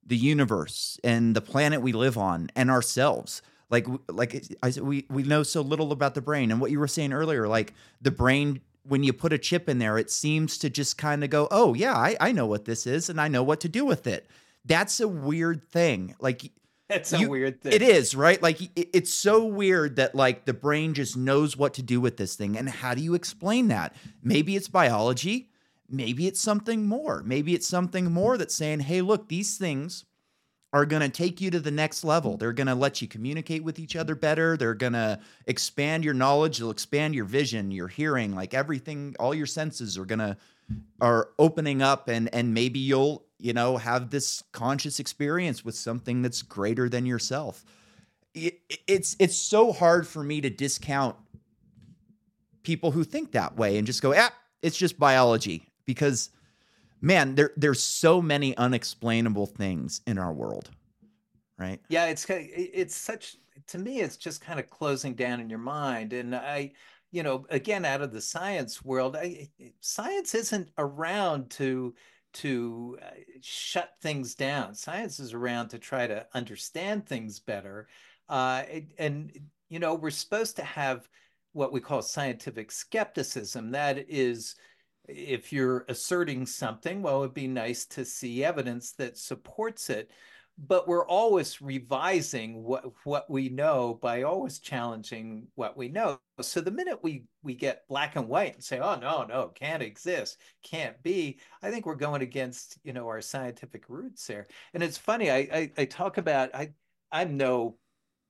the 0.07 0.17
universe 0.17 0.99
and 1.03 1.35
the 1.35 1.41
planet 1.41 1.83
we 1.83 1.93
live 1.93 2.17
on 2.17 2.51
and 2.55 2.71
ourselves. 2.71 3.43
Like 3.69 3.87
like 4.09 4.45
I 4.63 4.73
we 4.81 5.07
we 5.11 5.25
know 5.25 5.43
so 5.43 5.61
little 5.61 5.93
about 5.93 6.15
the 6.15 6.23
brain. 6.23 6.51
And 6.51 6.61
what 6.61 6.71
you 6.71 6.79
were 6.79 6.89
saying 6.89 7.13
earlier 7.13 7.49
like 7.49 7.75
the 8.01 8.13
brain 8.13 8.61
when 8.85 9.03
you 9.03 9.13
put 9.13 9.33
a 9.33 9.39
chip 9.39 9.69
in 9.69 9.79
there 9.79 9.99
it 9.99 10.11
seems 10.11 10.59
to 10.59 10.71
just 10.71 10.97
kind 10.97 11.25
of 11.25 11.31
go 11.31 11.49
oh 11.51 11.75
yeah 11.75 11.97
I, 11.97 12.17
I 12.21 12.31
know 12.31 12.47
what 12.47 12.67
this 12.67 12.87
is 12.87 13.09
and 13.11 13.21
I 13.21 13.27
know 13.27 13.43
what 13.43 13.61
to 13.61 13.69
do 13.69 13.85
with 13.85 14.07
it. 14.07 14.29
That's 14.65 15.01
a 15.01 15.09
weird 15.09 15.69
thing. 15.69 16.15
Like 16.21 16.53
that's 16.89 17.13
a 17.13 17.19
you, 17.19 17.29
weird 17.29 17.61
thing. 17.61 17.73
it 17.73 17.83
is 17.83 18.15
right? 18.15 18.41
Like 18.41 18.61
it, 18.61 18.91
it's 18.93 19.13
so 19.13 19.45
weird 19.45 19.97
that 19.97 20.15
like 20.15 20.45
the 20.45 20.55
brain 20.55 20.95
just 20.95 21.17
knows 21.17 21.57
what 21.57 21.75
to 21.75 21.83
do 21.83 22.01
with 22.01 22.17
this 22.17 22.37
thing. 22.37 22.57
And 22.57 22.69
how 22.69 22.95
do 22.95 23.01
you 23.01 23.15
explain 23.15 23.69
that? 23.69 23.97
Maybe 24.23 24.55
it's 24.55 24.69
biology 24.69 25.51
maybe 25.89 26.27
it's 26.27 26.41
something 26.41 26.87
more 26.87 27.23
maybe 27.25 27.55
it's 27.55 27.67
something 27.67 28.11
more 28.13 28.37
that's 28.37 28.55
saying 28.55 28.81
hey 28.81 29.01
look 29.01 29.29
these 29.29 29.57
things 29.57 30.05
are 30.77 30.85
going 30.85 31.01
to 31.01 31.09
take 31.09 31.41
you 31.41 31.51
to 31.51 31.59
the 31.59 31.71
next 31.71 32.05
level. 32.05 32.37
They're 32.37 32.53
going 32.53 32.67
to 32.67 32.75
let 32.75 33.01
you 33.01 33.09
communicate 33.09 33.65
with 33.65 33.79
each 33.79 33.97
other 33.97 34.15
better. 34.15 34.59
They're 34.59 34.75
going 34.75 34.93
to 34.93 35.19
expand 35.47 36.05
your 36.05 36.13
knowledge, 36.13 36.59
they'll 36.59 36.71
expand 36.71 37.15
your 37.15 37.25
vision, 37.25 37.71
your 37.71 37.89
hearing, 37.89 38.35
like 38.35 38.53
everything, 38.53 39.17
all 39.19 39.35
your 39.35 39.47
senses 39.47 39.97
are 39.97 40.05
going 40.05 40.19
to 40.19 40.37
are 41.01 41.31
opening 41.39 41.81
up 41.81 42.09
and 42.09 42.29
and 42.35 42.53
maybe 42.53 42.79
you'll, 42.79 43.25
you 43.39 43.53
know, 43.53 43.77
have 43.77 44.11
this 44.11 44.43
conscious 44.53 44.99
experience 44.99 45.65
with 45.65 45.77
something 45.77 46.21
that's 46.21 46.43
greater 46.43 46.89
than 46.89 47.07
yourself. 47.07 47.65
It, 48.35 48.61
it's 48.87 49.17
it's 49.19 49.37
so 49.37 49.73
hard 49.73 50.07
for 50.07 50.23
me 50.23 50.43
to 50.43 50.51
discount 50.51 51.17
people 52.65 52.91
who 52.91 53.05
think 53.05 53.33
that 53.33 53.57
way 53.57 53.79
and 53.79 53.87
just 53.87 54.03
go, 54.03 54.13
"Ah, 54.15 54.33
it's 54.61 54.77
just 54.77 54.99
biology." 54.99 55.71
Because 55.87 56.31
man, 57.01 57.35
there 57.35 57.53
there's 57.57 57.83
so 57.83 58.21
many 58.21 58.57
unexplainable 58.57 59.47
things 59.47 60.01
in 60.07 60.19
our 60.19 60.33
world, 60.33 60.71
right? 61.59 61.81
Yeah, 61.89 62.07
it's 62.07 62.27
it's 62.29 62.97
such 62.97 63.37
to 63.69 63.79
me, 63.79 64.01
it's 64.01 64.17
just 64.17 64.41
kind 64.41 64.61
of 64.61 64.71
closing 64.71 65.15
down 65.15 65.41
in 65.41 65.51
your 65.51 65.59
mind, 65.59 66.13
and 66.13 66.35
I, 66.35 66.73
you 67.11 67.23
know, 67.23 67.47
again, 67.51 67.85
out 67.85 68.03
of 68.03 68.13
the 68.13 68.21
science 68.21 68.85
world, 68.85 69.17
I, 69.17 69.49
science 69.81 70.35
isn't 70.35 70.71
around 70.79 71.51
to 71.51 71.95
to 72.35 72.99
uh, 73.03 73.11
shut 73.41 73.95
things 74.03 74.35
down. 74.35 74.75
Science 74.75 75.19
is 75.21 75.33
around 75.33 75.69
to 75.69 75.79
try 75.79 76.07
to 76.07 76.27
understand 76.35 77.07
things 77.07 77.41
better, 77.41 77.89
uh, 78.29 78.63
and 78.99 79.33
you 79.69 79.79
know, 79.79 79.95
we're 79.95 80.11
supposed 80.11 80.57
to 80.57 80.65
have 80.65 81.09
what 81.53 81.73
we 81.73 81.81
call 81.81 82.03
scientific 82.03 82.71
skepticism. 82.71 83.71
That 83.71 84.05
is 84.09 84.57
if 85.09 85.53
you're 85.53 85.85
asserting 85.89 86.47
something, 86.47 87.03
well, 87.03 87.23
it'd 87.23 87.35
be 87.35 87.49
nice 87.49 87.87
to 87.87 88.05
see 88.05 88.45
evidence 88.45 88.93
that 88.93 89.19
supports 89.19 89.91
it. 89.91 90.11
But 90.59 90.89
we're 90.89 91.07
always 91.07 91.61
revising 91.61 92.63
what 92.63 92.87
what 93.05 93.29
we 93.29 93.51
know 93.51 93.99
by 94.01 94.23
always 94.23 94.59
challenging 94.59 95.49
what 95.55 95.77
we 95.77 95.89
know. 95.91 96.19
So 96.41 96.63
the 96.63 96.71
minute 96.71 96.99
we 97.03 97.25
we 97.43 97.55
get 97.55 97.87
black 97.89 98.17
and 98.17 98.27
white 98.27 98.55
and 98.55 98.65
say, 98.65 98.79
"Oh 98.79 98.97
no, 98.97 99.25
no, 99.25 99.49
can't 99.49 99.83
exist, 99.83 100.39
can't 100.63 101.03
be," 101.03 101.41
I 101.63 101.71
think 101.71 101.85
we're 101.85 101.95
going 101.95 102.23
against 102.23 102.79
you 102.85 102.95
know 102.95 103.07
our 103.07 103.21
scientific 103.21 103.91
roots 103.91 104.27
there. 104.27 104.47
And 104.73 104.83
it's 104.83 104.97
funny. 104.97 105.31
I 105.31 105.37
I, 105.37 105.73
I 105.77 105.85
talk 105.85 106.17
about 106.17 106.55
I 106.55 106.73
I'm 107.13 107.37
no 107.37 107.77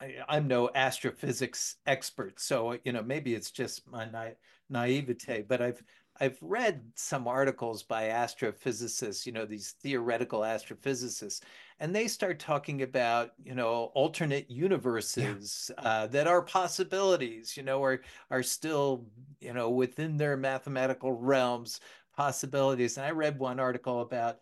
I, 0.01 0.17
am 0.29 0.49
no 0.49 0.71
astrophysics 0.75 1.77
expert, 1.87 2.41
so 2.41 2.79
you 2.85 2.93
know 2.93 3.03
maybe 3.03 3.35
it's 3.35 3.51
just 3.51 3.87
my 3.89 4.05
na- 4.11 4.31
naivete. 4.69 5.43
But 5.43 5.63
I've 5.63 5.83
I've 6.21 6.39
read 6.41 6.83
some 6.95 7.29
articles 7.29 7.83
by 7.83 8.05
astrophysicists, 8.05 9.27
you 9.27 9.33
know, 9.33 9.45
these 9.45 9.75
theoretical 9.83 10.41
astrophysicists, 10.41 11.41
and 11.81 11.95
they 11.95 12.09
start 12.09 12.39
talking 12.39 12.83
about, 12.83 13.31
you 13.43 13.55
know, 13.55 13.91
alternate 13.95 14.51
universes 14.51 15.71
yeah. 15.77 15.89
uh, 15.89 16.07
that 16.09 16.27
are 16.27 16.43
possibilities, 16.43 17.57
you 17.57 17.63
know, 17.63 17.83
are 17.83 18.01
are 18.31 18.43
still, 18.43 19.07
you 19.41 19.53
know, 19.53 19.71
within 19.71 20.17
their 20.17 20.37
mathematical 20.37 21.13
realms 21.13 21.81
possibilities. 22.17 22.97
And 22.97 23.07
I 23.07 23.11
read 23.11 23.39
one 23.39 23.61
article 23.61 24.01
about 24.01 24.39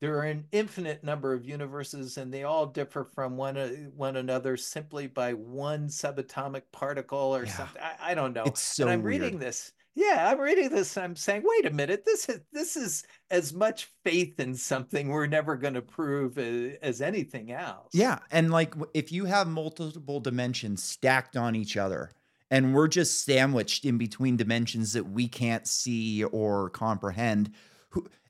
there 0.00 0.16
are 0.18 0.24
an 0.24 0.44
infinite 0.52 1.02
number 1.02 1.32
of 1.32 1.44
universes, 1.44 2.18
and 2.18 2.32
they 2.32 2.44
all 2.44 2.66
differ 2.66 3.04
from 3.04 3.36
one 3.36 3.56
uh, 3.56 3.68
one 3.96 4.16
another 4.16 4.56
simply 4.56 5.08
by 5.08 5.32
one 5.32 5.88
subatomic 5.88 6.62
particle 6.72 7.34
or 7.34 7.44
yeah. 7.44 7.52
something. 7.52 7.82
I, 7.82 8.12
I, 8.12 8.14
don't 8.14 8.32
know. 8.32 8.44
It's 8.44 8.60
so 8.60 8.84
and 8.84 8.92
I'm 8.92 9.02
weird. 9.02 9.22
reading 9.22 9.38
this 9.38 9.72
yeah, 9.98 10.30
I'm 10.30 10.38
reading 10.38 10.68
this 10.70 10.96
and 10.96 11.04
I'm 11.04 11.16
saying, 11.16 11.42
wait 11.44 11.66
a 11.66 11.74
minute, 11.74 12.04
this 12.04 12.28
is 12.28 12.40
this 12.52 12.76
is 12.76 13.04
as 13.30 13.52
much 13.52 13.88
faith 14.04 14.38
in 14.38 14.54
something 14.54 15.08
we're 15.08 15.26
never 15.26 15.56
going 15.56 15.74
to 15.74 15.82
prove 15.82 16.38
as, 16.38 16.76
as, 16.82 17.00
anything 17.02 17.50
else. 17.50 17.88
Yeah, 17.92 18.20
and 18.30 18.52
like 18.52 18.74
if 18.94 19.10
you 19.10 19.24
have 19.24 19.48
multiple 19.48 20.20
dimensions 20.20 20.84
stacked 20.84 21.36
on 21.36 21.56
each 21.56 21.76
other, 21.76 22.12
and 22.48 22.74
we're 22.74 22.88
just 22.88 23.24
sandwiched 23.24 23.84
in 23.84 23.98
between 23.98 24.36
dimensions 24.36 24.92
that 24.92 25.10
we 25.10 25.26
can't 25.26 25.66
see 25.66 26.22
or 26.22 26.70
comprehend, 26.70 27.50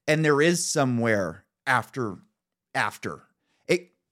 and 0.06 0.24
there 0.24 0.40
is 0.40 0.64
somewhere 0.64 1.44
after 1.66 2.16
after 2.74 3.27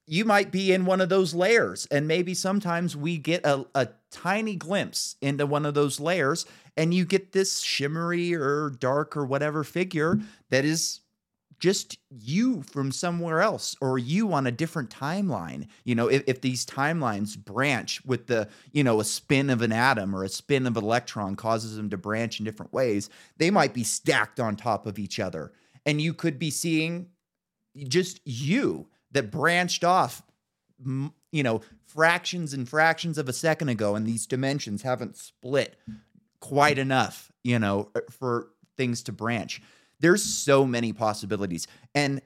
you 0.07 0.25
might 0.25 0.53
be 0.53 0.73
in 0.73 0.87
one 0.87 1.01
of 1.01 1.09
those 1.09 1.35
layers 1.35 1.87
and 1.87 2.07
maybe 2.07 2.33
sometimes 2.33 2.97
we 2.97 3.19
get 3.19 3.45
a, 3.45 3.67
a 3.75 3.89
tiny 4.11 4.55
glimpse 4.55 5.17
into 5.21 5.45
one 5.47 5.67
of 5.67 5.75
those 5.75 5.99
layers 5.99 6.47
and 6.77 6.95
you 6.95 7.05
get 7.05 7.33
this 7.33 7.61
shimmery 7.61 8.35
or 8.35 8.71
dark 8.71 9.17
or 9.17 9.27
whatever 9.27 9.65
figure 9.65 10.21
that 10.51 10.65
is 10.65 11.01
just 11.59 11.99
you 12.11 12.63
from 12.63 12.93
somewhere 12.93 13.41
else 13.41 13.75
or 13.81 13.99
you 13.99 14.33
on 14.33 14.47
a 14.47 14.53
different 14.53 14.91
timeline. 14.91 15.67
You 15.85 15.95
know 15.95 16.09
if, 16.09 16.23
if, 16.27 16.43
these 16.43 16.67
timelines 16.67 17.37
branch 17.37 18.05
with 18.05 18.27
the 18.27 18.49
you 18.73 18.85
know 18.85 19.01
a 19.01 19.05
spin 19.05 19.51
of 19.51 19.63
an 19.63 19.73
atom 19.73 20.15
or 20.15 20.23
a 20.23 20.29
spin 20.29 20.67
of 20.67 20.77
an 20.77 20.85
electron 20.85 21.35
causes 21.35 21.77
them 21.77 21.91
to 21.91 21.97
branch 21.97 22.39
in 22.39 22.45
different 22.45 22.73
ways 22.73 23.09
they 23.39 23.51
might 23.51 23.73
be 23.73 23.85
stacked 23.85 24.39
on 24.39 24.55
top 24.57 24.87
of 24.87 24.99
each 24.99 25.19
other. 25.19 25.53
And 25.87 26.01
you 26.01 26.13
could 26.15 26.39
be 26.39 26.51
seeing 26.51 27.07
just 27.89 28.21
you 28.25 28.89
that 29.17 29.31
branched 29.31 29.85
off 29.85 30.23
you 31.33 31.43
know 31.43 31.61
fractions 31.87 32.53
and 32.53 32.69
fractions 32.69 33.19
of 33.19 33.29
a 33.29 33.33
second 33.33 33.69
ago 33.69 33.95
and 33.97 34.07
these 34.07 34.27
dimensions 34.27 34.83
haven't 34.83 35.17
split 35.17 35.77
quite 36.41 36.79
enough, 36.79 37.33
you 37.43 37.59
know, 37.59 37.91
uh, 37.95 38.01
for 38.11 38.49
things 38.77 39.03
to 39.05 39.13
branch. 39.13 39.63
There's 40.01 40.23
so 40.23 40.67
many 40.67 40.93
possibilities. 40.93 41.67
And 41.95 42.21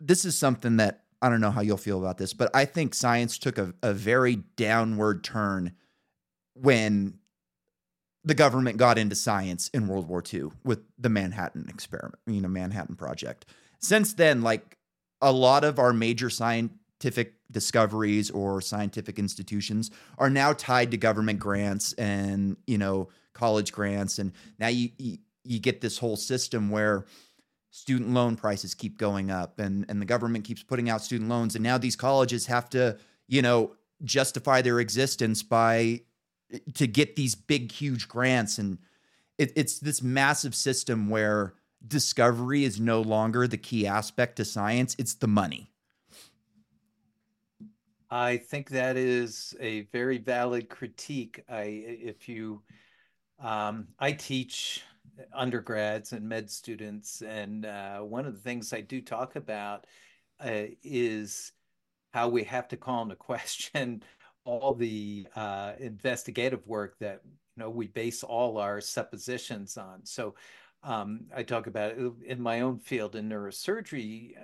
this 0.00 0.24
is 0.24 0.36
something 0.36 0.78
that 0.78 1.04
I 1.22 1.28
don't 1.28 1.40
know 1.40 1.50
how 1.50 1.60
you'll 1.60 1.76
feel 1.76 1.98
about 1.98 2.18
this, 2.18 2.34
but 2.34 2.50
I 2.54 2.64
think 2.64 2.94
science 2.94 3.38
took 3.38 3.58
a, 3.58 3.72
a 3.82 3.92
very 3.92 4.36
downward 4.56 5.24
turn 5.24 5.72
when 6.54 7.18
the 8.24 8.34
government 8.34 8.76
got 8.76 8.98
into 8.98 9.14
science 9.14 9.68
in 9.68 9.86
World 9.86 10.08
War 10.08 10.22
II 10.32 10.50
with 10.64 10.80
the 10.98 11.08
Manhattan 11.08 11.66
experiment, 11.68 12.18
you 12.26 12.40
know, 12.40 12.48
Manhattan 12.48 12.96
Project. 12.96 13.46
Since 13.78 14.14
then, 14.14 14.42
like 14.42 14.75
a 15.20 15.32
lot 15.32 15.64
of 15.64 15.78
our 15.78 15.92
major 15.92 16.30
scientific 16.30 17.34
discoveries 17.50 18.30
or 18.30 18.60
scientific 18.60 19.18
institutions 19.18 19.90
are 20.18 20.30
now 20.30 20.52
tied 20.52 20.90
to 20.90 20.96
government 20.96 21.38
grants 21.38 21.92
and 21.94 22.56
you 22.66 22.78
know 22.78 23.08
college 23.34 23.72
grants 23.72 24.18
and 24.18 24.32
now 24.58 24.68
you 24.68 24.90
you, 24.98 25.18
you 25.44 25.58
get 25.58 25.80
this 25.80 25.98
whole 25.98 26.16
system 26.16 26.70
where 26.70 27.04
student 27.70 28.10
loan 28.10 28.34
prices 28.34 28.74
keep 28.74 28.98
going 28.98 29.30
up 29.30 29.58
and 29.58 29.84
and 29.88 30.00
the 30.00 30.06
government 30.06 30.44
keeps 30.44 30.62
putting 30.62 30.90
out 30.90 31.02
student 31.02 31.28
loans 31.30 31.54
and 31.54 31.62
now 31.62 31.78
these 31.78 31.96
colleges 31.96 32.46
have 32.46 32.68
to 32.68 32.96
you 33.28 33.42
know 33.42 33.72
justify 34.04 34.60
their 34.60 34.80
existence 34.80 35.42
by 35.42 36.00
to 36.74 36.86
get 36.86 37.16
these 37.16 37.34
big, 37.34 37.72
huge 37.72 38.08
grants. 38.08 38.58
And 38.58 38.78
it, 39.38 39.52
it's 39.56 39.78
this 39.78 40.02
massive 40.02 40.54
system 40.54 41.08
where 41.08 41.54
discovery 41.86 42.64
is 42.64 42.80
no 42.80 43.00
longer 43.00 43.46
the 43.46 43.58
key 43.58 43.86
aspect 43.86 44.36
to 44.36 44.44
science, 44.44 44.94
it's 44.98 45.14
the 45.14 45.28
money. 45.28 45.70
I 48.10 48.36
think 48.36 48.70
that 48.70 48.96
is 48.96 49.54
a 49.60 49.82
very 49.92 50.18
valid 50.18 50.68
critique. 50.68 51.42
I, 51.48 51.62
if 51.62 52.28
you, 52.28 52.62
um, 53.40 53.88
I 53.98 54.12
teach 54.12 54.82
undergrads 55.32 56.12
and 56.12 56.28
med 56.28 56.50
students, 56.50 57.22
and 57.22 57.66
uh, 57.66 57.98
one 58.00 58.26
of 58.26 58.34
the 58.34 58.40
things 58.40 58.72
I 58.72 58.80
do 58.80 59.00
talk 59.00 59.36
about 59.36 59.86
uh, 60.40 60.66
is 60.84 61.52
how 62.12 62.28
we 62.28 62.44
have 62.44 62.68
to 62.68 62.76
call 62.76 63.02
into 63.02 63.16
question 63.16 64.02
all 64.44 64.74
the 64.74 65.26
uh, 65.34 65.72
investigative 65.80 66.64
work 66.66 66.96
that 67.00 67.20
you 67.24 67.62
know 67.62 67.70
we 67.70 67.88
base 67.88 68.22
all 68.22 68.58
our 68.58 68.80
suppositions 68.80 69.76
on. 69.76 70.04
So 70.04 70.34
um, 70.86 71.26
I 71.34 71.42
talk 71.42 71.66
about 71.66 71.98
it 71.98 72.12
in 72.24 72.40
my 72.40 72.60
own 72.60 72.78
field 72.78 73.16
in 73.16 73.28
neurosurgery. 73.28 74.34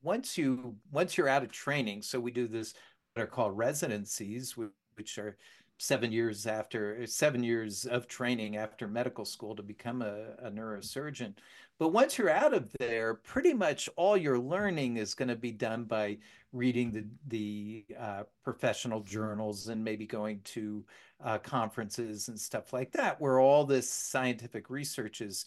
Once 0.00 0.38
you 0.38 0.76
once 0.92 1.18
you're 1.18 1.28
out 1.28 1.42
of 1.42 1.50
training, 1.50 2.02
so 2.02 2.20
we 2.20 2.30
do 2.30 2.46
this 2.46 2.72
what 3.14 3.24
are 3.24 3.26
called 3.26 3.58
residencies, 3.58 4.56
which 4.56 5.18
are 5.18 5.36
seven 5.78 6.12
years 6.12 6.46
after 6.46 7.04
seven 7.06 7.42
years 7.42 7.84
of 7.84 8.06
training 8.06 8.56
after 8.56 8.86
medical 8.86 9.24
school 9.24 9.56
to 9.56 9.62
become 9.62 10.02
a, 10.02 10.34
a 10.42 10.50
neurosurgeon. 10.50 11.34
But 11.78 11.88
once 11.88 12.16
you're 12.16 12.30
out 12.30 12.54
of 12.54 12.72
there, 12.78 13.14
pretty 13.14 13.54
much 13.54 13.88
all 13.96 14.16
your 14.16 14.38
learning 14.38 14.96
is 14.96 15.14
going 15.14 15.28
to 15.28 15.36
be 15.36 15.52
done 15.52 15.84
by 15.84 16.18
reading 16.52 16.92
the 16.92 17.06
the 17.26 17.84
uh, 17.98 18.22
professional 18.44 19.00
journals 19.00 19.66
and 19.66 19.82
maybe 19.82 20.06
going 20.06 20.40
to 20.44 20.84
uh, 21.24 21.38
conferences 21.38 22.28
and 22.28 22.38
stuff 22.38 22.72
like 22.72 22.92
that, 22.92 23.20
where 23.20 23.40
all 23.40 23.64
this 23.64 23.90
scientific 23.90 24.70
research 24.70 25.20
is 25.20 25.44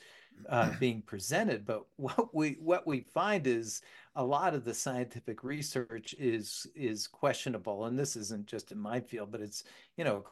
uh, 0.50 0.72
being 0.80 1.02
presented. 1.02 1.66
But 1.66 1.84
what 1.98 2.34
we 2.34 2.58
what 2.60 2.86
we 2.88 3.02
find 3.14 3.48
is 3.48 3.82
a 4.16 4.24
lot 4.24 4.54
of 4.54 4.66
the 4.66 4.74
scientific 4.74 5.44
research 5.44 6.14
is 6.18 6.68
is 6.76 7.08
questionable, 7.08 7.86
and 7.86 7.98
this 7.98 8.16
isn't 8.16 8.48
just 8.48 8.72
in 8.72 8.80
my 8.80 9.00
field, 9.00 9.32
but 9.32 9.42
it's 9.42 9.64
you 9.98 10.04
know 10.04 10.26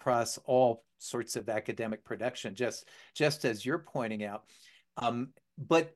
across 0.00 0.38
all 0.44 0.84
sorts 0.98 1.36
of 1.36 1.48
academic 1.48 2.04
production. 2.04 2.54
Just 2.54 2.88
just 3.14 3.44
as 3.44 3.64
you're 3.64 3.78
pointing 3.78 4.24
out, 4.24 4.44
um, 4.96 5.30
but 5.58 5.94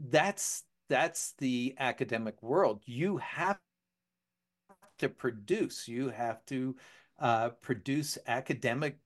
that's 0.00 0.64
that's 0.88 1.34
the 1.38 1.74
academic 1.78 2.42
world. 2.42 2.82
You 2.84 3.18
have 3.18 3.58
to 4.98 5.08
produce. 5.08 5.88
You 5.88 6.10
have 6.10 6.44
to 6.46 6.76
uh, 7.18 7.50
produce 7.60 8.18
academic 8.26 8.98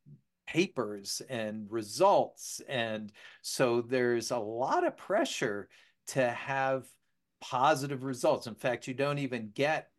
papers 0.46 1.22
and 1.28 1.70
results. 1.70 2.60
And 2.68 3.12
so 3.42 3.80
there's 3.80 4.30
a 4.30 4.38
lot 4.38 4.86
of 4.86 4.96
pressure 4.96 5.68
to 6.08 6.28
have 6.30 6.86
positive 7.40 8.04
results. 8.04 8.46
In 8.46 8.54
fact, 8.54 8.86
you 8.86 8.94
don't 8.94 9.18
even 9.18 9.50
get 9.54 9.90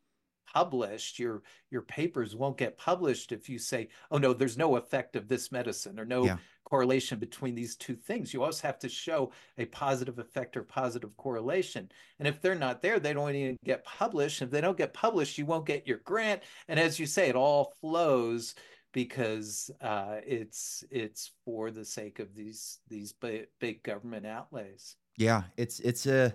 published 0.53 1.19
your 1.19 1.43
your 1.69 1.81
papers 1.81 2.35
won't 2.35 2.57
get 2.57 2.77
published 2.77 3.31
if 3.31 3.49
you 3.49 3.59
say 3.59 3.89
oh 4.11 4.17
no 4.17 4.33
there's 4.33 4.57
no 4.57 4.77
effect 4.77 5.15
of 5.15 5.27
this 5.27 5.51
medicine 5.51 5.99
or 5.99 6.05
no 6.05 6.25
yeah. 6.25 6.37
correlation 6.63 7.19
between 7.19 7.53
these 7.53 7.75
two 7.75 7.95
things 7.95 8.33
you 8.33 8.41
always 8.41 8.61
have 8.61 8.79
to 8.79 8.87
show 8.87 9.31
a 9.57 9.65
positive 9.65 10.19
effect 10.19 10.55
or 10.55 10.63
positive 10.63 11.15
correlation 11.17 11.89
and 12.19 12.27
if 12.27 12.41
they're 12.41 12.55
not 12.55 12.81
there 12.81 12.99
they 12.99 13.13
don't 13.13 13.35
even 13.35 13.57
get 13.65 13.83
published 13.83 14.41
if 14.41 14.49
they 14.49 14.61
don't 14.61 14.77
get 14.77 14.93
published 14.93 15.37
you 15.37 15.45
won't 15.45 15.65
get 15.65 15.85
your 15.85 15.99
grant 15.99 16.41
and 16.69 16.79
as 16.79 16.97
you 16.97 17.05
say 17.05 17.27
it 17.27 17.35
all 17.35 17.73
flows 17.81 18.55
because 18.97 19.69
uh, 19.79 20.15
it's 20.25 20.83
it's 20.89 21.29
for 21.45 21.69
the 21.69 21.85
sake 21.85 22.17
of 22.17 22.33
these 22.33 22.79
these 22.89 23.13
big, 23.13 23.45
big 23.59 23.83
government 23.83 24.25
outlays. 24.25 24.95
Yeah, 25.17 25.43
it's 25.55 25.79
it's 25.81 26.07
a 26.07 26.33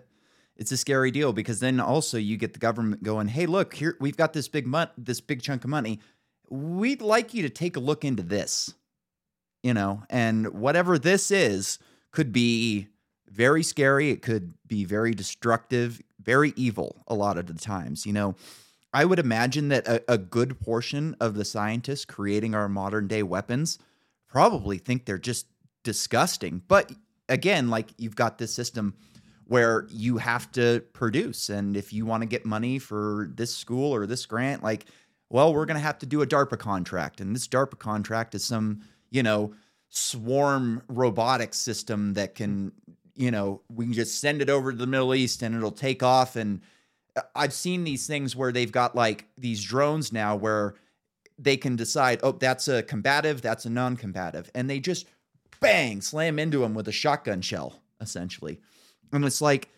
it's 0.56 0.70
a 0.70 0.76
scary 0.76 1.10
deal 1.10 1.32
because 1.32 1.58
then 1.58 1.80
also 1.80 2.18
you 2.18 2.36
get 2.36 2.52
the 2.52 2.60
government 2.60 3.02
going, 3.02 3.26
"Hey, 3.26 3.46
look, 3.46 3.74
here 3.74 3.96
we've 3.98 4.16
got 4.16 4.32
this 4.32 4.46
big 4.46 4.64
mon- 4.64 4.90
this 4.96 5.20
big 5.20 5.42
chunk 5.42 5.64
of 5.64 5.70
money. 5.70 5.98
We'd 6.50 7.02
like 7.02 7.34
you 7.34 7.42
to 7.42 7.50
take 7.50 7.74
a 7.74 7.80
look 7.80 8.04
into 8.04 8.22
this." 8.22 8.72
You 9.64 9.74
know, 9.74 10.04
and 10.08 10.52
whatever 10.52 11.00
this 11.00 11.32
is 11.32 11.80
could 12.12 12.32
be 12.32 12.86
very 13.26 13.64
scary, 13.64 14.10
it 14.10 14.22
could 14.22 14.54
be 14.68 14.84
very 14.84 15.14
destructive, 15.14 16.00
very 16.22 16.52
evil 16.54 17.02
a 17.08 17.14
lot 17.16 17.38
of 17.38 17.46
the 17.46 17.54
times, 17.54 18.06
you 18.06 18.12
know. 18.12 18.36
I 18.92 19.04
would 19.04 19.18
imagine 19.18 19.68
that 19.68 19.86
a, 19.86 20.02
a 20.12 20.18
good 20.18 20.60
portion 20.60 21.16
of 21.20 21.34
the 21.34 21.44
scientists 21.44 22.04
creating 22.04 22.54
our 22.54 22.68
modern 22.68 23.08
day 23.08 23.22
weapons 23.22 23.78
probably 24.28 24.78
think 24.78 25.04
they're 25.04 25.18
just 25.18 25.46
disgusting. 25.82 26.62
But 26.68 26.92
again, 27.28 27.70
like 27.70 27.88
you've 27.96 28.16
got 28.16 28.38
this 28.38 28.52
system 28.52 28.94
where 29.46 29.86
you 29.90 30.18
have 30.18 30.50
to 30.52 30.82
produce. 30.92 31.48
And 31.48 31.76
if 31.76 31.92
you 31.92 32.06
want 32.06 32.22
to 32.22 32.26
get 32.26 32.46
money 32.46 32.78
for 32.78 33.30
this 33.34 33.54
school 33.54 33.94
or 33.94 34.06
this 34.06 34.24
grant, 34.26 34.62
like, 34.62 34.86
well, 35.28 35.52
we're 35.52 35.66
going 35.66 35.78
to 35.78 35.84
have 35.84 35.98
to 35.98 36.06
do 36.06 36.22
a 36.22 36.26
DARPA 36.26 36.58
contract. 36.58 37.20
And 37.20 37.34
this 37.34 37.48
DARPA 37.48 37.78
contract 37.78 38.34
is 38.34 38.44
some, 38.44 38.82
you 39.10 39.22
know, 39.22 39.54
swarm 39.88 40.82
robotics 40.88 41.58
system 41.58 42.14
that 42.14 42.34
can, 42.34 42.72
you 43.14 43.30
know, 43.30 43.60
we 43.68 43.84
can 43.84 43.94
just 43.94 44.20
send 44.20 44.40
it 44.40 44.48
over 44.48 44.72
to 44.72 44.78
the 44.78 44.86
Middle 44.86 45.14
East 45.14 45.42
and 45.42 45.54
it'll 45.54 45.70
take 45.70 46.02
off 46.02 46.36
and 46.36 46.60
I've 47.34 47.52
seen 47.52 47.84
these 47.84 48.06
things 48.06 48.34
where 48.34 48.52
they've 48.52 48.72
got 48.72 48.94
like 48.94 49.26
these 49.36 49.62
drones 49.62 50.12
now 50.12 50.36
where 50.36 50.74
they 51.38 51.56
can 51.56 51.76
decide, 51.76 52.20
oh, 52.22 52.32
that's 52.32 52.68
a 52.68 52.82
combative, 52.82 53.42
that's 53.42 53.64
a 53.64 53.70
non 53.70 53.96
combative. 53.96 54.50
And 54.54 54.68
they 54.68 54.80
just 54.80 55.06
bang, 55.60 56.00
slam 56.00 56.38
into 56.38 56.58
them 56.60 56.74
with 56.74 56.88
a 56.88 56.92
shotgun 56.92 57.40
shell, 57.40 57.82
essentially. 58.00 58.60
And 59.12 59.24
it's 59.24 59.40
like, 59.40 59.68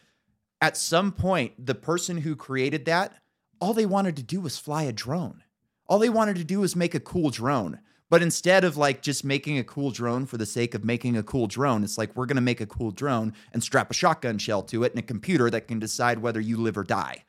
at 0.61 0.77
some 0.77 1.13
point, 1.13 1.67
the 1.67 1.75
person 1.75 2.19
who 2.19 2.37
created 2.37 2.85
that, 2.87 3.13
all 3.61 3.75
they 3.75 3.87
wanted 3.87 4.17
to 4.17 4.23
do 4.23 4.41
was 4.41 4.59
fly 4.59 4.85
a 4.85 4.93
drone. 4.93 5.43
All 5.87 5.99
they 5.99 6.09
wanted 6.09 6.37
to 6.37 6.45
do 6.45 6.61
was 6.61 6.75
make 6.75 6.95
a 6.95 7.01
cool 7.01 7.31
drone. 7.31 7.81
But 8.15 8.23
instead 8.23 8.63
of 8.63 8.77
like 8.77 9.03
just 9.03 9.25
making 9.25 9.59
a 9.59 9.65
cool 9.65 9.91
drone 9.91 10.25
for 10.25 10.37
the 10.37 10.47
sake 10.47 10.77
of 10.77 10.85
making 10.85 11.17
a 11.17 11.25
cool 11.25 11.49
drone, 11.49 11.83
it's 11.83 11.99
like 11.99 12.15
we're 12.15 12.27
going 12.27 12.37
to 12.37 12.41
make 12.41 12.61
a 12.61 12.67
cool 12.67 12.93
drone 12.93 13.33
and 13.53 13.61
strap 13.61 13.91
a 13.91 13.93
shotgun 13.93 14.39
shell 14.39 14.63
to 14.63 14.85
it 14.85 14.93
and 14.93 15.01
a 15.01 15.03
computer 15.03 15.51
that 15.51 15.67
can 15.67 15.81
decide 15.81 16.21
whether 16.21 16.41
you 16.41 16.57
live 16.57 16.79
or 16.79 16.85
die. 16.85 17.25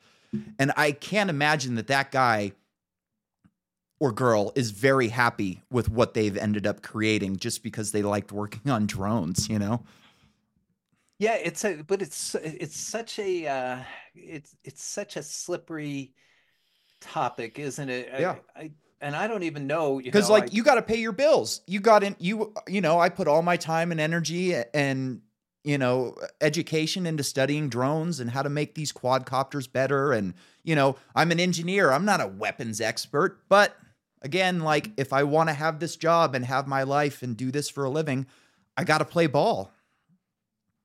And 0.60 0.70
I 0.76 0.92
can't 0.92 1.28
imagine 1.28 1.74
that 1.74 1.88
that 1.88 2.12
guy 2.12 2.52
or 3.98 4.12
girl 4.12 4.52
is 4.54 4.70
very 4.70 5.08
happy 5.08 5.60
with 5.72 5.88
what 5.88 6.14
they've 6.14 6.36
ended 6.36 6.68
up 6.68 6.82
creating 6.82 7.38
just 7.38 7.64
because 7.64 7.90
they 7.90 8.04
liked 8.04 8.30
working 8.30 8.70
on 8.70 8.86
drones, 8.86 9.48
you 9.48 9.58
know? 9.58 9.82
Yeah, 11.18 11.34
it's 11.34 11.64
a 11.64 11.82
but 11.82 12.00
it's 12.00 12.36
it's 12.36 12.76
such 12.76 13.18
a 13.18 13.48
uh 13.48 13.78
it's 14.14 14.54
it's 14.62 14.84
such 14.84 15.16
a 15.16 15.24
slippery 15.24 16.14
topic, 17.00 17.58
isn't 17.58 17.88
it? 17.88 18.08
Yeah. 18.20 18.36
I, 18.54 18.60
I 18.60 18.70
and 19.00 19.14
I 19.14 19.28
don't 19.28 19.42
even 19.42 19.66
know 19.66 20.00
because 20.02 20.30
like 20.30 20.44
I, 20.44 20.48
you 20.52 20.62
got 20.62 20.76
to 20.76 20.82
pay 20.82 20.96
your 20.96 21.12
bills. 21.12 21.60
You 21.66 21.80
got 21.80 22.02
in 22.02 22.16
you 22.18 22.52
you 22.68 22.80
know 22.80 22.98
I 22.98 23.08
put 23.08 23.28
all 23.28 23.42
my 23.42 23.56
time 23.56 23.90
and 23.90 24.00
energy 24.00 24.54
and 24.74 25.20
you 25.64 25.78
know 25.78 26.16
education 26.40 27.06
into 27.06 27.22
studying 27.22 27.68
drones 27.68 28.20
and 28.20 28.30
how 28.30 28.42
to 28.42 28.48
make 28.48 28.74
these 28.74 28.92
quadcopters 28.92 29.70
better 29.70 30.12
and 30.12 30.34
you 30.64 30.74
know 30.74 30.96
I'm 31.14 31.30
an 31.30 31.40
engineer. 31.40 31.92
I'm 31.92 32.04
not 32.04 32.20
a 32.20 32.26
weapons 32.26 32.80
expert, 32.80 33.40
but 33.48 33.76
again 34.22 34.60
like 34.60 34.90
if 34.96 35.12
I 35.12 35.24
want 35.24 35.48
to 35.50 35.54
have 35.54 35.78
this 35.78 35.96
job 35.96 36.34
and 36.34 36.44
have 36.44 36.66
my 36.66 36.82
life 36.82 37.22
and 37.22 37.36
do 37.36 37.50
this 37.50 37.68
for 37.68 37.84
a 37.84 37.90
living, 37.90 38.26
I 38.76 38.84
got 38.84 38.98
to 38.98 39.04
play 39.04 39.26
ball. 39.26 39.72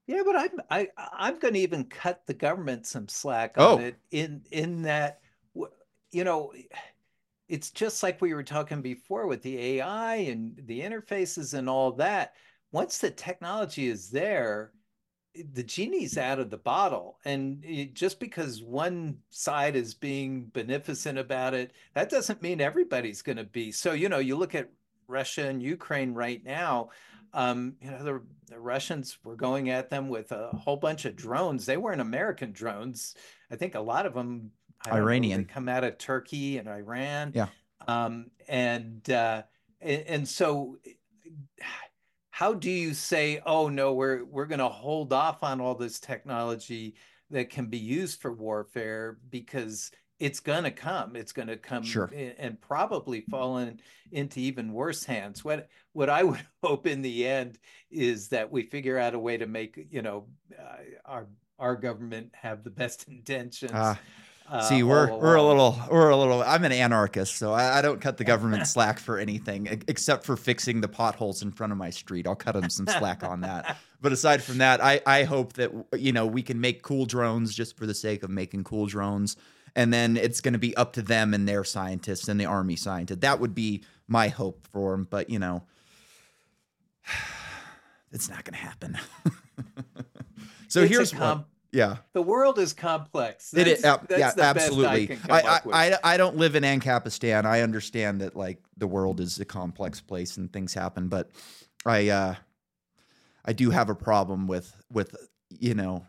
Yeah, 0.08 0.24
but 0.26 0.36
I'm 0.36 0.62
I 0.70 0.88
I'm 0.98 1.40
going 1.40 1.54
to 1.54 1.60
even 1.62 1.86
cut 1.86 2.24
the 2.26 2.34
government 2.34 2.86
some 2.86 3.08
slack 3.08 3.58
on 3.58 3.64
oh. 3.64 3.78
it 3.78 3.96
in 4.12 4.42
in 4.52 4.82
that 4.82 5.22
you 6.12 6.26
know 6.26 6.52
it's 7.52 7.70
just 7.70 8.02
like 8.02 8.22
we 8.22 8.34
were 8.34 8.44
talking 8.44 8.82
before 8.82 9.28
with 9.28 9.42
the 9.42 9.60
AI 9.60 10.16
and 10.16 10.54
the 10.68 10.80
interfaces 10.80 11.54
and 11.54 11.70
all 11.70 11.92
that. 11.92 12.34
Once 12.72 12.98
the 12.98 13.12
technology 13.12 13.90
is 13.90 14.10
there, 14.10 14.72
the 15.54 15.62
genie's 15.62 16.18
out 16.18 16.40
of 16.40 16.50
the 16.50 16.58
bottle. 16.58 17.20
And 17.26 17.62
it, 17.66 17.94
just 17.94 18.22
because 18.22 18.64
one 18.64 19.18
side 19.32 19.76
is 19.76 19.94
being 19.94 20.46
beneficent 20.54 21.20
about 21.20 21.54
it, 21.54 21.74
that 21.94 22.10
doesn't 22.10 22.42
mean 22.42 22.62
everybody's 22.62 23.22
going 23.22 23.38
to 23.38 23.44
be. 23.44 23.74
So, 23.74 23.92
you 23.92 24.08
know, 24.08 24.20
you 24.20 24.38
look 24.38 24.56
at 24.56 24.72
Russia 25.10 25.46
and 25.46 25.62
Ukraine 25.62 26.14
right 26.14 26.42
now. 26.46 26.92
Um, 27.34 27.76
you 27.82 27.92
know, 27.92 28.02
the, 28.02 28.22
the 28.48 28.60
Russians 28.60 29.18
were 29.26 29.36
going 29.36 29.70
at 29.70 29.90
them 29.90 30.08
with 30.08 30.32
a 30.32 30.52
whole 30.52 30.78
bunch 30.78 31.04
of 31.04 31.18
drones. 31.18 31.66
They 31.66 31.76
weren't 31.76 32.00
American 32.00 32.54
drones. 32.54 33.14
I 33.52 33.58
think 33.58 33.76
a 33.76 33.82
lot 33.82 34.06
of 34.06 34.14
them 34.14 34.52
Iranian. 34.88 35.42
Know, 35.42 35.48
come 35.54 35.70
out 35.70 35.84
of 35.84 35.98
Turkey 35.98 36.58
and 36.58 36.68
Iran. 36.68 37.32
Yeah. 37.36 37.48
Um, 37.88 38.28
and, 38.48 39.10
uh, 39.10 39.44
and 39.82 40.04
and 40.08 40.28
so 40.28 40.78
how 42.30 42.54
do 42.54 42.72
you 42.72 42.94
say, 42.94 43.42
oh 43.46 43.70
no, 43.70 43.94
we're 43.94 44.24
we're 44.26 44.46
going 44.46 44.60
to 44.60 44.68
hold 44.70 45.14
off 45.14 45.44
on 45.44 45.62
all 45.62 45.76
this 45.76 46.00
technology 46.00 46.96
that 47.30 47.50
can 47.50 47.68
be 47.68 47.78
used 47.78 48.22
for 48.22 48.34
warfare 48.34 49.18
because 49.30 49.92
it's 50.20 50.40
going 50.40 50.64
to 50.64 50.72
come. 50.72 51.16
It's 51.16 51.32
going 51.34 51.48
to 51.48 51.58
come 51.58 51.84
Sure. 51.84 52.12
and 52.38 52.62
probably 52.62 53.22
fall 53.22 53.58
in, 53.58 53.80
into 54.12 54.40
even 54.40 54.72
worse 54.72 55.04
hands. 55.04 55.44
What 55.44 55.68
what 55.94 56.10
I 56.10 56.24
would 56.24 56.46
hope 56.64 56.88
in 56.88 57.02
the 57.02 57.28
end 57.28 57.58
is 57.90 58.30
that 58.30 58.52
we 58.52 58.64
figure 58.64 58.98
out 58.98 59.16
a 59.16 59.20
way 59.20 59.38
to 59.38 59.48
make 59.48 59.88
you 59.90 60.02
know 60.02 60.28
uh, 60.58 60.78
our 61.06 61.28
our 61.60 61.76
government 61.76 62.32
have 62.34 62.64
the 62.64 62.70
best 62.70 63.08
intentions. 63.08 63.72
Uh, 63.72 63.96
uh, 64.52 64.62
See, 64.62 64.84
we're 64.84 65.10
we're 65.18 65.36
a 65.36 65.42
little 65.44 65.80
we're 65.90 66.10
a 66.10 66.18
little. 66.18 66.44
I'm 66.44 66.66
an 66.66 66.74
anarchist, 66.74 67.38
so 67.38 67.54
I, 67.54 67.80
I 67.80 67.82
don't 67.82 68.02
cut 68.02 68.18
the 68.18 68.26
government 68.26 68.68
slack 68.76 69.00
for 69.00 69.18
anything 69.18 69.82
except 69.88 70.26
for 70.26 70.36
fixing 70.36 70.82
the 70.82 70.90
potholes 70.90 71.42
in 71.42 71.52
front 71.52 71.72
of 71.72 71.78
my 71.78 71.90
street. 71.90 72.28
I'll 72.28 72.36
cut 72.36 72.54
them 72.56 72.70
some 72.70 72.86
slack 72.86 73.24
on 73.24 73.42
that. 73.42 73.78
But 74.04 74.12
aside 74.12 74.42
from 74.42 74.58
that, 74.58 74.84
I 74.84 75.00
I 75.06 75.26
hope 75.26 75.54
that 75.54 75.72
you 75.96 76.12
know 76.12 76.26
we 76.26 76.42
can 76.42 76.60
make 76.60 76.82
cool 76.82 77.06
drones 77.06 77.54
just 77.54 77.78
for 77.78 77.86
the 77.86 77.94
sake 77.94 78.24
of 78.24 78.32
making 78.32 78.64
cool 78.64 78.88
drones, 78.88 79.38
and 79.76 79.94
then 79.94 80.18
it's 80.18 80.42
going 80.42 80.54
to 80.54 80.60
be 80.60 80.76
up 80.76 80.94
to 80.94 81.04
them 81.04 81.36
and 81.36 81.48
their 81.48 81.64
scientists 81.64 82.28
and 82.28 82.40
the 82.40 82.46
army 82.46 82.76
scientists. 82.76 83.20
That 83.20 83.40
would 83.40 83.54
be 83.54 83.84
my 84.08 84.28
hope 84.30 84.66
for 84.72 84.92
them. 84.92 85.06
But 85.08 85.30
you 85.30 85.38
know, 85.38 85.66
it's 88.12 88.28
not 88.28 88.44
going 88.44 88.54
to 88.54 88.60
happen. 88.60 88.98
so 90.68 90.82
It's 90.82 90.86
a 90.86 90.88
here's 90.88 91.12
com- 91.12 91.38
one. 91.38 91.46
Yeah. 91.72 91.98
the 92.14 92.22
world 92.22 92.60
is 92.60 92.74
complex. 92.74 93.54
It 93.54 93.68
is, 93.68 93.82
That's- 93.82 94.04
uh, 94.04 94.06
yeah, 94.18 94.32
that's 94.32 94.36
the 94.36 94.42
best 94.42 94.58
I 94.58 94.60
absolutely. 94.60 95.18
I. 95.30 95.40
I, 95.40 95.62
I, 95.94 96.14
I 96.14 96.18
don't 96.18 96.38
live 96.38 96.56
in 96.56 96.64
Ancapistan. 96.64 97.46
I 97.46 97.62
understand 97.62 98.22
that 98.22 98.36
like 98.36 98.60
the 98.78 98.88
world 98.88 99.20
is 99.20 99.40
a 99.40 99.46
complex 99.46 100.02
place 100.02 100.38
and 100.38 100.52
things 100.52 100.74
happen, 100.74 101.08
but 101.08 101.30
I, 101.86 102.10
uh, 102.10 102.36
I 103.46 103.54
do 103.54 103.70
have 103.70 103.90
a 103.90 103.96
problem 103.96 104.48
with 104.48 104.76
with 104.92 105.16
you 105.50 105.74
know 105.74 106.06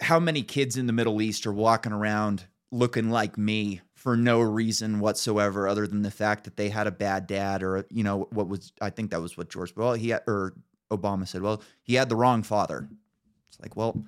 how 0.00 0.18
many 0.18 0.42
kids 0.42 0.76
in 0.76 0.86
the 0.86 0.92
Middle 0.92 1.20
East 1.22 1.46
are 1.46 1.52
walking 1.52 1.92
around 1.92 2.44
looking 2.70 3.10
like 3.10 3.38
me 3.38 3.80
for 3.94 4.16
no 4.16 4.40
reason 4.40 5.00
whatsoever, 5.00 5.68
other 5.68 5.86
than 5.86 6.02
the 6.02 6.10
fact 6.10 6.44
that 6.44 6.56
they 6.56 6.68
had 6.68 6.86
a 6.86 6.90
bad 6.92 7.26
dad 7.26 7.62
or 7.62 7.86
you 7.90 8.04
know 8.04 8.28
what 8.30 8.48
was 8.48 8.72
I 8.80 8.90
think 8.90 9.10
that 9.10 9.20
was 9.20 9.36
what 9.36 9.50
George 9.50 9.74
well 9.76 9.94
he 9.94 10.10
had, 10.10 10.22
or 10.26 10.54
Obama 10.90 11.26
said 11.26 11.42
well 11.42 11.62
he 11.82 11.94
had 11.94 12.08
the 12.08 12.16
wrong 12.16 12.42
father. 12.42 12.88
It's 13.54 13.62
like 13.62 13.76
well 13.76 14.04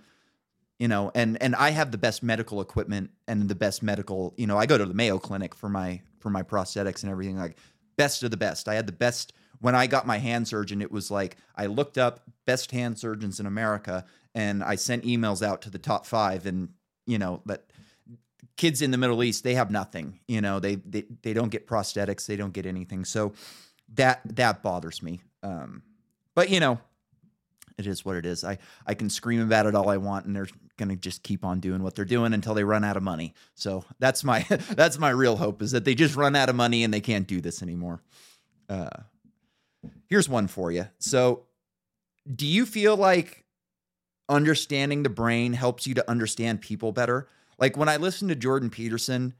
you 0.78 0.88
know 0.88 1.10
and 1.14 1.40
and 1.42 1.54
i 1.56 1.70
have 1.70 1.90
the 1.90 1.98
best 1.98 2.22
medical 2.22 2.60
equipment 2.60 3.10
and 3.28 3.48
the 3.48 3.54
best 3.54 3.82
medical 3.82 4.34
you 4.36 4.46
know 4.46 4.58
i 4.58 4.66
go 4.66 4.76
to 4.76 4.84
the 4.84 4.94
mayo 4.94 5.18
clinic 5.18 5.54
for 5.54 5.68
my 5.68 6.00
for 6.18 6.30
my 6.30 6.42
prosthetics 6.42 7.02
and 7.02 7.10
everything 7.10 7.36
like 7.38 7.56
best 7.96 8.22
of 8.22 8.30
the 8.30 8.36
best. 8.36 8.68
I 8.68 8.74
had 8.74 8.86
the 8.86 8.92
best 8.92 9.32
when 9.60 9.74
i 9.74 9.86
got 9.86 10.06
my 10.06 10.18
hand 10.18 10.46
surgeon 10.46 10.82
it 10.82 10.92
was 10.92 11.10
like 11.10 11.36
i 11.54 11.66
looked 11.66 11.96
up 11.96 12.20
best 12.44 12.72
hand 12.72 12.98
surgeons 12.98 13.40
in 13.40 13.46
america 13.46 14.04
and 14.34 14.62
i 14.62 14.74
sent 14.74 15.04
emails 15.04 15.42
out 15.42 15.62
to 15.62 15.70
the 15.70 15.78
top 15.78 16.04
five 16.04 16.44
and 16.44 16.68
you 17.06 17.16
know 17.18 17.40
that 17.46 17.64
kids 18.56 18.82
in 18.82 18.90
the 18.90 18.98
middle 18.98 19.22
east 19.22 19.44
they 19.44 19.54
have 19.54 19.70
nothing 19.70 20.18
you 20.28 20.40
know 20.40 20.58
they 20.60 20.76
they, 20.76 21.04
they 21.22 21.32
don't 21.32 21.50
get 21.50 21.66
prosthetics 21.66 22.26
they 22.26 22.36
don't 22.36 22.52
get 22.52 22.66
anything. 22.66 23.04
So 23.04 23.32
that 23.94 24.20
that 24.36 24.62
bothers 24.62 25.02
me. 25.02 25.20
Um 25.42 25.82
but 26.34 26.50
you 26.50 26.60
know 26.60 26.80
it 27.78 27.86
is 27.86 28.04
what 28.04 28.16
it 28.16 28.24
is. 28.24 28.42
I, 28.42 28.58
I 28.86 28.94
can 28.94 29.10
scream 29.10 29.40
about 29.40 29.66
it 29.66 29.74
all 29.74 29.90
I 29.90 29.98
want, 29.98 30.26
and 30.26 30.34
they're 30.34 30.48
gonna 30.76 30.96
just 30.96 31.22
keep 31.22 31.44
on 31.44 31.60
doing 31.60 31.82
what 31.82 31.94
they're 31.94 32.04
doing 32.04 32.32
until 32.32 32.54
they 32.54 32.64
run 32.64 32.84
out 32.84 32.96
of 32.96 33.02
money. 33.02 33.34
So 33.54 33.84
that's 33.98 34.24
my 34.24 34.40
that's 34.70 34.98
my 34.98 35.10
real 35.10 35.36
hope 35.36 35.62
is 35.62 35.72
that 35.72 35.84
they 35.84 35.94
just 35.94 36.16
run 36.16 36.36
out 36.36 36.48
of 36.48 36.56
money 36.56 36.84
and 36.84 36.92
they 36.92 37.00
can't 37.00 37.26
do 37.26 37.40
this 37.40 37.62
anymore. 37.62 38.02
Uh, 38.68 38.90
here's 40.08 40.28
one 40.28 40.48
for 40.48 40.72
you. 40.72 40.86
So, 40.98 41.44
do 42.34 42.46
you 42.46 42.66
feel 42.66 42.96
like 42.96 43.44
understanding 44.28 45.02
the 45.02 45.08
brain 45.08 45.52
helps 45.52 45.86
you 45.86 45.94
to 45.94 46.10
understand 46.10 46.60
people 46.60 46.92
better? 46.92 47.28
Like 47.58 47.76
when 47.76 47.88
I 47.88 47.96
listen 47.96 48.28
to 48.28 48.34
Jordan 48.34 48.70
Peterson, 48.70 49.34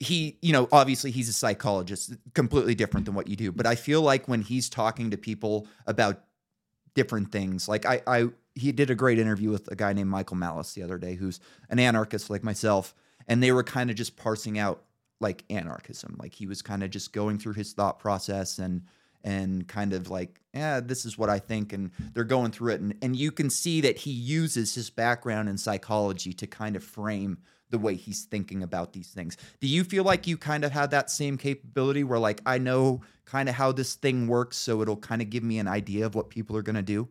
he, 0.00 0.38
you 0.42 0.52
know, 0.52 0.68
obviously 0.70 1.10
he's 1.10 1.28
a 1.28 1.32
psychologist, 1.32 2.14
completely 2.34 2.74
different 2.74 3.06
than 3.06 3.14
what 3.14 3.26
you 3.26 3.36
do. 3.36 3.50
But 3.50 3.66
I 3.66 3.74
feel 3.74 4.00
like 4.00 4.28
when 4.28 4.42
he's 4.42 4.68
talking 4.68 5.10
to 5.10 5.16
people 5.16 5.66
about 5.86 6.22
different 6.94 7.32
things. 7.32 7.68
Like 7.68 7.86
I, 7.86 8.02
I 8.06 8.28
he 8.54 8.72
did 8.72 8.90
a 8.90 8.94
great 8.94 9.18
interview 9.18 9.50
with 9.50 9.70
a 9.70 9.76
guy 9.76 9.92
named 9.92 10.10
Michael 10.10 10.36
Malice 10.36 10.74
the 10.74 10.82
other 10.82 10.98
day, 10.98 11.14
who's 11.14 11.40
an 11.70 11.78
anarchist 11.78 12.28
like 12.28 12.42
myself, 12.42 12.94
and 13.26 13.42
they 13.42 13.52
were 13.52 13.62
kind 13.62 13.90
of 13.90 13.96
just 13.96 14.16
parsing 14.16 14.58
out 14.58 14.82
like 15.20 15.44
anarchism. 15.50 16.16
Like 16.18 16.34
he 16.34 16.46
was 16.46 16.62
kind 16.62 16.82
of 16.82 16.90
just 16.90 17.12
going 17.12 17.38
through 17.38 17.54
his 17.54 17.72
thought 17.72 17.98
process 17.98 18.58
and 18.58 18.82
and 19.24 19.66
kind 19.66 19.92
of 19.92 20.10
like, 20.10 20.40
yeah, 20.54 20.80
this 20.80 21.04
is 21.04 21.18
what 21.18 21.28
I 21.28 21.38
think, 21.38 21.72
and 21.72 21.90
they're 22.14 22.24
going 22.24 22.52
through 22.52 22.74
it, 22.74 22.80
and 22.80 22.94
and 23.02 23.16
you 23.16 23.32
can 23.32 23.50
see 23.50 23.80
that 23.80 23.98
he 23.98 24.10
uses 24.10 24.74
his 24.74 24.90
background 24.90 25.48
in 25.48 25.58
psychology 25.58 26.32
to 26.34 26.46
kind 26.46 26.76
of 26.76 26.84
frame 26.84 27.38
the 27.70 27.78
way 27.78 27.94
he's 27.94 28.24
thinking 28.24 28.62
about 28.62 28.92
these 28.92 29.08
things. 29.08 29.36
Do 29.60 29.66
you 29.66 29.84
feel 29.84 30.04
like 30.04 30.26
you 30.26 30.36
kind 30.36 30.64
of 30.64 30.72
have 30.72 30.90
that 30.90 31.10
same 31.10 31.36
capability 31.36 32.04
where 32.04 32.18
like 32.18 32.40
I 32.46 32.58
know 32.58 33.02
kind 33.24 33.48
of 33.48 33.54
how 33.54 33.72
this 33.72 33.94
thing 33.94 34.26
works 34.26 34.56
so 34.56 34.80
it'll 34.80 34.96
kind 34.96 35.20
of 35.20 35.30
give 35.30 35.42
me 35.42 35.58
an 35.58 35.68
idea 35.68 36.06
of 36.06 36.14
what 36.14 36.30
people 36.30 36.56
are 36.56 36.62
going 36.62 36.76
to 36.76 36.82
do? 36.82 37.08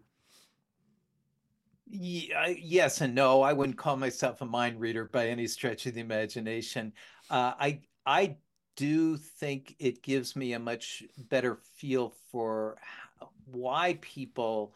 Yeah, 1.90 2.48
yes 2.48 3.02
and 3.02 3.16
no. 3.16 3.42
I 3.42 3.54
wouldn't 3.54 3.78
call 3.78 3.96
myself 3.96 4.42
a 4.42 4.46
mind 4.46 4.80
reader 4.80 5.06
by 5.06 5.28
any 5.28 5.48
stretch 5.48 5.86
of 5.86 5.94
the 5.94 6.02
imagination. 6.02 6.92
Uh, 7.30 7.54
I 7.58 7.82
I 8.06 8.38
do 8.76 9.18
think 9.18 9.76
it 9.80 10.04
gives 10.04 10.36
me 10.36 10.54
a 10.54 10.60
much 10.60 11.04
better 11.18 11.60
feel 11.76 12.14
for 12.32 12.78
how, 12.82 13.30
why 13.46 13.98
people 14.02 14.76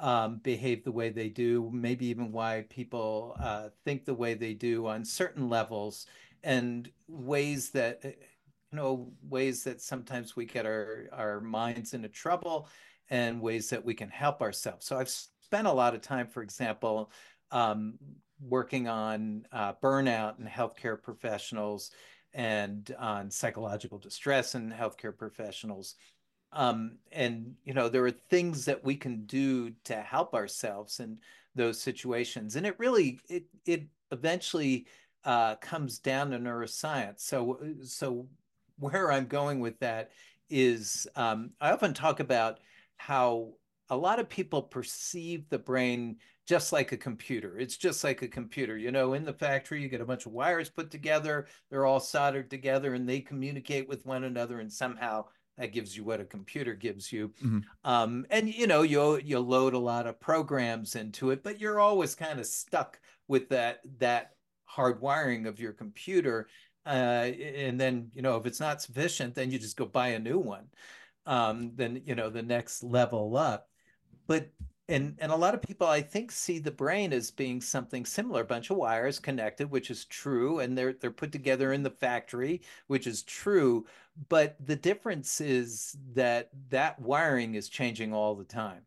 um, 0.00 0.38
behave 0.38 0.84
the 0.84 0.92
way 0.92 1.10
they 1.10 1.28
do, 1.28 1.70
maybe 1.72 2.06
even 2.06 2.32
why 2.32 2.64
people 2.68 3.36
uh, 3.40 3.68
think 3.84 4.04
the 4.04 4.14
way 4.14 4.34
they 4.34 4.54
do 4.54 4.86
on 4.86 5.04
certain 5.04 5.48
levels, 5.48 6.06
and 6.42 6.90
ways 7.08 7.70
that 7.70 8.00
uh, 8.04 8.08
you 8.08 8.76
know 8.76 9.12
ways 9.28 9.64
that 9.64 9.80
sometimes 9.80 10.34
we 10.36 10.44
get 10.44 10.66
our 10.66 11.08
our 11.12 11.40
minds 11.40 11.94
into 11.94 12.08
trouble, 12.08 12.68
and 13.10 13.40
ways 13.40 13.70
that 13.70 13.84
we 13.84 13.94
can 13.94 14.08
help 14.08 14.40
ourselves. 14.40 14.86
So 14.86 14.98
I've 14.98 15.08
spent 15.08 15.66
a 15.66 15.72
lot 15.72 15.94
of 15.94 16.00
time, 16.00 16.26
for 16.26 16.42
example, 16.42 17.10
um, 17.50 17.98
working 18.40 18.88
on 18.88 19.46
uh, 19.52 19.74
burnout 19.82 20.38
in 20.38 20.46
healthcare 20.46 21.00
professionals 21.00 21.90
and 22.34 22.94
on 22.98 23.30
psychological 23.30 23.98
distress 23.98 24.54
in 24.54 24.70
healthcare 24.70 25.16
professionals. 25.16 25.96
Um, 26.52 26.98
and 27.10 27.54
you 27.64 27.74
know 27.74 27.88
there 27.88 28.04
are 28.04 28.10
things 28.10 28.64
that 28.66 28.84
we 28.84 28.94
can 28.94 29.24
do 29.24 29.70
to 29.84 29.94
help 29.96 30.34
ourselves 30.34 31.00
in 31.00 31.18
those 31.54 31.80
situations, 31.80 32.56
and 32.56 32.66
it 32.66 32.78
really 32.78 33.20
it 33.28 33.44
it 33.66 33.86
eventually 34.10 34.86
uh, 35.24 35.56
comes 35.56 35.98
down 35.98 36.30
to 36.30 36.38
neuroscience. 36.38 37.20
So 37.20 37.58
so 37.82 38.28
where 38.78 39.10
I'm 39.12 39.26
going 39.26 39.60
with 39.60 39.78
that 39.80 40.10
is 40.50 41.06
um, 41.16 41.50
I 41.60 41.72
often 41.72 41.94
talk 41.94 42.20
about 42.20 42.60
how 42.96 43.54
a 43.88 43.96
lot 43.96 44.18
of 44.18 44.28
people 44.28 44.62
perceive 44.62 45.48
the 45.48 45.58
brain 45.58 46.16
just 46.46 46.72
like 46.72 46.92
a 46.92 46.96
computer. 46.96 47.58
It's 47.58 47.76
just 47.76 48.02
like 48.04 48.22
a 48.22 48.28
computer. 48.28 48.76
You 48.76 48.90
know, 48.90 49.14
in 49.14 49.24
the 49.24 49.32
factory, 49.32 49.80
you 49.80 49.88
get 49.88 50.00
a 50.00 50.06
bunch 50.06 50.26
of 50.26 50.32
wires 50.32 50.68
put 50.68 50.90
together, 50.90 51.46
they're 51.70 51.86
all 51.86 52.00
soldered 52.00 52.50
together, 52.50 52.94
and 52.94 53.08
they 53.08 53.20
communicate 53.20 53.88
with 53.88 54.04
one 54.04 54.24
another, 54.24 54.60
and 54.60 54.72
somehow 54.72 55.26
that 55.58 55.72
gives 55.72 55.96
you 55.96 56.04
what 56.04 56.20
a 56.20 56.24
computer 56.24 56.74
gives 56.74 57.12
you. 57.12 57.32
Mhm. 57.42 57.64
Um, 57.84 58.26
and 58.30 58.52
you 58.52 58.66
know, 58.66 58.82
you'll 58.82 59.18
you'll 59.18 59.46
load 59.46 59.74
a 59.74 59.78
lot 59.78 60.06
of 60.06 60.20
programs 60.20 60.96
into 60.96 61.30
it, 61.30 61.42
but 61.42 61.60
you're 61.60 61.80
always 61.80 62.14
kind 62.14 62.40
of 62.40 62.46
stuck 62.46 63.00
with 63.28 63.48
that 63.50 63.80
that 63.98 64.32
hard 64.64 65.00
wiring 65.00 65.46
of 65.46 65.60
your 65.60 65.72
computer. 65.72 66.48
Uh, 66.84 67.30
and 67.60 67.78
then, 67.78 68.10
you 68.14 68.22
know, 68.22 68.36
if 68.36 68.46
it's 68.46 68.58
not 68.58 68.82
sufficient, 68.82 69.34
then 69.34 69.50
you 69.50 69.58
just 69.58 69.76
go 69.76 69.86
buy 69.86 70.08
a 70.08 70.18
new 70.18 70.38
one. 70.38 70.66
Um, 71.26 71.72
then, 71.76 72.02
you 72.04 72.14
know, 72.14 72.30
the 72.30 72.42
next 72.42 72.82
level 72.82 73.36
up. 73.36 73.68
But 74.26 74.50
and 74.92 75.16
and 75.18 75.32
a 75.32 75.36
lot 75.36 75.54
of 75.54 75.62
people 75.62 75.86
I 75.86 76.02
think 76.02 76.30
see 76.30 76.58
the 76.58 76.70
brain 76.70 77.12
as 77.12 77.30
being 77.30 77.60
something 77.60 78.04
similar, 78.04 78.42
a 78.42 78.44
bunch 78.44 78.70
of 78.70 78.76
wires 78.76 79.18
connected, 79.18 79.70
which 79.70 79.90
is 79.90 80.04
true, 80.04 80.60
and 80.60 80.76
they're 80.76 80.92
they're 80.92 81.10
put 81.10 81.32
together 81.32 81.72
in 81.72 81.82
the 81.82 81.90
factory, 81.90 82.62
which 82.86 83.06
is 83.06 83.22
true. 83.22 83.86
But 84.28 84.56
the 84.64 84.76
difference 84.76 85.40
is 85.40 85.96
that 86.14 86.50
that 86.70 87.00
wiring 87.00 87.54
is 87.54 87.68
changing 87.68 88.12
all 88.12 88.34
the 88.34 88.44
time. 88.44 88.82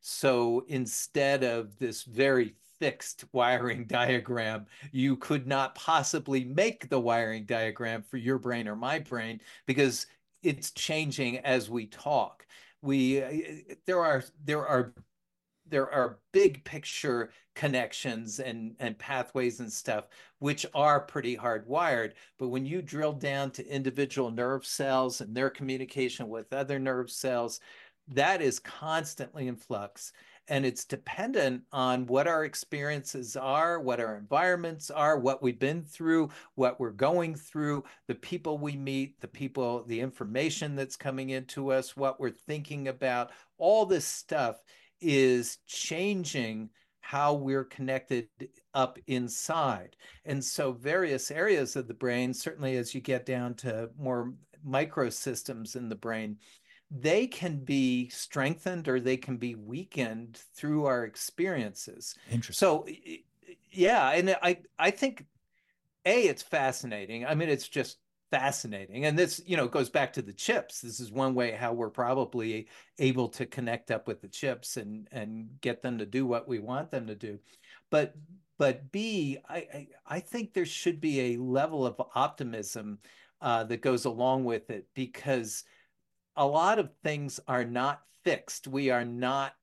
So 0.00 0.64
instead 0.68 1.44
of 1.44 1.78
this 1.78 2.02
very 2.02 2.56
fixed 2.78 3.24
wiring 3.32 3.86
diagram, 3.86 4.66
you 4.92 5.16
could 5.16 5.46
not 5.46 5.74
possibly 5.76 6.44
make 6.44 6.88
the 6.88 7.00
wiring 7.00 7.44
diagram 7.44 8.02
for 8.02 8.16
your 8.16 8.38
brain 8.38 8.68
or 8.68 8.76
my 8.76 8.98
brain 8.98 9.40
because 9.66 10.06
it's 10.42 10.72
changing 10.72 11.38
as 11.38 11.70
we 11.70 11.86
talk. 11.86 12.46
We 12.82 13.18
eh, 13.18 13.62
eh, 13.70 13.74
there 13.86 14.00
are 14.00 14.24
there 14.44 14.66
are 14.66 14.92
there 15.66 15.90
are 15.90 16.18
big 16.32 16.64
picture 16.64 17.30
connections 17.54 18.40
and 18.40 18.74
and 18.80 18.98
pathways 18.98 19.60
and 19.60 19.72
stuff 19.72 20.06
which 20.38 20.66
are 20.74 21.00
pretty 21.00 21.36
hardwired 21.36 22.12
but 22.38 22.48
when 22.48 22.66
you 22.66 22.82
drill 22.82 23.12
down 23.12 23.50
to 23.50 23.66
individual 23.66 24.30
nerve 24.30 24.66
cells 24.66 25.20
and 25.20 25.34
their 25.34 25.50
communication 25.50 26.28
with 26.28 26.52
other 26.52 26.78
nerve 26.78 27.10
cells 27.10 27.60
that 28.08 28.42
is 28.42 28.58
constantly 28.58 29.48
in 29.48 29.56
flux 29.56 30.12
and 30.48 30.66
it's 30.66 30.84
dependent 30.84 31.62
on 31.72 32.06
what 32.06 32.28
our 32.28 32.44
experiences 32.44 33.36
are, 33.36 33.80
what 33.80 34.00
our 34.00 34.16
environments 34.16 34.90
are, 34.90 35.18
what 35.18 35.42
we've 35.42 35.58
been 35.58 35.82
through, 35.82 36.28
what 36.54 36.78
we're 36.78 36.90
going 36.90 37.34
through, 37.34 37.82
the 38.08 38.14
people 38.14 38.58
we 38.58 38.76
meet, 38.76 39.18
the 39.20 39.28
people, 39.28 39.84
the 39.84 40.00
information 40.00 40.76
that's 40.76 40.96
coming 40.96 41.30
into 41.30 41.72
us, 41.72 41.96
what 41.96 42.20
we're 42.20 42.30
thinking 42.30 42.88
about. 42.88 43.30
All 43.56 43.86
this 43.86 44.06
stuff 44.06 44.60
is 45.00 45.58
changing 45.66 46.70
how 47.00 47.34
we're 47.34 47.64
connected 47.64 48.28
up 48.72 48.98
inside. 49.06 49.94
And 50.24 50.42
so, 50.42 50.72
various 50.72 51.30
areas 51.30 51.76
of 51.76 51.86
the 51.86 51.94
brain, 51.94 52.32
certainly 52.32 52.76
as 52.76 52.94
you 52.94 53.00
get 53.00 53.26
down 53.26 53.54
to 53.56 53.90
more 53.98 54.32
microsystems 54.66 55.76
in 55.76 55.88
the 55.88 55.94
brain, 55.96 56.38
they 56.90 57.26
can 57.26 57.58
be 57.58 58.08
strengthened 58.08 58.88
or 58.88 59.00
they 59.00 59.16
can 59.16 59.36
be 59.36 59.54
weakened 59.54 60.40
through 60.54 60.86
our 60.86 61.04
experiences. 61.04 62.14
Interesting. 62.30 62.58
So, 62.58 62.86
yeah, 63.70 64.10
and 64.10 64.36
I 64.42 64.58
I 64.78 64.90
think 64.90 65.26
a 66.06 66.22
it's 66.22 66.42
fascinating. 66.42 67.26
I 67.26 67.34
mean, 67.34 67.48
it's 67.48 67.68
just 67.68 67.98
fascinating. 68.30 69.04
And 69.06 69.18
this, 69.18 69.40
you 69.46 69.56
know, 69.56 69.68
goes 69.68 69.90
back 69.90 70.12
to 70.14 70.22
the 70.22 70.32
chips. 70.32 70.80
This 70.80 71.00
is 71.00 71.12
one 71.12 71.34
way 71.34 71.52
how 71.52 71.72
we're 71.72 71.90
probably 71.90 72.68
able 72.98 73.28
to 73.28 73.46
connect 73.46 73.90
up 73.90 74.08
with 74.08 74.20
the 74.20 74.28
chips 74.28 74.76
and 74.76 75.08
and 75.12 75.48
get 75.60 75.82
them 75.82 75.98
to 75.98 76.06
do 76.06 76.26
what 76.26 76.48
we 76.48 76.58
want 76.58 76.90
them 76.90 77.06
to 77.06 77.14
do. 77.14 77.38
But 77.90 78.14
but 78.58 78.90
B, 78.92 79.38
I 79.48 79.56
I, 79.56 79.88
I 80.06 80.20
think 80.20 80.52
there 80.52 80.66
should 80.66 81.00
be 81.00 81.34
a 81.34 81.36
level 81.38 81.86
of 81.86 82.00
optimism 82.14 82.98
uh, 83.40 83.64
that 83.64 83.82
goes 83.82 84.04
along 84.04 84.44
with 84.44 84.70
it 84.70 84.86
because 84.94 85.64
a 86.36 86.46
lot 86.46 86.78
of 86.78 86.90
things 87.02 87.38
are 87.46 87.64
not 87.64 88.02
fixed. 88.24 88.66
We 88.66 88.90
are 88.90 89.04
not 89.04 89.54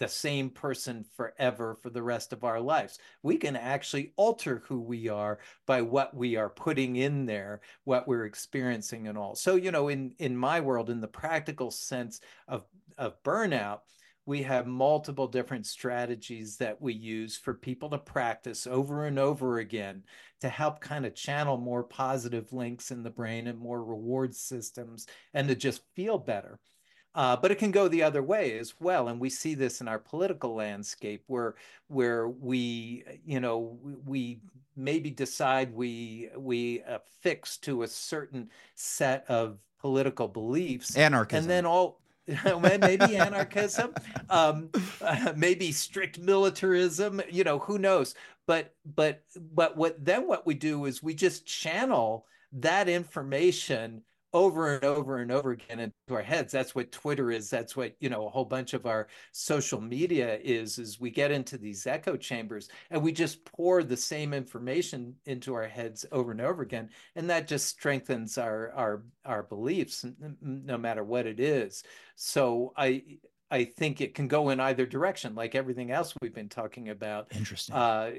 the 0.00 0.08
same 0.08 0.48
person 0.48 1.04
forever 1.14 1.76
for 1.82 1.90
the 1.90 2.02
rest 2.02 2.32
of 2.32 2.42
our 2.42 2.58
lives. 2.58 2.98
We 3.22 3.36
can 3.36 3.54
actually 3.54 4.14
alter 4.16 4.62
who 4.66 4.80
we 4.80 5.08
are 5.08 5.40
by 5.66 5.82
what 5.82 6.16
we 6.16 6.36
are 6.36 6.48
putting 6.48 6.96
in 6.96 7.26
there, 7.26 7.60
what 7.84 8.08
we're 8.08 8.24
experiencing 8.24 9.08
and 9.08 9.18
all. 9.18 9.34
So, 9.36 9.56
you 9.56 9.70
know, 9.70 9.88
in 9.88 10.14
in 10.18 10.34
my 10.34 10.58
world 10.60 10.88
in 10.88 11.02
the 11.02 11.06
practical 11.06 11.70
sense 11.70 12.20
of 12.48 12.64
of 12.96 13.22
burnout, 13.22 13.80
we 14.24 14.42
have 14.42 14.66
multiple 14.66 15.28
different 15.28 15.66
strategies 15.66 16.56
that 16.56 16.80
we 16.80 16.94
use 16.94 17.36
for 17.36 17.52
people 17.52 17.90
to 17.90 17.98
practice 17.98 18.66
over 18.66 19.04
and 19.04 19.18
over 19.18 19.58
again 19.58 20.02
to 20.40 20.48
help 20.48 20.80
kind 20.80 21.04
of 21.04 21.14
channel 21.14 21.58
more 21.58 21.84
positive 21.84 22.54
links 22.54 22.90
in 22.90 23.02
the 23.02 23.10
brain 23.10 23.48
and 23.48 23.58
more 23.58 23.84
reward 23.84 24.34
systems 24.34 25.06
and 25.34 25.46
to 25.48 25.54
just 25.54 25.82
feel 25.94 26.16
better. 26.16 26.58
Uh, 27.14 27.36
but 27.36 27.50
it 27.50 27.58
can 27.58 27.72
go 27.72 27.88
the 27.88 28.02
other 28.02 28.22
way 28.22 28.56
as 28.58 28.74
well, 28.78 29.08
and 29.08 29.20
we 29.20 29.28
see 29.28 29.54
this 29.54 29.80
in 29.80 29.88
our 29.88 29.98
political 29.98 30.54
landscape, 30.54 31.24
where 31.26 31.56
where 31.88 32.28
we, 32.28 33.04
you 33.24 33.40
know, 33.40 33.78
we 34.04 34.40
maybe 34.76 35.10
decide 35.10 35.74
we 35.74 36.30
we 36.36 36.82
affix 36.86 37.56
to 37.56 37.82
a 37.82 37.88
certain 37.88 38.48
set 38.76 39.24
of 39.28 39.58
political 39.80 40.28
beliefs, 40.28 40.96
anarchism, 40.96 41.42
and 41.42 41.50
then 41.50 41.66
all 41.66 42.00
maybe 42.60 43.16
anarchism, 43.16 43.92
um, 44.28 44.70
uh, 45.02 45.32
maybe 45.36 45.72
strict 45.72 46.18
militarism. 46.18 47.20
You 47.28 47.42
know, 47.42 47.58
who 47.58 47.78
knows? 47.78 48.14
But 48.46 48.74
but 48.84 49.24
but 49.52 49.76
what 49.76 50.04
then 50.04 50.28
what 50.28 50.46
we 50.46 50.54
do 50.54 50.84
is 50.84 51.02
we 51.02 51.14
just 51.14 51.44
channel 51.44 52.26
that 52.52 52.88
information 52.88 54.02
over 54.32 54.74
and 54.74 54.84
over 54.84 55.18
and 55.18 55.32
over 55.32 55.52
again 55.52 55.80
into 55.80 55.94
our 56.10 56.22
heads. 56.22 56.52
That's 56.52 56.74
what 56.74 56.92
twitter 56.92 57.30
is. 57.30 57.50
That's 57.50 57.76
what 57.76 57.94
you 58.00 58.08
know 58.08 58.26
a 58.26 58.30
whole 58.30 58.44
bunch 58.44 58.74
of 58.74 58.86
our 58.86 59.08
social 59.32 59.80
media 59.80 60.38
is 60.42 60.78
is 60.78 61.00
we 61.00 61.10
get 61.10 61.30
into 61.30 61.58
these 61.58 61.86
echo 61.86 62.16
chambers 62.16 62.68
and 62.90 63.02
we 63.02 63.12
just 63.12 63.44
pour 63.44 63.82
the 63.82 63.96
same 63.96 64.32
information 64.32 65.14
into 65.26 65.54
our 65.54 65.66
heads 65.66 66.06
over 66.12 66.30
and 66.30 66.40
over 66.40 66.62
again. 66.62 66.90
And 67.16 67.28
that 67.30 67.48
just 67.48 67.66
strengthens 67.66 68.38
our 68.38 68.72
our 68.72 69.02
our 69.24 69.42
beliefs 69.42 70.04
no 70.40 70.78
matter 70.78 71.04
what 71.04 71.26
it 71.26 71.40
is. 71.40 71.82
So 72.14 72.72
i 72.76 73.02
i 73.50 73.64
think 73.64 74.00
it 74.00 74.14
can 74.14 74.28
go 74.28 74.50
in 74.50 74.60
either 74.60 74.86
direction 74.86 75.34
like 75.34 75.54
everything 75.54 75.90
else 75.90 76.14
we've 76.20 76.34
been 76.34 76.48
talking 76.48 76.90
about. 76.90 77.28
Interesting. 77.34 77.74
Uh, 77.74 78.12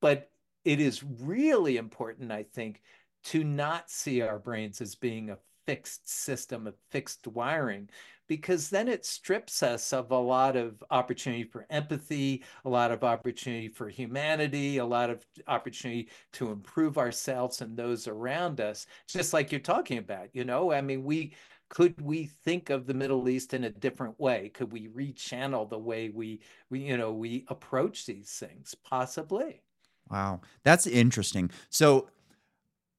but 0.00 0.30
it 0.64 0.80
is 0.80 1.02
really 1.20 1.76
important 1.76 2.32
i 2.32 2.42
think 2.42 2.80
to 3.24 3.44
not 3.44 3.90
see 3.90 4.22
our 4.22 4.38
brains 4.38 4.80
as 4.80 4.94
being 4.94 5.30
a 5.30 5.38
fixed 5.66 6.08
system 6.08 6.66
of 6.66 6.74
fixed 6.90 7.26
wiring 7.26 7.88
because 8.28 8.70
then 8.70 8.88
it 8.88 9.04
strips 9.04 9.62
us 9.62 9.92
of 9.92 10.10
a 10.10 10.18
lot 10.18 10.56
of 10.56 10.82
opportunity 10.90 11.44
for 11.44 11.66
empathy, 11.70 12.42
a 12.64 12.68
lot 12.68 12.90
of 12.90 13.04
opportunity 13.04 13.68
for 13.68 13.88
humanity, 13.88 14.78
a 14.78 14.84
lot 14.84 15.10
of 15.10 15.24
opportunity 15.46 16.08
to 16.32 16.50
improve 16.50 16.96
ourselves 16.96 17.60
and 17.60 17.76
those 17.76 18.08
around 18.08 18.60
us, 18.60 18.86
just 19.06 19.32
like 19.32 19.52
you're 19.52 19.60
talking 19.60 19.98
about. 19.98 20.28
You 20.32 20.44
know, 20.44 20.72
I 20.72 20.80
mean, 20.80 21.04
we 21.04 21.34
could 21.68 22.00
we 22.00 22.26
think 22.44 22.70
of 22.70 22.86
the 22.86 22.94
Middle 22.94 23.28
East 23.28 23.52
in 23.52 23.64
a 23.64 23.70
different 23.70 24.18
way? 24.20 24.50
Could 24.54 24.72
we 24.72 24.88
rechannel 24.88 25.68
the 25.68 25.78
way 25.78 26.08
we, 26.08 26.40
we 26.70 26.80
you 26.80 26.96
know, 26.96 27.12
we 27.12 27.44
approach 27.48 28.06
these 28.06 28.30
things? 28.30 28.74
Possibly. 28.84 29.62
Wow, 30.10 30.42
that's 30.62 30.86
interesting. 30.86 31.50
So 31.70 32.08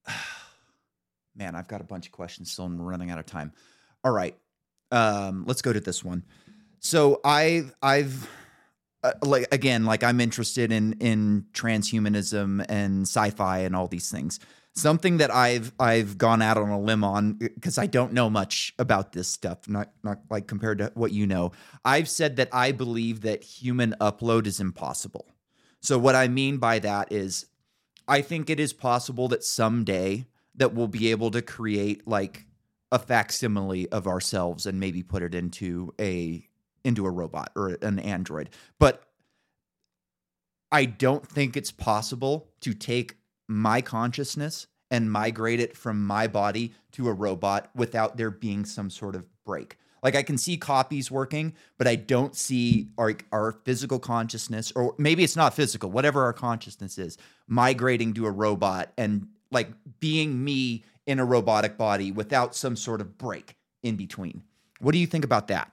man, 1.36 1.56
I've 1.56 1.68
got 1.68 1.82
a 1.82 1.86
bunch 1.86 2.06
of 2.06 2.12
questions 2.12 2.52
still. 2.52 2.66
I'm 2.66 2.82
running 2.82 3.12
out 3.12 3.20
of 3.20 3.26
time. 3.26 3.54
All 4.04 4.12
right, 4.12 4.36
um, 4.92 5.46
let's 5.48 5.62
go 5.62 5.74
to 5.74 5.80
this 5.80 6.04
one. 6.04 6.24
So 6.80 7.20
I've 7.24 7.74
I've 7.82 8.30
uh, 9.04 9.14
like 9.22 9.48
again, 9.52 9.86
like 9.86 10.04
I'm 10.04 10.20
interested 10.20 10.72
in 10.72 10.94
in 10.94 11.46
transhumanism 11.54 12.66
and 12.70 13.04
sci-fi 13.04 13.60
and 13.60 13.76
all 13.76 13.88
these 13.88 14.10
things. 14.10 14.40
Something 14.74 15.18
that 15.18 15.34
I've 15.34 15.72
I've 15.80 16.18
gone 16.18 16.42
out 16.42 16.58
on 16.58 16.70
a 16.70 16.80
limb 16.80 17.04
on 17.04 17.34
because 17.34 17.78
I 17.78 17.86
don't 17.86 18.14
know 18.14 18.30
much 18.30 18.74
about 18.80 19.14
this 19.14 19.28
stuff, 19.28 19.68
not 19.68 19.92
not 20.04 20.20
like 20.30 20.48
compared 20.48 20.80
to 20.80 20.92
what 20.96 21.12
you 21.12 21.28
know. 21.28 21.52
I've 21.84 22.10
said 22.10 22.36
that 22.38 22.50
I 22.52 22.72
believe 22.72 23.22
that 23.22 23.44
human 23.44 23.96
upload 24.02 24.48
is 24.48 24.60
impossible. 24.60 25.28
So 25.82 26.00
what 26.00 26.16
I 26.16 26.28
mean 26.28 26.58
by 26.58 26.80
that 26.80 27.12
is 27.12 27.46
I 28.08 28.22
think 28.22 28.50
it 28.50 28.60
is 28.60 28.74
possible 28.74 29.28
that 29.30 29.44
someday 29.44 30.28
that 30.56 30.74
we'll 30.74 30.88
be 30.88 31.12
able 31.12 31.32
to 31.32 31.42
create 31.42 32.08
like 32.08 32.46
a 32.92 33.00
facsimile 33.00 33.90
of 33.90 34.08
ourselves 34.08 34.66
and 34.66 34.80
maybe 34.80 35.04
put 35.04 35.24
it 35.24 35.36
into 35.36 35.94
a 36.00 36.48
into 36.84 37.06
a 37.06 37.12
robot 37.12 37.52
or 37.56 37.78
an 37.82 38.00
android. 38.00 38.50
But 38.80 39.04
I 40.72 40.86
don't 40.86 41.28
think 41.28 41.58
it's 41.58 41.72
possible 41.72 42.50
to 42.62 42.74
take 42.74 43.18
my 43.48 43.82
consciousness 43.82 44.68
and 44.92 45.12
migrate 45.12 45.60
it 45.60 45.76
from 45.76 46.06
my 46.06 46.28
body 46.28 46.74
to 46.92 47.08
a 47.08 47.14
robot 47.14 47.70
without 47.76 48.18
there 48.18 48.32
being 48.32 48.66
some 48.66 48.90
sort 48.90 49.16
of 49.16 49.26
break. 49.44 49.78
Like 50.06 50.16
I 50.16 50.22
can 50.22 50.38
see 50.38 50.56
copies 50.56 51.10
working, 51.10 51.56
but 51.80 51.88
I 51.88 51.96
don't 51.96 52.36
see 52.36 52.90
our 52.96 53.16
our 53.32 53.54
physical 53.64 53.98
consciousness, 53.98 54.72
or 54.76 54.94
maybe 55.00 55.24
it's 55.24 55.36
not 55.36 55.56
physical, 55.56 55.90
whatever 55.90 56.24
our 56.26 56.32
consciousness 56.32 57.00
is, 57.00 57.18
migrating 57.48 58.14
to 58.14 58.28
a 58.28 58.32
robot 58.32 58.92
and 59.00 59.28
like 59.50 59.72
being 60.00 60.44
me 60.44 60.84
in 61.08 61.18
a 61.18 61.26
robotic 61.26 61.76
body 61.76 62.12
without 62.12 62.54
some 62.54 62.76
sort 62.76 63.02
of 63.02 63.18
break 63.18 63.56
in 63.82 63.96
between. 63.96 64.44
What 64.80 64.92
do 64.92 65.00
you 65.00 65.08
think 65.08 65.26
about 65.26 65.48
that? 65.48 65.72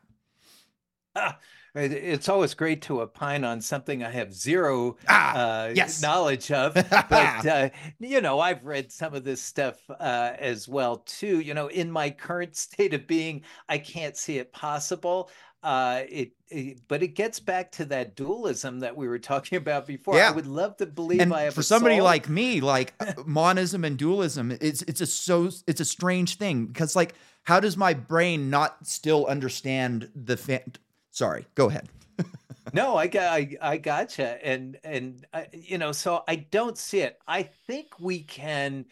Ah, 1.14 1.38
it's 1.74 2.28
always 2.28 2.52
great 2.54 2.82
to 2.82 3.00
opine 3.00 3.44
on 3.44 3.60
something 3.60 4.04
I 4.04 4.10
have 4.10 4.34
zero 4.34 4.96
ah, 5.08 5.34
uh, 5.34 5.72
yes. 5.74 6.02
knowledge 6.02 6.50
of. 6.50 6.74
But, 7.12 7.46
uh, 7.46 7.70
you 7.98 8.20
know, 8.20 8.40
I've 8.40 8.64
read 8.64 8.92
some 8.92 9.14
of 9.14 9.24
this 9.24 9.42
stuff 9.42 9.78
uh, 9.90 10.32
as 10.38 10.68
well, 10.68 10.98
too. 10.98 11.40
You 11.40 11.54
know, 11.54 11.68
in 11.68 11.90
my 11.90 12.10
current 12.10 12.56
state 12.56 12.94
of 12.94 13.06
being, 13.06 13.42
I 13.68 13.78
can't 13.78 14.16
see 14.16 14.38
it 14.38 14.52
possible. 14.52 15.30
Uh, 15.62 16.02
it, 16.08 16.32
it, 16.48 16.80
but 16.88 17.04
it 17.04 17.08
gets 17.08 17.38
back 17.38 17.70
to 17.70 17.84
that 17.84 18.16
dualism 18.16 18.80
that 18.80 18.96
we 18.96 19.06
were 19.06 19.18
talking 19.32 19.56
about 19.56 19.86
before. 19.86 20.16
Yeah. 20.16 20.28
I 20.28 20.32
would 20.32 20.46
love 20.46 20.76
to 20.78 20.86
believe 20.86 21.20
and 21.20 21.32
I 21.32 21.42
have 21.42 21.54
for 21.54 21.62
somebody 21.62 21.96
soul. 21.96 22.04
like 22.04 22.28
me, 22.28 22.60
like 22.60 22.94
uh, 23.00 23.12
monism 23.24 23.84
and 23.84 23.96
dualism, 23.96 24.50
it's 24.60 24.82
it's 24.82 25.00
a 25.00 25.06
so 25.06 25.50
it's 25.66 25.80
a 25.80 25.84
strange 25.84 26.36
thing 26.36 26.66
because 26.66 26.96
like 26.96 27.14
how 27.44 27.60
does 27.60 27.76
my 27.76 27.94
brain 27.94 28.50
not 28.50 28.86
still 28.86 29.26
understand 29.26 30.10
the 30.14 30.36
fa- 30.36 30.64
sorry 31.12 31.46
go 31.54 31.68
ahead. 31.68 31.88
No 32.74 32.96
i 32.96 33.06
got 33.06 33.32
I, 33.32 33.56
I 33.60 33.76
gotcha 33.76 34.44
and 34.46 34.78
and 34.82 35.26
I, 35.34 35.48
you 35.52 35.78
know 35.78 35.92
so 35.92 36.22
i 36.26 36.36
don't 36.36 36.78
see 36.78 37.00
it. 37.00 37.18
I 37.26 37.42
think 37.66 38.00
we 38.00 38.22
can 38.22 38.86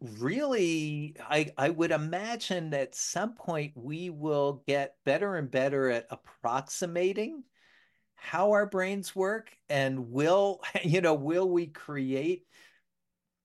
really 0.00 1.14
i 1.30 1.48
i 1.56 1.70
would 1.70 1.92
imagine 1.92 2.74
at 2.74 2.94
some 2.94 3.34
point 3.34 3.72
we 3.76 4.10
will 4.10 4.64
get 4.66 4.96
better 5.04 5.36
and 5.36 5.48
better 5.48 5.90
at 5.90 6.06
approximating 6.10 7.44
how 8.16 8.50
our 8.50 8.66
brains 8.66 9.14
work 9.14 9.56
and 9.68 10.10
will 10.10 10.60
you 10.84 11.00
know 11.00 11.14
will 11.14 11.48
we 11.48 11.66
create 11.68 12.46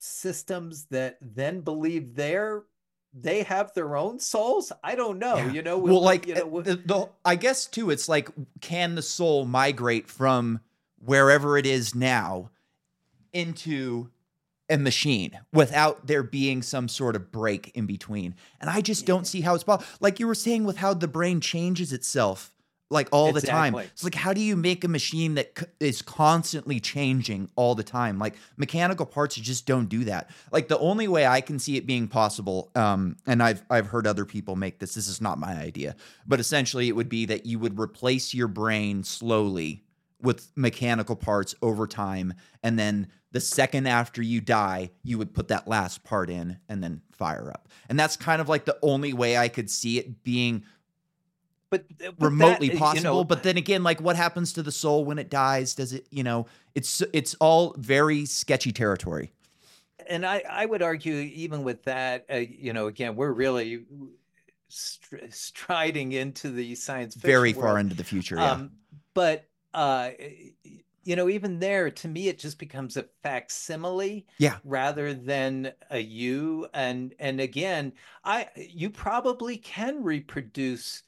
systems 0.00 0.86
that 0.86 1.16
then 1.20 1.60
believe 1.60 2.14
they're 2.14 2.64
they 3.12 3.42
have 3.42 3.72
their 3.74 3.96
own 3.96 4.18
souls? 4.20 4.72
I 4.82 4.94
don't 4.94 5.18
know. 5.18 5.36
Yeah. 5.36 5.52
You 5.52 5.62
know, 5.62 5.78
well, 5.78 6.02
like 6.02 6.26
you 6.26 6.34
know, 6.34 6.58
uh, 6.58 6.62
the, 6.62 6.76
the, 6.76 7.08
I 7.24 7.36
guess 7.36 7.66
too, 7.66 7.90
it's 7.90 8.08
like, 8.08 8.30
can 8.60 8.94
the 8.94 9.02
soul 9.02 9.44
migrate 9.44 10.08
from 10.08 10.60
wherever 10.98 11.56
it 11.56 11.66
is 11.66 11.94
now 11.94 12.50
into 13.32 14.10
a 14.70 14.76
machine 14.76 15.38
without 15.52 16.06
there 16.06 16.22
being 16.22 16.60
some 16.60 16.88
sort 16.88 17.16
of 17.16 17.32
break 17.32 17.70
in 17.74 17.86
between? 17.86 18.34
And 18.60 18.68
I 18.68 18.80
just 18.80 19.06
don't 19.06 19.26
see 19.26 19.40
how 19.40 19.54
it's 19.54 19.64
possible. 19.64 19.86
Like 20.00 20.20
you 20.20 20.26
were 20.26 20.34
saying, 20.34 20.64
with 20.64 20.78
how 20.78 20.94
the 20.94 21.08
brain 21.08 21.40
changes 21.40 21.92
itself 21.92 22.52
like 22.90 23.08
all 23.12 23.32
the 23.32 23.40
time. 23.50 23.74
It's 23.92 24.04
like 24.04 24.14
how 24.14 24.32
do 24.32 24.40
you 24.40 24.56
make 24.56 24.84
a 24.84 24.88
machine 24.88 25.34
that 25.34 25.58
c- 25.58 25.66
is 25.80 26.02
constantly 26.02 26.80
changing 26.80 27.50
all 27.56 27.74
the 27.74 27.82
time? 27.82 28.18
Like 28.18 28.36
mechanical 28.56 29.04
parts 29.06 29.34
just 29.34 29.66
don't 29.66 29.88
do 29.88 30.04
that. 30.04 30.30
Like 30.52 30.68
the 30.68 30.78
only 30.78 31.08
way 31.08 31.26
I 31.26 31.40
can 31.40 31.58
see 31.58 31.76
it 31.76 31.86
being 31.86 32.08
possible, 32.08 32.70
um, 32.74 33.16
and 33.26 33.42
I've 33.42 33.62
I've 33.70 33.88
heard 33.88 34.06
other 34.06 34.24
people 34.24 34.56
make 34.56 34.78
this. 34.78 34.94
This 34.94 35.08
is 35.08 35.20
not 35.20 35.38
my 35.38 35.52
idea, 35.52 35.96
but 36.26 36.40
essentially 36.40 36.88
it 36.88 36.96
would 36.96 37.08
be 37.08 37.26
that 37.26 37.44
you 37.46 37.58
would 37.58 37.78
replace 37.78 38.32
your 38.32 38.48
brain 38.48 39.04
slowly 39.04 39.84
with 40.20 40.50
mechanical 40.56 41.14
parts 41.14 41.54
over 41.62 41.86
time, 41.86 42.34
and 42.62 42.78
then 42.78 43.08
the 43.30 43.40
second 43.40 43.86
after 43.86 44.22
you 44.22 44.40
die, 44.40 44.90
you 45.04 45.18
would 45.18 45.34
put 45.34 45.48
that 45.48 45.68
last 45.68 46.02
part 46.02 46.30
in 46.30 46.58
and 46.68 46.82
then 46.82 47.02
fire 47.12 47.50
up. 47.50 47.68
And 47.88 48.00
that's 48.00 48.16
kind 48.16 48.40
of 48.40 48.48
like 48.48 48.64
the 48.64 48.78
only 48.80 49.12
way 49.12 49.36
I 49.36 49.48
could 49.48 49.70
see 49.70 49.98
it 49.98 50.24
being 50.24 50.64
but, 51.70 51.84
but 51.98 52.14
remotely 52.18 52.68
that, 52.68 52.74
you 52.74 52.78
possible 52.78 53.02
know, 53.18 53.24
but 53.24 53.42
then 53.42 53.56
again 53.56 53.82
like 53.82 54.00
what 54.00 54.16
happens 54.16 54.52
to 54.52 54.62
the 54.62 54.72
soul 54.72 55.04
when 55.04 55.18
it 55.18 55.30
dies 55.30 55.74
does 55.74 55.92
it 55.92 56.06
you 56.10 56.22
know 56.22 56.46
it's 56.74 57.02
it's 57.12 57.34
all 57.40 57.74
very 57.78 58.24
sketchy 58.24 58.72
territory 58.72 59.32
and 60.08 60.24
I, 60.24 60.42
I 60.48 60.64
would 60.64 60.80
argue 60.80 61.16
even 61.16 61.64
with 61.64 61.84
that, 61.84 62.24
uh, 62.32 62.36
you 62.36 62.72
know, 62.72 62.86
again, 62.86 63.14
we're 63.14 63.32
really 63.32 63.84
str- 64.68 65.16
striding 65.30 66.12
into 66.12 66.50
the 66.50 66.74
science 66.74 67.14
fiction 67.14 67.28
very 67.28 67.52
world. 67.52 67.64
far 67.64 67.78
into 67.78 67.94
the 67.94 68.04
future 68.04 68.36
yeah 68.36 68.52
Um, 68.52 68.70
but 69.14 69.44
uh, 69.74 70.10
you 71.04 71.16
know, 71.16 71.28
even 71.28 71.58
there, 71.58 71.90
to 71.90 72.08
me, 72.08 72.28
it 72.28 72.38
just 72.38 72.58
becomes 72.58 72.96
a 72.96 73.04
facsimile, 73.22 74.26
Yeah. 74.38 74.58
rather 74.64 75.14
than 75.14 75.72
a 75.90 75.98
you. 75.98 76.68
And 76.74 77.14
and 77.18 77.40
again, 77.40 77.92
I 78.24 78.48
you 78.56 78.90
probably 78.90 79.56
can 79.58 80.02
reproduce 80.02 81.02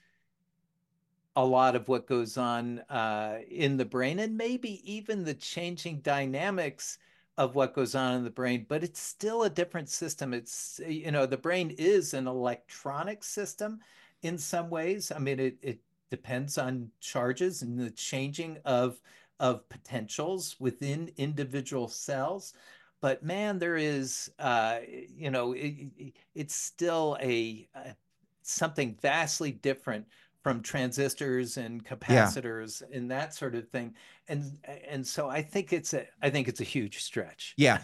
a 1.36 1.44
lot 1.44 1.76
of 1.76 1.88
what 1.88 2.06
goes 2.06 2.36
on 2.36 2.80
uh, 2.90 3.38
in 3.48 3.76
the 3.76 3.84
brain, 3.84 4.18
and 4.18 4.36
maybe 4.36 4.80
even 4.90 5.24
the 5.24 5.34
changing 5.34 6.00
dynamics 6.00 6.98
of 7.38 7.54
what 7.54 7.74
goes 7.74 7.94
on 7.94 8.14
in 8.14 8.24
the 8.24 8.30
brain. 8.30 8.66
But 8.68 8.82
it's 8.84 9.00
still 9.00 9.44
a 9.44 9.50
different 9.50 9.88
system. 9.88 10.34
It's 10.34 10.80
you 10.86 11.10
know, 11.10 11.26
the 11.26 11.36
brain 11.36 11.74
is 11.78 12.14
an 12.14 12.26
electronic 12.26 13.24
system 13.24 13.80
in 14.22 14.38
some 14.38 14.70
ways. 14.70 15.12
I 15.14 15.18
mean, 15.18 15.38
it 15.40 15.58
it 15.62 15.80
depends 16.10 16.58
on 16.58 16.90
charges 17.00 17.62
and 17.62 17.78
the 17.78 17.90
changing 17.90 18.58
of 18.64 19.00
of 19.38 19.66
potentials 19.68 20.56
within 20.60 21.10
individual 21.16 21.88
cells 21.88 22.52
but 23.00 23.22
man 23.22 23.58
there 23.58 23.76
is 23.76 24.30
uh 24.38 24.78
you 24.86 25.30
know 25.30 25.52
it, 25.52 26.12
it's 26.34 26.54
still 26.54 27.16
a, 27.20 27.66
a 27.74 27.94
something 28.42 28.96
vastly 29.00 29.52
different 29.52 30.06
from 30.42 30.62
transistors 30.62 31.56
and 31.56 31.84
capacitors 31.84 32.82
yeah. 32.82 32.96
and 32.96 33.10
that 33.10 33.34
sort 33.34 33.54
of 33.54 33.68
thing 33.68 33.94
and 34.28 34.58
and 34.88 35.06
so 35.06 35.28
i 35.28 35.42
think 35.42 35.72
it's 35.72 35.92
a 35.92 36.06
i 36.22 36.30
think 36.30 36.48
it's 36.48 36.60
a 36.60 36.64
huge 36.64 37.02
stretch 37.02 37.54
yeah 37.56 37.78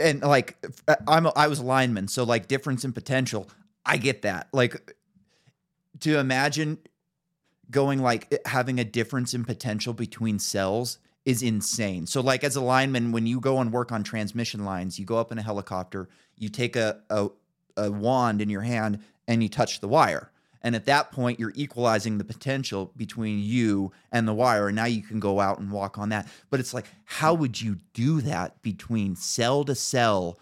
and 0.00 0.22
like 0.22 0.56
uh, 0.88 0.96
i'm 1.06 1.26
a, 1.26 1.32
i 1.36 1.46
was 1.46 1.58
a 1.58 1.64
lineman 1.64 2.08
so 2.08 2.24
like 2.24 2.48
difference 2.48 2.84
in 2.84 2.92
potential 2.92 3.48
i 3.84 3.96
get 3.96 4.22
that 4.22 4.48
like 4.52 4.94
to 6.00 6.18
imagine 6.18 6.78
going 7.70 8.00
like 8.00 8.32
having 8.46 8.78
a 8.78 8.84
difference 8.84 9.34
in 9.34 9.44
potential 9.44 9.92
between 9.92 10.38
cells 10.38 10.98
is 11.24 11.42
insane. 11.42 12.06
So 12.06 12.20
like 12.20 12.44
as 12.44 12.56
a 12.56 12.60
lineman, 12.60 13.12
when 13.12 13.26
you 13.26 13.40
go 13.40 13.58
and 13.58 13.72
work 13.72 13.92
on 13.92 14.02
transmission 14.02 14.64
lines, 14.64 14.98
you 14.98 15.06
go 15.06 15.18
up 15.18 15.30
in 15.32 15.38
a 15.38 15.42
helicopter, 15.42 16.08
you 16.36 16.48
take 16.48 16.76
a, 16.76 17.00
a, 17.10 17.28
a 17.76 17.90
wand 17.90 18.42
in 18.42 18.50
your 18.50 18.62
hand 18.62 19.00
and 19.28 19.42
you 19.42 19.48
touch 19.48 19.80
the 19.80 19.88
wire. 19.88 20.31
And 20.62 20.76
at 20.76 20.86
that 20.86 21.12
point, 21.12 21.40
you're 21.40 21.52
equalizing 21.54 22.18
the 22.18 22.24
potential 22.24 22.92
between 22.96 23.40
you 23.40 23.92
and 24.12 24.26
the 24.26 24.34
wire. 24.34 24.68
And 24.68 24.76
now 24.76 24.84
you 24.84 25.02
can 25.02 25.20
go 25.20 25.40
out 25.40 25.58
and 25.58 25.70
walk 25.70 25.98
on 25.98 26.10
that. 26.10 26.28
But 26.50 26.60
it's 26.60 26.72
like, 26.72 26.86
how 27.04 27.34
would 27.34 27.60
you 27.60 27.78
do 27.92 28.20
that 28.20 28.62
between 28.62 29.16
cell 29.16 29.64
to 29.64 29.74
cell? 29.74 30.38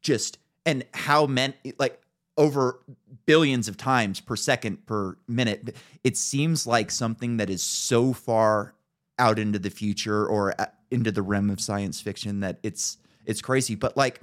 Just 0.00 0.38
and 0.64 0.84
how 0.92 1.26
many 1.26 1.54
like 1.78 2.00
over 2.36 2.80
billions 3.26 3.68
of 3.68 3.76
times 3.76 4.20
per 4.20 4.36
second 4.36 4.86
per 4.86 5.16
minute. 5.28 5.76
It 6.02 6.16
seems 6.16 6.66
like 6.66 6.90
something 6.90 7.36
that 7.36 7.50
is 7.50 7.62
so 7.62 8.12
far 8.12 8.74
out 9.18 9.38
into 9.38 9.58
the 9.58 9.70
future 9.70 10.26
or 10.26 10.60
uh, 10.60 10.66
into 10.90 11.12
the 11.12 11.22
realm 11.22 11.50
of 11.50 11.60
science 11.60 12.00
fiction 12.00 12.40
that 12.40 12.58
it's 12.62 12.98
it's 13.24 13.40
crazy. 13.40 13.74
But 13.74 13.96
like 13.96 14.20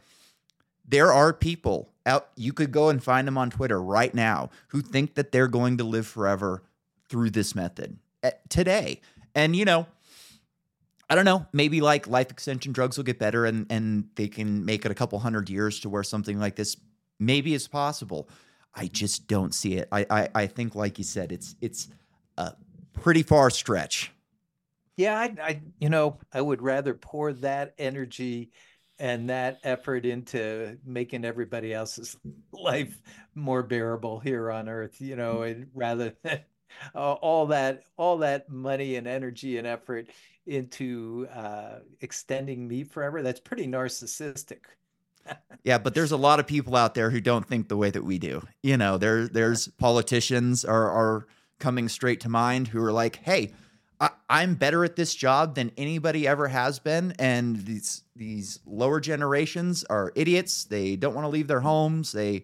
there 0.87 1.13
are 1.13 1.33
people 1.33 1.89
out 2.05 2.29
you 2.35 2.53
could 2.53 2.71
go 2.71 2.89
and 2.89 3.03
find 3.03 3.27
them 3.27 3.37
on 3.37 3.49
Twitter 3.49 3.81
right 3.81 4.13
now 4.13 4.49
who 4.69 4.81
think 4.81 5.15
that 5.15 5.31
they're 5.31 5.47
going 5.47 5.77
to 5.77 5.83
live 5.83 6.07
forever 6.07 6.63
through 7.09 7.29
this 7.29 7.53
method 7.55 7.97
eh, 8.23 8.31
today. 8.49 9.01
And 9.35 9.55
you 9.55 9.65
know, 9.65 9.87
I 11.09 11.15
don't 11.15 11.25
know, 11.25 11.45
maybe 11.53 11.81
like 11.81 12.07
life 12.07 12.31
extension 12.31 12.71
drugs 12.71 12.97
will 12.97 13.03
get 13.03 13.19
better 13.19 13.45
and 13.45 13.65
and 13.69 14.07
they 14.15 14.27
can 14.27 14.65
make 14.65 14.85
it 14.85 14.91
a 14.91 14.95
couple 14.95 15.19
hundred 15.19 15.49
years 15.49 15.79
to 15.81 15.89
where 15.89 16.03
something 16.03 16.39
like 16.39 16.55
this 16.55 16.77
maybe 17.19 17.53
is 17.53 17.67
possible. 17.67 18.27
I 18.73 18.87
just 18.87 19.27
don't 19.27 19.53
see 19.53 19.75
it. 19.75 19.87
I, 19.91 20.05
I, 20.09 20.29
I 20.33 20.47
think, 20.47 20.75
like 20.75 20.97
you 20.97 21.03
said, 21.03 21.31
it's 21.31 21.55
it's 21.61 21.89
a 22.37 22.53
pretty 22.93 23.23
far 23.23 23.49
stretch. 23.49 24.11
Yeah, 24.97 25.17
I, 25.17 25.35
I, 25.41 25.61
you 25.79 25.89
know, 25.89 26.17
I 26.33 26.41
would 26.41 26.61
rather 26.61 26.93
pour 26.93 27.33
that 27.33 27.73
energy 27.77 28.51
and 29.01 29.29
that 29.29 29.59
effort 29.63 30.05
into 30.05 30.77
making 30.85 31.25
everybody 31.25 31.73
else's 31.73 32.15
life 32.53 33.01
more 33.35 33.63
bearable 33.63 34.19
here 34.19 34.51
on 34.51 34.69
Earth. 34.69 35.01
You 35.01 35.15
know, 35.15 35.41
and 35.41 35.67
rather 35.73 36.13
than 36.23 36.39
all 36.95 37.47
that 37.47 37.83
all 37.97 38.17
that 38.19 38.49
money 38.49 38.95
and 38.95 39.07
energy 39.07 39.57
and 39.57 39.67
effort 39.67 40.07
into 40.45 41.27
uh, 41.33 41.79
extending 41.99 42.67
me 42.67 42.83
forever. 42.83 43.21
That's 43.21 43.39
pretty 43.39 43.67
narcissistic 43.67 44.59
yeah, 45.63 45.77
but 45.77 45.93
there's 45.93 46.11
a 46.11 46.17
lot 46.17 46.39
of 46.39 46.47
people 46.47 46.75
out 46.75 46.95
there 46.95 47.09
who 47.09 47.21
don't 47.21 47.47
think 47.47 47.67
the 47.67 47.77
way 47.77 47.89
that 47.89 48.03
we 48.03 48.17
do. 48.17 48.41
You 48.63 48.77
know, 48.77 48.97
there 48.97 49.27
there's 49.27 49.67
politicians 49.67 50.65
are 50.65 50.89
are 50.89 51.27
coming 51.59 51.89
straight 51.89 52.19
to 52.21 52.29
mind 52.29 52.67
who 52.67 52.83
are 52.83 52.91
like, 52.91 53.17
"Hey, 53.17 53.53
I, 54.01 54.09
I'm 54.29 54.55
better 54.55 54.83
at 54.83 54.97
this 54.97 55.15
job 55.15 55.55
than 55.55 55.71
anybody 55.77 56.27
ever 56.27 56.49
has 56.49 56.79
been," 56.79 57.13
and 57.19 57.65
these 57.65 58.03
these 58.15 58.59
lower 58.65 58.99
generations 58.99 59.85
are 59.85 60.11
idiots. 60.15 60.65
They 60.65 60.97
don't 60.97 61.13
want 61.13 61.25
to 61.25 61.29
leave 61.29 61.47
their 61.47 61.61
homes. 61.61 62.11
They, 62.11 62.43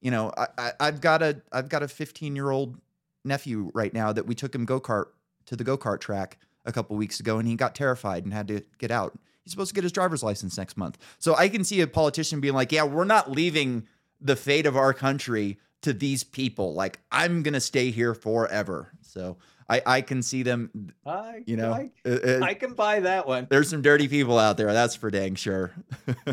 you 0.00 0.10
know, 0.10 0.32
I, 0.36 0.46
I 0.58 0.72
I've 0.80 1.00
got 1.00 1.22
a 1.22 1.42
I've 1.52 1.68
got 1.68 1.82
a 1.82 1.88
15 1.88 2.34
year 2.34 2.50
old 2.50 2.80
nephew 3.24 3.70
right 3.74 3.94
now 3.94 4.12
that 4.12 4.26
we 4.26 4.34
took 4.34 4.54
him 4.54 4.64
go 4.64 4.80
kart 4.80 5.06
to 5.46 5.54
the 5.54 5.64
go 5.64 5.78
kart 5.78 6.00
track 6.00 6.38
a 6.64 6.72
couple 6.72 6.96
weeks 6.96 7.20
ago, 7.20 7.38
and 7.38 7.46
he 7.46 7.54
got 7.54 7.74
terrified 7.74 8.24
and 8.24 8.32
had 8.32 8.48
to 8.48 8.62
get 8.78 8.90
out 8.90 9.16
he's 9.44 9.52
supposed 9.52 9.68
to 9.68 9.74
get 9.74 9.84
his 9.84 9.92
driver's 9.92 10.22
license 10.22 10.58
next 10.58 10.76
month. 10.76 10.98
So 11.18 11.34
I 11.36 11.48
can 11.48 11.64
see 11.64 11.80
a 11.80 11.86
politician 11.86 12.40
being 12.40 12.54
like, 12.54 12.72
yeah, 12.72 12.84
we're 12.84 13.04
not 13.04 13.30
leaving 13.30 13.86
the 14.20 14.36
fate 14.36 14.66
of 14.66 14.76
our 14.76 14.92
country 14.92 15.58
to 15.82 15.92
these 15.92 16.24
people. 16.24 16.74
Like, 16.74 17.00
I'm 17.12 17.42
going 17.42 17.54
to 17.54 17.60
stay 17.60 17.90
here 17.90 18.14
forever. 18.14 18.92
So 19.02 19.36
I, 19.68 19.82
I 19.86 20.00
can 20.02 20.22
see 20.22 20.42
them, 20.42 20.92
I, 21.06 21.42
you 21.46 21.56
know, 21.56 21.72
I, 21.72 21.90
uh, 22.08 22.40
I 22.42 22.54
can 22.54 22.74
buy 22.74 23.00
that 23.00 23.26
one. 23.26 23.46
There's 23.48 23.68
some 23.70 23.82
dirty 23.82 24.08
people 24.08 24.38
out 24.38 24.56
there. 24.56 24.72
That's 24.72 24.94
for 24.94 25.10
dang 25.10 25.34
sure. 25.36 25.72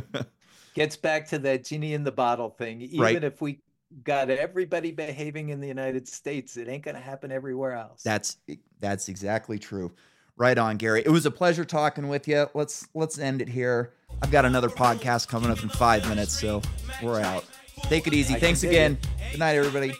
Gets 0.74 0.98
back 0.98 1.28
to 1.30 1.40
that 1.40 1.66
genie 1.66 1.94
in 1.94 2.04
the 2.04 2.12
bottle 2.12 2.50
thing. 2.50 2.82
Even 2.82 3.00
Right. 3.00 3.24
if 3.24 3.42
we 3.42 3.60
got 4.04 4.30
everybody 4.30 4.92
behaving 4.92 5.50
in 5.50 5.60
the 5.60 5.68
United 5.68 6.08
States, 6.08 6.58
it 6.58 6.68
ain't 6.68 6.84
going 6.84 6.96
to 6.96 7.02
happen 7.02 7.32
everywhere 7.32 7.74
else. 7.74 8.04
That's 8.04 8.38
that's 8.80 9.10
exactly 9.10 9.60
true. 9.60 9.92
Right 10.38 10.58
on, 10.58 10.78
Gary. 10.78 11.04
It 11.06 11.10
was 11.10 11.26
a 11.26 11.32
pleasure 11.32 11.66
talking 11.66 12.08
with 12.08 12.28
you. 12.28 12.48
Let's 12.54 12.88
let's 12.94 13.20
end 13.20 13.42
it 13.42 13.50
here. 13.50 13.94
I've 14.22 14.32
got 14.32 14.46
another 14.46 14.70
podcast 14.70 15.28
coming 15.28 15.52
up 15.52 15.62
in 15.62 15.70
five 15.70 16.08
minutes, 16.08 16.40
so 16.40 16.62
we're 17.04 17.20
out. 17.20 17.46
Take 17.84 18.08
it 18.08 18.14
easy. 18.14 18.36
I 18.36 18.40
Thanks 18.40 18.64
again. 18.64 18.98
Good 19.32 19.40
night, 19.40 19.56
everybody. 19.56 19.94